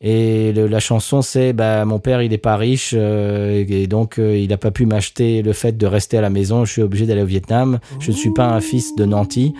[0.00, 4.18] Et le- la chanson, c'est bah, Mon père, il est pas riche, euh, et donc
[4.18, 6.64] euh, il n'a pas pu m'acheter le fait de rester à la maison.
[6.64, 7.78] Je suis obligé d'aller au Vietnam.
[8.00, 9.54] Je ne suis pas un fils de nanti.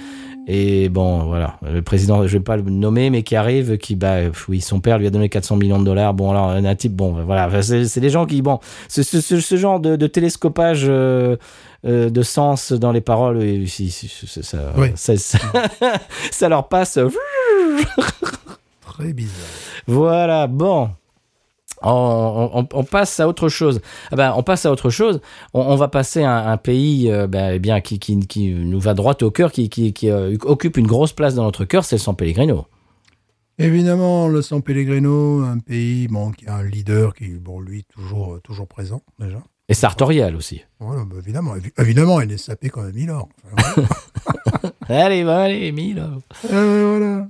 [0.47, 4.17] Et bon, voilà, le président, je vais pas le nommer, mais qui arrive, qui, bah,
[4.49, 6.13] oui, son père lui a donné 400 millions de dollars.
[6.13, 8.59] Bon, alors, un type, bon, voilà, c'est des gens qui, bon,
[8.89, 11.37] ce, ce, ce, genre de, de télescopage euh,
[11.87, 13.67] euh, de sens dans les paroles, Oui.
[14.97, 15.15] ça,
[16.31, 16.99] ça leur passe.
[18.95, 19.47] Très bizarre.
[19.87, 20.91] Voilà, bon.
[21.83, 23.81] On, on- on passe à autre chose.
[24.11, 25.21] Ah ben, on passe à autre chose.
[25.53, 28.51] On, on va passer à un, un pays euh, ben, eh bien, qui, qui, qui
[28.53, 29.69] nous va droit au cœur, qui,
[30.05, 32.67] euh, occupe une grosse place dans notre cœur, c'est le San Pellegrino.
[33.59, 38.39] Évidemment, le San Pellegrino, un pays bon, qui a un leader qui, bon, lui, toujours,
[38.43, 39.39] toujours présent, déjà.
[39.69, 40.63] Et Sartorial aussi.
[40.81, 43.29] Voilà, bah, évidemment, évi- évidemment, il est sapé comme un Milord.
[43.53, 44.69] Enfin, voilà.
[45.07, 45.73] Allez, allez.
[46.53, 47.29] Euh, voilà.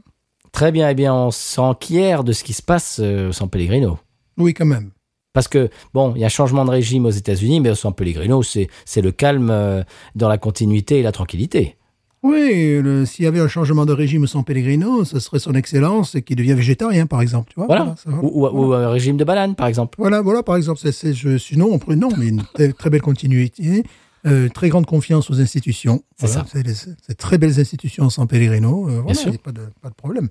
[0.54, 3.98] Très bien, eh bien, on s'enquiert de ce qui se passe euh, au San Pellegrino.
[4.38, 4.90] Oui, quand même.
[5.32, 7.92] Parce que, bon, il y a un changement de régime aux États-Unis, mais au San
[7.92, 8.68] Pellegrino, c'est
[9.02, 9.82] le calme euh,
[10.14, 11.76] dans la continuité et la tranquillité.
[12.22, 16.16] Oui, s'il y avait un changement de régime au San Pellegrino, ce serait son excellence
[16.24, 17.50] qui devient végétarien, par exemple.
[17.52, 17.96] Tu vois, Voilà.
[18.06, 18.18] va.
[18.22, 19.96] Ou, un régime de banane, par exemple.
[19.98, 20.92] Voilà, voilà, par exemple, c'est,
[21.38, 22.44] sinon, on non, mais une
[22.78, 23.82] très, belle continuité.
[24.26, 26.02] Euh, très grande confiance aux institutions.
[26.16, 26.46] C'est ça.
[26.50, 28.88] C'est les- c'est très belles institutions San Pellegrino.
[28.88, 29.38] Euh, voilà, sûr.
[29.38, 30.30] pas de, pas de problème.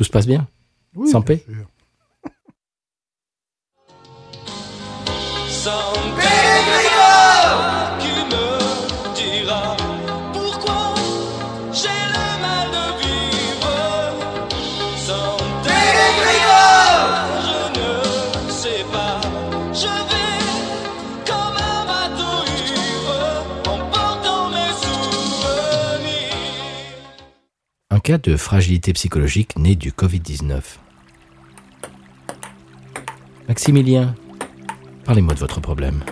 [0.00, 0.48] Tout se passe bien
[0.96, 1.44] Oui, San bien P.
[1.44, 1.68] sûr.
[28.00, 30.62] Un cas de fragilité psychologique né du Covid-19.
[33.46, 34.14] Maximilien,
[35.04, 36.02] parlez-moi de votre problème.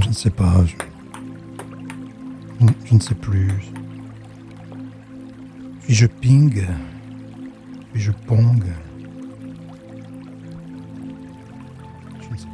[0.00, 0.64] Je ne sais pas.
[0.64, 0.76] Je,
[2.62, 3.52] je- je ne sais plus.
[5.82, 6.66] Puis je ping?
[7.92, 8.64] Puis je pong?
[12.22, 12.46] Je ne sais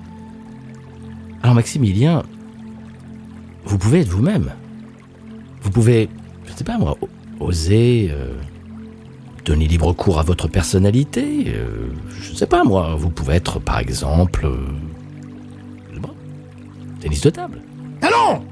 [1.45, 2.25] Alors Maximilien,
[3.65, 4.55] vous pouvez être vous-même.
[5.65, 6.09] Vous pouvez,
[6.47, 6.97] je ne sais pas moi,
[7.41, 8.35] oser euh,
[9.45, 11.47] donner libre cours à votre personnalité.
[11.49, 11.89] euh,
[12.21, 14.47] je ne sais pas moi, vous pouvez être par exemple...
[14.47, 14.59] euh,
[17.01, 17.61] tennis de table.
[18.01, 18.43] Ah non!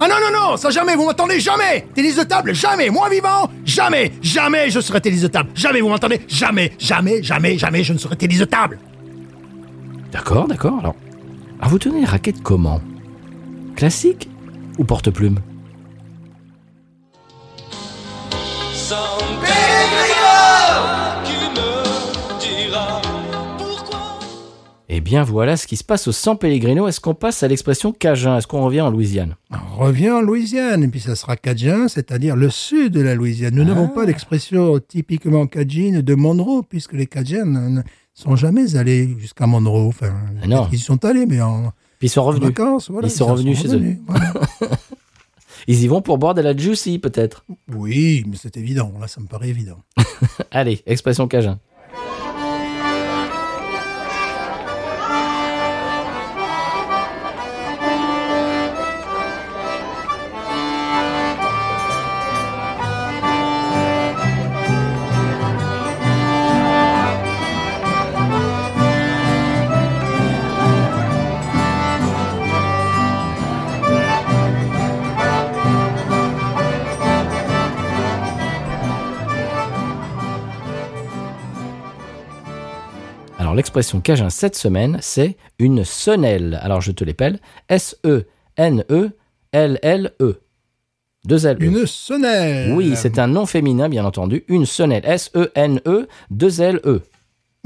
[0.00, 0.56] Ah non, non, non!
[0.56, 1.86] Ça jamais, vous m'entendez jamais!
[1.94, 2.90] Tennis de table, jamais!
[2.90, 4.10] Moi vivant, jamais!
[4.22, 5.50] Jamais je serai tennis de table!
[5.54, 6.20] Jamais, vous m'entendez?
[6.26, 8.78] Jamais, jamais, jamais, jamais je ne serai tennis de table!
[10.10, 10.78] D'accord, d'accord.
[10.80, 10.96] Alors,
[11.60, 12.80] alors vous tenez les raquettes comment?
[13.76, 14.28] Classique
[14.78, 15.38] ou porte-plume?
[24.94, 26.86] Eh bien voilà ce qui se passe au San Pellegrino.
[26.86, 28.36] Est-ce qu'on passe à l'expression cajun?
[28.36, 29.36] Est-ce qu'on revient en Louisiane?
[29.50, 33.54] On revient en Louisiane, et puis ça sera Cajun, c'est-à-dire le sud de la Louisiane.
[33.54, 37.80] Nous n'avons pas l'expression typiquement cajine de Monroe, puisque les Cajuns ne
[38.12, 39.86] sont jamais allés jusqu'à Monroe.
[39.88, 40.12] Enfin,
[40.42, 40.68] Ah non.
[40.70, 42.48] y sont allés, mais en Puis ils sont revenus.
[42.48, 42.90] vacances.
[42.90, 43.96] Voilà, Ils sont revenus chez eux.
[44.06, 44.32] voilà.
[45.68, 47.44] Ils y vont pour boire de la juicy peut-être.
[47.72, 48.92] Oui, mais c'est évident.
[49.00, 49.78] Là, ça me paraît évident.
[50.50, 51.60] Allez, expression cajun.
[83.72, 86.60] L'expression cajun cette semaine, c'est une sonnelle.
[86.62, 87.36] Alors je te l'épelle.
[87.70, 87.74] E
[88.58, 89.22] S-E-N-E-L-L-E.
[91.24, 91.56] Deux L.
[91.58, 91.64] E.
[91.64, 92.74] Une sonnelle.
[92.74, 94.44] Oui, c'est un nom féminin, bien entendu.
[94.48, 95.04] Une sonnelle.
[95.06, 97.00] E S-E-N-E, deux L-E.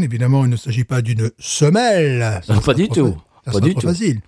[0.01, 2.41] Évidemment, il ne s'agit pas d'une semelle.
[2.65, 3.17] Pas du tout.
[3.47, 3.87] Ça Pas du trop tout.
[3.89, 4.21] facile.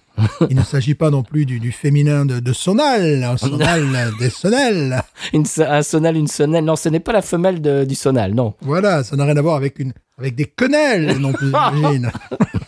[0.50, 4.30] Il ne s'agit pas non plus du, du féminin de, de sonal, un sonal des
[4.30, 5.02] sonnelles.
[5.32, 6.64] Une, un sonal, une sonnelle.
[6.64, 8.54] Non, ce n'est pas la femelle de- du sonal, non.
[8.60, 12.10] Voilà, ça n'a rien à voir avec une avec des quenelles non plus, j'imagine.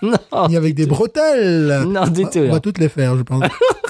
[0.03, 0.49] Non.
[0.49, 1.85] Ni avec des bretelles.
[1.89, 2.39] Non, du tout.
[2.39, 3.43] On va toutes les faire, je pense.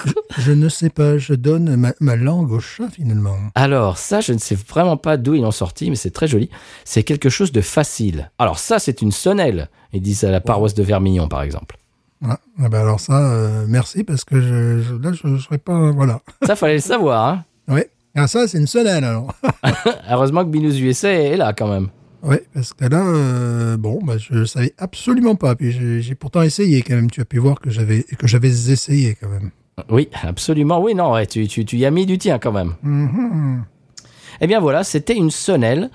[0.07, 0.12] je,
[0.43, 3.37] je ne sais pas, je donne ma, ma langue au chat finalement.
[3.55, 6.49] Alors, ça, je ne sais vraiment pas d'où ils l'ont sorti, mais c'est très joli.
[6.87, 8.31] C'est quelque chose de facile.
[8.39, 9.69] Alors, ça, c'est une sonnelle.
[9.93, 11.77] Ils disent à la paroisse de Vermillon, par exemple.
[12.22, 15.59] Ah, ah ben alors ça, euh, merci parce que je, je- là je ne serais
[15.59, 16.20] pas voilà.
[16.47, 17.28] Ça, fallait le savoir.
[17.28, 17.44] Hein.
[17.68, 17.80] Oui.
[18.14, 19.34] Ah ça c'est une sonnelle alors.
[20.10, 21.88] Heureusement que Binous USA est là, quand même.
[22.22, 25.55] Oui, parce que là, euh, bon, bah, je savais absolument pas.
[25.55, 27.10] Puis j'ai pourtant essayé quand même.
[27.10, 29.51] Tu as pu voir que j'avais que j'avais essayé quand même.
[29.88, 30.82] Oui, absolument.
[30.82, 32.74] Oui, non, ouais, tu, tu, tu y as mis du tien, quand même.
[32.82, 33.64] Mhm.
[34.42, 35.90] Eh bien, voilà, c'était une sonnelle.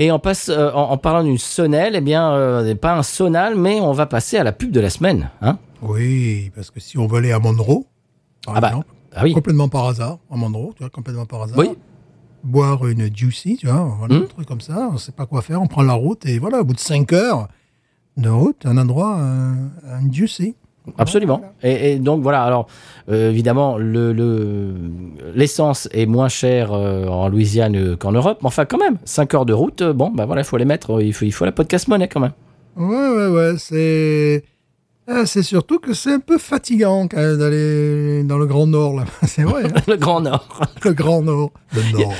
[0.00, 3.56] Et on passe, euh, en, en parlant d'une sonnelle, eh bien, euh, pas un sonal,
[3.56, 5.30] mais on va passer à la pub de la semaine.
[5.42, 7.84] Hein Oui, parce que si on veut aller à Monroe,
[8.44, 9.32] par Ah bah, exemple, ah oui.
[9.32, 11.58] complètement par hasard, à Monroe, tu vois, complètement par hasard.
[11.58, 11.70] Oui.
[12.44, 14.22] Boire une juicy, tu vois, voilà, Mhm.
[14.22, 16.60] un truc comme ça, on sait pas quoi faire, on prend la route et voilà,
[16.60, 17.48] au bout de 5 heures
[18.16, 19.54] de route, un endroit, un,
[19.84, 20.54] un juicy.
[20.96, 21.42] Absolument.
[21.62, 22.42] Et, et donc voilà.
[22.44, 22.66] Alors
[23.10, 24.74] euh, évidemment, le le-
[25.34, 29.46] l'essence est moins chère euh, en Louisiane qu'en Europe, mais enfin quand même, 5 heures
[29.46, 29.82] de route.
[29.82, 31.00] euh, bon, bah voilà, il faut les mettre.
[31.02, 32.32] Il faut il faut la podcast monnaie quand même.
[32.76, 34.44] Ouais, ouais, ouais, c'est.
[35.10, 38.94] Ah, c'est surtout que c'est un peu fatigant quand même d'aller dans le Grand Nord,
[38.94, 39.04] là.
[39.26, 40.46] C'est vrai, hein, le Grand Nord.
[40.84, 41.50] le Grand Nord.
[41.74, 42.12] Le Nord.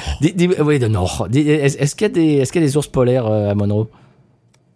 [0.66, 1.28] Oui, de Nord.
[1.35, 3.89] Est-ce qu'il y a des est-ce qu'il y a des ours polaires à Monroe?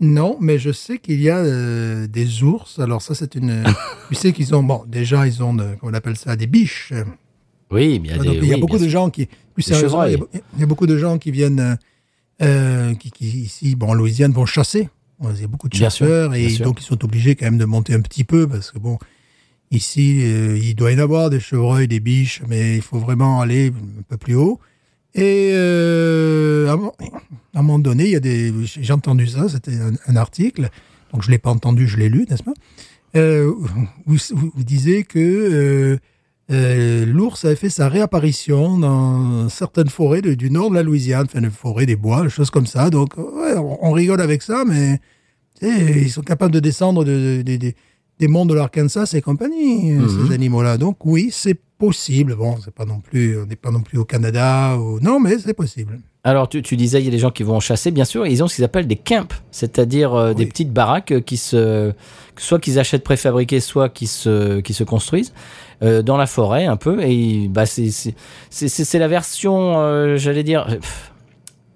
[0.03, 2.79] Non, mais je sais qu'il y a euh, des ours.
[2.79, 3.65] Alors ça, c'est une...
[4.09, 4.63] tu sais qu'ils ont...
[4.63, 6.93] Bon, déjà, ils ont, comment on appelle ça, des biches.
[7.71, 8.39] Oui, il y a Donc, des.
[8.39, 8.91] il y a oui, beaucoup de sûr.
[8.91, 9.29] gens qui...
[9.55, 10.43] Plus sérieusement, il y, a, chevreuils.
[10.55, 11.61] il y a beaucoup de gens qui viennent...
[11.61, 11.77] euh,
[12.43, 14.89] euh, qui, qui, ici, bon, en Louisiane, vont chasser.
[15.23, 16.65] Il y a beaucoup de Bien sûr, chasseurs et sûr.
[16.67, 18.99] donc ils sont obligés quand même de monter un petit peu parce que bon,
[19.73, 23.41] Ici, euh, il doit y en avoir des chevreuils, des biches, mais il faut vraiment
[23.41, 24.61] aller un peu plus haut.
[25.15, 26.95] Et euh, à, un mo-
[27.55, 30.71] à un moment donné, il y a des, j'ai entendu ça, c'était un, un article,
[31.13, 32.55] donc je l'ai pas entendu, je l'ai lu, n'est-ce pas?
[33.15, 33.53] Euh,
[34.07, 35.99] où, où disait que euh,
[36.51, 41.27] euh, l'ours avait fait sa réapparition dans certaines forêts de- du nord de la Louisiane,
[41.27, 42.89] enfin, des forêts, des bois, des choses comme ça.
[42.89, 44.99] Donc, ouais, on, on rigole avec ça, mais
[45.61, 47.73] ils sont capables de descendre de- de- de- de-
[48.19, 50.79] des monts de l'Arkansas et compagnie, euh, ces animaux-là.
[50.79, 52.37] Donc, oui, c'est possible.
[52.37, 55.01] Bon, c'est pas non plus, on n'est pas non plus au Canada, ou...
[55.01, 55.99] non, mais c'est possible.
[56.25, 58.31] Alors, tu, tu disais, il y a des gens qui vont chasser, bien sûr, et
[58.31, 61.93] ils ont ce qu'ils appellent des camps, c'est-à-dire euh, des petites baraques qui se,
[62.37, 65.33] soit qu'ils achètent préfabriqués, soit qui se, qui se construisent
[65.83, 67.03] euh, dans la forêt un peu.
[67.03, 70.79] Et bah, c'est, la version, euh, j'allais dire,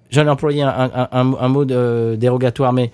[0.09, 2.91] j'allais employer un, un, un, un mot de- dérogatoire, mais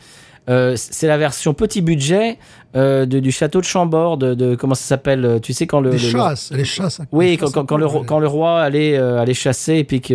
[0.49, 2.38] euh, c'est la version petit budget
[2.76, 5.80] euh, de, du château de Chambord, de, de comment ça s'appelle euh, Tu sais quand
[5.80, 6.99] le, Les le- chasses, les chasses.
[7.11, 9.84] oui, quand, chasses quand, quand le, ro- quand le roi allait, euh, allait chasser et
[9.84, 10.14] puis que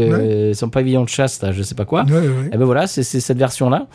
[0.50, 0.54] Ouais.
[0.54, 2.04] son pavillon de chasse, là, je sais pas quoi.
[2.04, 2.50] Ouais, ouais.
[2.52, 3.86] Et ben voilà, c'est cette version-là.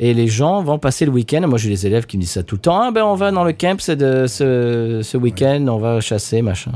[0.00, 1.46] Et les gens vont passer le week-end.
[1.46, 2.80] Moi, j'ai des élèves qui me disent ça tout le temps.
[2.80, 6.42] Ah ben, on va dans le camp c'est de ce, ce week-end, on va chasser,
[6.42, 6.72] machin.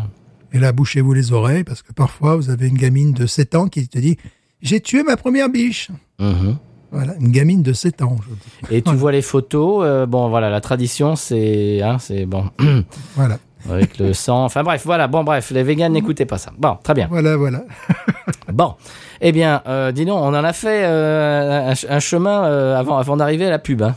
[0.52, 3.66] Et là, bouchez-vous les oreilles, parce que parfois, vous avez une gamine de 7 ans
[3.68, 4.16] qui te dit
[4.62, 5.88] «J'ai tué ma première biche
[6.20, 6.56] Mhm.».
[6.90, 8.34] Voilà, une gamine de 7 ans, je
[8.68, 8.74] dis.
[8.76, 9.82] Et tu vois les photos.
[9.84, 12.44] euh, bon, voilà, la tradition, c'est, hein, c'est bon,
[13.14, 13.38] Voilà,
[13.70, 14.44] avec le sang.
[14.44, 15.06] Enfin bref, voilà.
[15.06, 16.50] Bon, bref, les végans n'écoutez pas ça.
[16.58, 17.06] Bon, très bien.
[17.10, 17.64] voilà, voilà.
[18.52, 18.74] Bon,
[19.20, 22.78] eh bien, euh, dis donc, on en a fait euh, un, ch- un chemin euh,
[22.78, 23.82] avant, avant d'arriver à la pub.
[23.82, 23.94] Hein.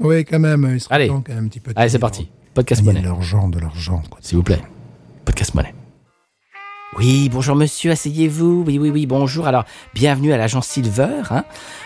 [0.00, 1.08] Oui, quand même, il serait Allez.
[1.08, 1.74] temps quand même un petit peu.
[1.74, 2.30] de Allez, c'est parti.
[2.54, 3.00] Podcast monnaie.
[3.00, 4.02] de l'argent, de l'argent.
[4.20, 4.62] S'il vous plaît.
[5.26, 5.74] Podcast monnaie.
[6.98, 8.64] Oui, bonjour monsieur, asseyez-vous.
[8.66, 9.46] Oui, oui, oui, bonjour.
[9.46, 9.64] Alors,
[9.94, 11.44] bienvenue à l'agence Silver, hein,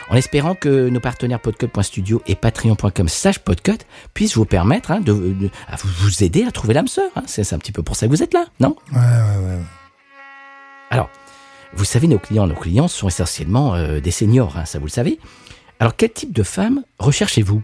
[0.08, 3.78] en espérant que nos partenaires podcut.studio et patreon.com slash podcut
[4.14, 7.10] puissent vous permettre hein, de, de- à vous, aider à trouver l'âme sœur.
[7.16, 7.22] hein.
[7.26, 8.76] C'est c'est un petit peu pour ça que vous êtes là, non?
[8.92, 9.46] Ouais, ouais, ouais.
[9.56, 9.62] ouais.
[10.90, 11.10] Alors,
[11.74, 14.90] vous savez, nos clients, nos clients sont essentiellement euh, des seniors, hein, ça vous le
[14.90, 15.18] savez.
[15.80, 17.62] Alors, quel type de femme recherchez-vous?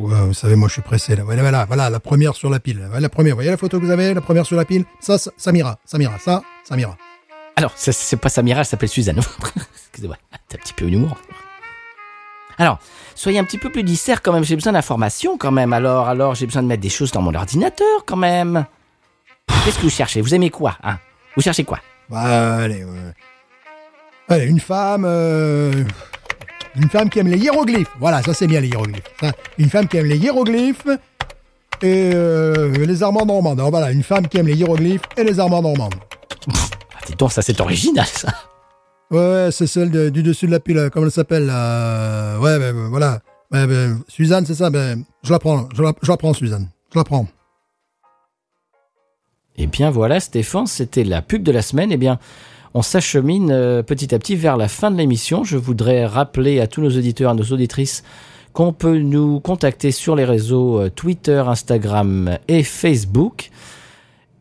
[0.00, 1.14] Ouais, vous savez, moi, je suis pressé.
[1.14, 1.24] Là.
[1.24, 2.88] Voilà, voilà, voilà, la première sur la pile.
[2.98, 4.86] La première, vous voyez la photo que vous avez, la première sur la pile?
[4.98, 6.96] Ça, ça, ça m'ira, ça m'ira, ça, ça m'ira.
[7.56, 9.20] Alors, ça, c'est pas Samira, elle s'appelle Suzanne.
[9.90, 10.16] Excusez-moi,
[10.48, 11.18] t'as un petit peu d'humour.
[12.56, 12.78] Alors,
[13.14, 15.74] soyez un petit peu plus disert quand même, j'ai besoin d'informations quand même.
[15.74, 18.64] Alors, alors, j'ai besoin de mettre des choses dans mon ordinateur quand même.
[19.64, 20.22] Qu'est-ce que vous cherchez?
[20.22, 20.96] Vous aimez quoi hein?
[21.36, 21.80] Vous cherchez quoi?
[22.08, 23.12] Bah, allez, ouais.
[24.28, 25.84] Allez, une femme, euh,
[26.76, 27.90] une femme qui aime les hiéroglyphes.
[27.98, 29.02] Voilà, ça c'est bien les hiéroglyphes.
[29.20, 30.86] Ça, une femme qui aime les hiéroglyphes
[31.82, 33.58] et euh, les armoires normandes.
[33.58, 35.94] Alors voilà, une femme qui aime les hiéroglyphes et les armoires normandes.
[36.48, 38.28] ah, Dis donc, ça c'est original ça.
[39.10, 40.88] Ouais, c'est celle de- du dessus de la pile.
[40.92, 43.20] Comment elle s'appelle là Ouais, ben, voilà.
[43.50, 44.70] Ben, ben, Suzanne, c'est ça.
[44.70, 45.68] Ben, je la prends.
[45.74, 46.68] Je la, je la prends, Suzanne.
[46.94, 47.26] Je la prends.
[49.56, 51.90] Eh bien voilà, Stéphane, c'était la pub de la semaine.
[51.92, 52.18] Eh bien,
[52.74, 55.44] on s'achemine euh, petit à petit vers la fin de l'émission.
[55.44, 58.02] Je voudrais rappeler à tous nos auditeurs, à nos auditrices,
[58.52, 63.50] qu'on peut nous contacter sur les réseaux euh, Twitter, Instagram et Facebook.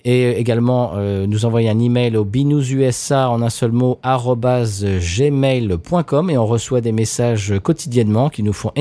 [0.06, 6.38] Et également euh, nous envoyer un email au binoususa en un seul mot gmail.com et
[6.38, 8.72] on reçoit des messages quotidiennement qui nous font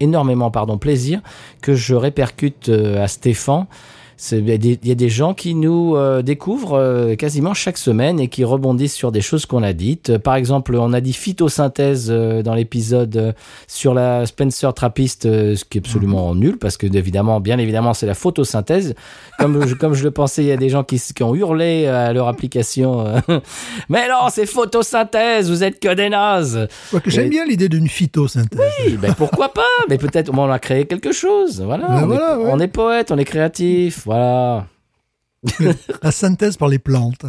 [0.00, 1.20] énormément, pardon, plaisir
[1.62, 3.66] que je répercute à Stéphane.
[4.32, 7.54] Il y, a des- il y a des gens qui nous euh, découvrent euh, quasiment
[7.54, 10.10] chaque semaine et qui rebondissent sur des choses qu'on a dites.
[10.10, 13.34] Euh, Par exemple, on a dit phytosynthèse dans l'épisode
[13.66, 18.06] sur la Spencer Trappist, ce qui est absolument nul parce que évidemment, bien évidemment, c'est
[18.06, 18.94] la photosynthèse.
[19.38, 22.12] Comme je, comme je le pensais, il y a des gens qui, ont hurlé à
[22.12, 23.04] leur application.
[23.88, 26.68] Mais non, c'est photosynthèse, vous êtes que des nazes.
[27.06, 28.60] J'aime Et- bien l'idée d'une phytosynthèse.
[28.86, 29.62] Oui, ben pourquoi pas?
[29.88, 31.62] Mais peut-être on a créé quelque chose.
[31.64, 32.50] Voilà, Ben on, voilà, est, ouais.
[32.52, 34.06] on est poète, on est créatif.
[34.10, 34.66] Voilà.
[36.02, 37.24] La synthèse par les plantes.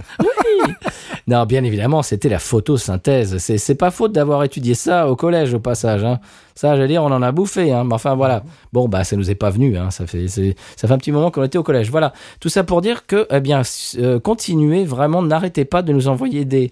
[1.27, 3.37] Non, bien évidemment, c'était la photosynthèse.
[3.37, 6.03] C'est, c'est pas faute d'avoir étudié ça au collège, au passage.
[6.03, 6.19] Hein.
[6.55, 7.71] Ça, j'allais dire, on en a bouffé.
[7.71, 7.83] Hein.
[7.85, 8.43] Mais enfin, voilà.
[8.73, 9.77] Bon, bah, ça nous est pas venu.
[9.77, 9.89] Hein.
[9.91, 10.41] Ça, fait, ça
[10.75, 11.89] fait un petit moment qu'on était au collège.
[11.91, 12.13] Voilà.
[12.39, 13.61] Tout ça pour dire que, eh bien,
[13.97, 16.71] euh, continuez vraiment, n'arrêtez pas de nous envoyer des.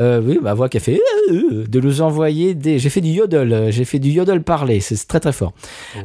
[0.00, 1.00] Euh, oui, ma voix qui a fait.
[1.30, 2.78] de nous envoyer des.
[2.78, 3.52] J'ai fait du yodel.
[3.52, 4.80] euh, J'ai fait du yodel parlé.
[4.80, 5.52] C'est très, très fort.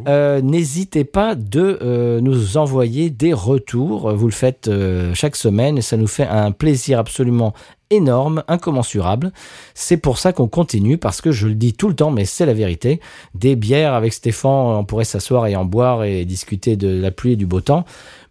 [0.07, 4.11] Euh, N'hésitez pas de nous envoyer des retours.
[4.13, 4.69] Vous le faites
[5.13, 7.53] chaque semaine et ça nous fait un plaisir absolument
[7.89, 9.31] énorme, incommensurable.
[9.73, 12.45] C'est pour ça qu'on continue parce que je le dis tout le temps, mais c'est
[12.45, 12.99] la vérité.
[13.35, 17.33] Des bières avec Stéphane, on pourrait s'asseoir et en boire et discuter de la pluie
[17.33, 17.85] et du beau temps.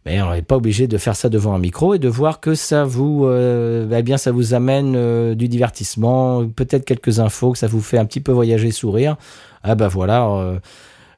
[0.04, 2.54] Mais on n'est pas obligé de faire ça devant un micro et de voir que
[2.54, 7.58] ça vous, euh, eh bien, ça vous amène euh, du divertissement, peut-être quelques infos, que
[7.58, 9.16] ça vous fait un petit peu voyager, sourire.
[9.64, 10.28] Ah bah voilà.
[10.28, 10.58] euh,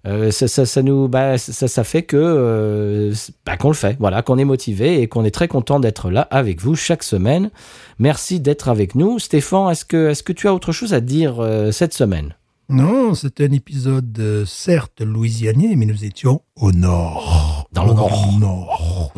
[0.09, 3.15] euh, ça, ça, ça nous, bah, ça, ça fait que euh,
[3.47, 6.23] bah, qu'on le fait, voilà, qu'on est motivé et qu'on est très content d'être là
[6.31, 7.51] avec vous chaque semaine.
[7.99, 9.71] Merci d'être avec nous, Stéphane.
[9.71, 12.35] Est-ce que, est-ce que tu as autre chose à dire euh, cette semaine?
[12.71, 17.67] Non, c'était un épisode, certes, louisianien, mais nous étions au nord.
[17.73, 19.13] Dans le nord.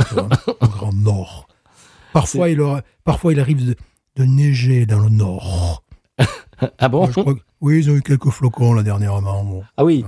[0.61, 1.49] Au grand nord.
[2.13, 3.75] Parfois, il, aura- parfois, il arrive de,
[4.17, 5.83] de neiger dans le nord.
[6.79, 6.99] Ah bon?
[6.99, 9.43] Moi, je crois que- oui, ils ont eu quelques flocons, là, dernièrement.
[9.45, 9.63] bon.
[9.79, 10.05] Ah oui.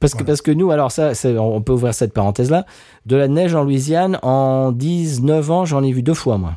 [0.00, 2.66] Parce que, parce que nous, alors ça, on peut ouvrir cette parenthèse-là.
[3.06, 6.56] De la neige en Louisiane, en 19 ans, j'en ai vu deux fois, moi.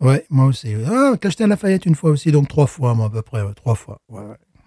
[0.00, 0.74] Ouais, moi aussi.
[0.86, 3.42] Ah, t'as acheté à Lafayette une fois aussi, donc trois fois, moi, à peu près.
[3.42, 3.98] ouais, trois fois.
[4.08, 4.22] Ouais,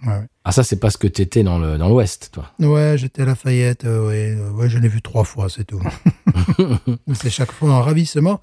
[0.06, 0.27] ouais.
[0.44, 2.52] Ah, ça, c'est parce que t'étais dans le dans l'Ouest, toi.
[2.60, 5.81] Ouais, j'étais à Lafayette, euh, ouais, ouais, je l'ai vu trois fois, c'est tout.
[7.14, 8.40] c'est chaque fois un ravissement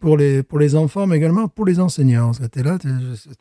[0.00, 2.32] pour les, pour les enfants, mais également pour les enseignants.
[2.34, 2.88] C'était là, je,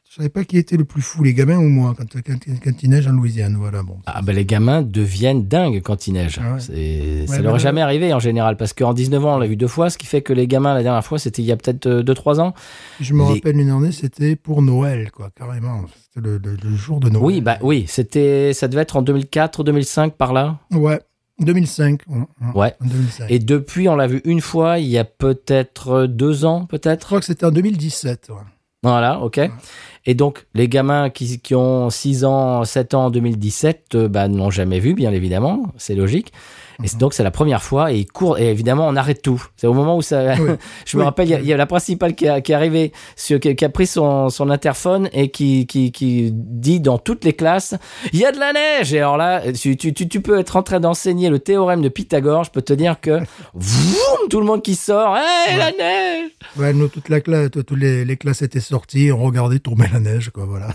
[0.10, 2.84] je savais pas qui était le plus fou, les gamins ou moi, quand, quand, quand
[2.84, 3.56] il neige en Louisiane.
[3.58, 3.98] Voilà, bon.
[4.06, 6.40] Ah, ben les gamins deviennent dingues quand il neige.
[6.42, 6.60] Ah ouais.
[6.62, 9.48] Ça Ouais, leur est bah, jamais arrivé en général, parce qu'en 19 ans, on l'a
[9.48, 11.52] vu deux fois, ce qui fait que les gamins, la dernière fois, c'était il y
[11.52, 12.54] a peut-être 2-3 ans.
[13.02, 15.82] Je me les- rappelle une année, c'était pour Noël, quoi, carrément.
[16.14, 17.26] C'était le, le- le jour de Noël.
[17.26, 20.60] Oui, bah oui, c'était, ça devait être en 2004, 2005 par là?
[20.72, 21.00] Ouais,
[21.40, 22.02] 2005.
[22.08, 22.76] ouais, ouais, Ouais.
[22.82, 23.26] En 2005.
[23.30, 27.06] Et depuis, on l'a vu une fois, il y a peut-être deux ans, je peut-être.
[27.06, 28.30] crois que c'était en 2017.
[28.30, 28.36] ouais.
[28.84, 29.40] Voilà, ok.
[30.06, 34.28] Et donc, les gamins qui, qui ont 6 ans, 7 ans en 2017, euh, bah,
[34.28, 36.34] n'ont jamais vu, bien évidemment, c'est logique.
[36.84, 38.38] Et donc, c'est la première fois et ils courent.
[38.40, 39.44] Et évidemment, on arrête tout.
[39.58, 40.36] C'est au moment où ça.
[40.40, 40.52] Oui.
[40.86, 42.56] Je me rappelle, il y a- il y, a la principale qui, a- qui est
[42.56, 47.26] arrivée, qui, qui a pris son, son interphone et qui, qui, qui dit dans toutes
[47.26, 47.76] les classes
[48.14, 48.94] il y a de la neige.
[48.94, 51.90] Et alors là, tu, tu, tu, tu peux être en train d'enseigner le théorème de
[51.90, 52.44] Pythagore.
[52.46, 53.20] Je peux te dire que
[53.54, 57.72] vroom, tout le monde qui sort Hé, la neige Ouais, nous, toute la classe, toutes
[57.72, 60.68] les, les classes étaient sorties, on regardait tomber la neige, quoi, voilà.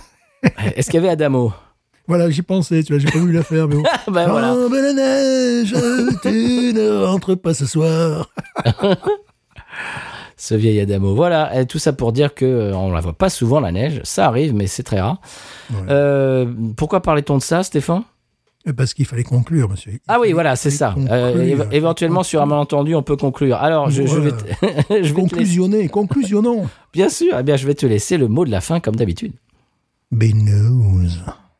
[0.76, 1.52] Est-ce qu'il y avait Adamo?
[2.09, 3.82] Voilà, j'y pensais, tu vois, j'ai pas voulu la faire, mais bon.
[4.10, 4.55] Ben voilà.
[4.56, 5.74] Oh, mais la neige,
[6.22, 8.28] tu ne rentres pas ce soir.
[10.36, 11.14] Ce vieil Adamo.
[11.16, 14.01] Voilà, et tout ça pour dire que euh, on la voit pas souvent la neige.
[14.05, 15.20] Ça arrive, mais c'est très rare.
[15.70, 15.76] Ouais.
[15.90, 18.02] Euh, pourquoi parlait-on de ça, Stéphane?
[18.76, 19.93] Parce qu'il fallait conclure, monsieur.
[19.94, 20.94] Il Ah oui, voilà, c'est ça.
[21.10, 23.56] Euh, éventuellement, sur un malentendu, on peut conclure.
[23.56, 24.44] Alors, je, je vais, te-
[24.90, 26.68] je vais te Conclusionner, conclusionnons.
[26.93, 27.35] bien sûr.
[27.39, 29.32] Eh bien, je vais te laisser le mot de la fin, comme d'habitude.
[30.12, 31.09] Big news.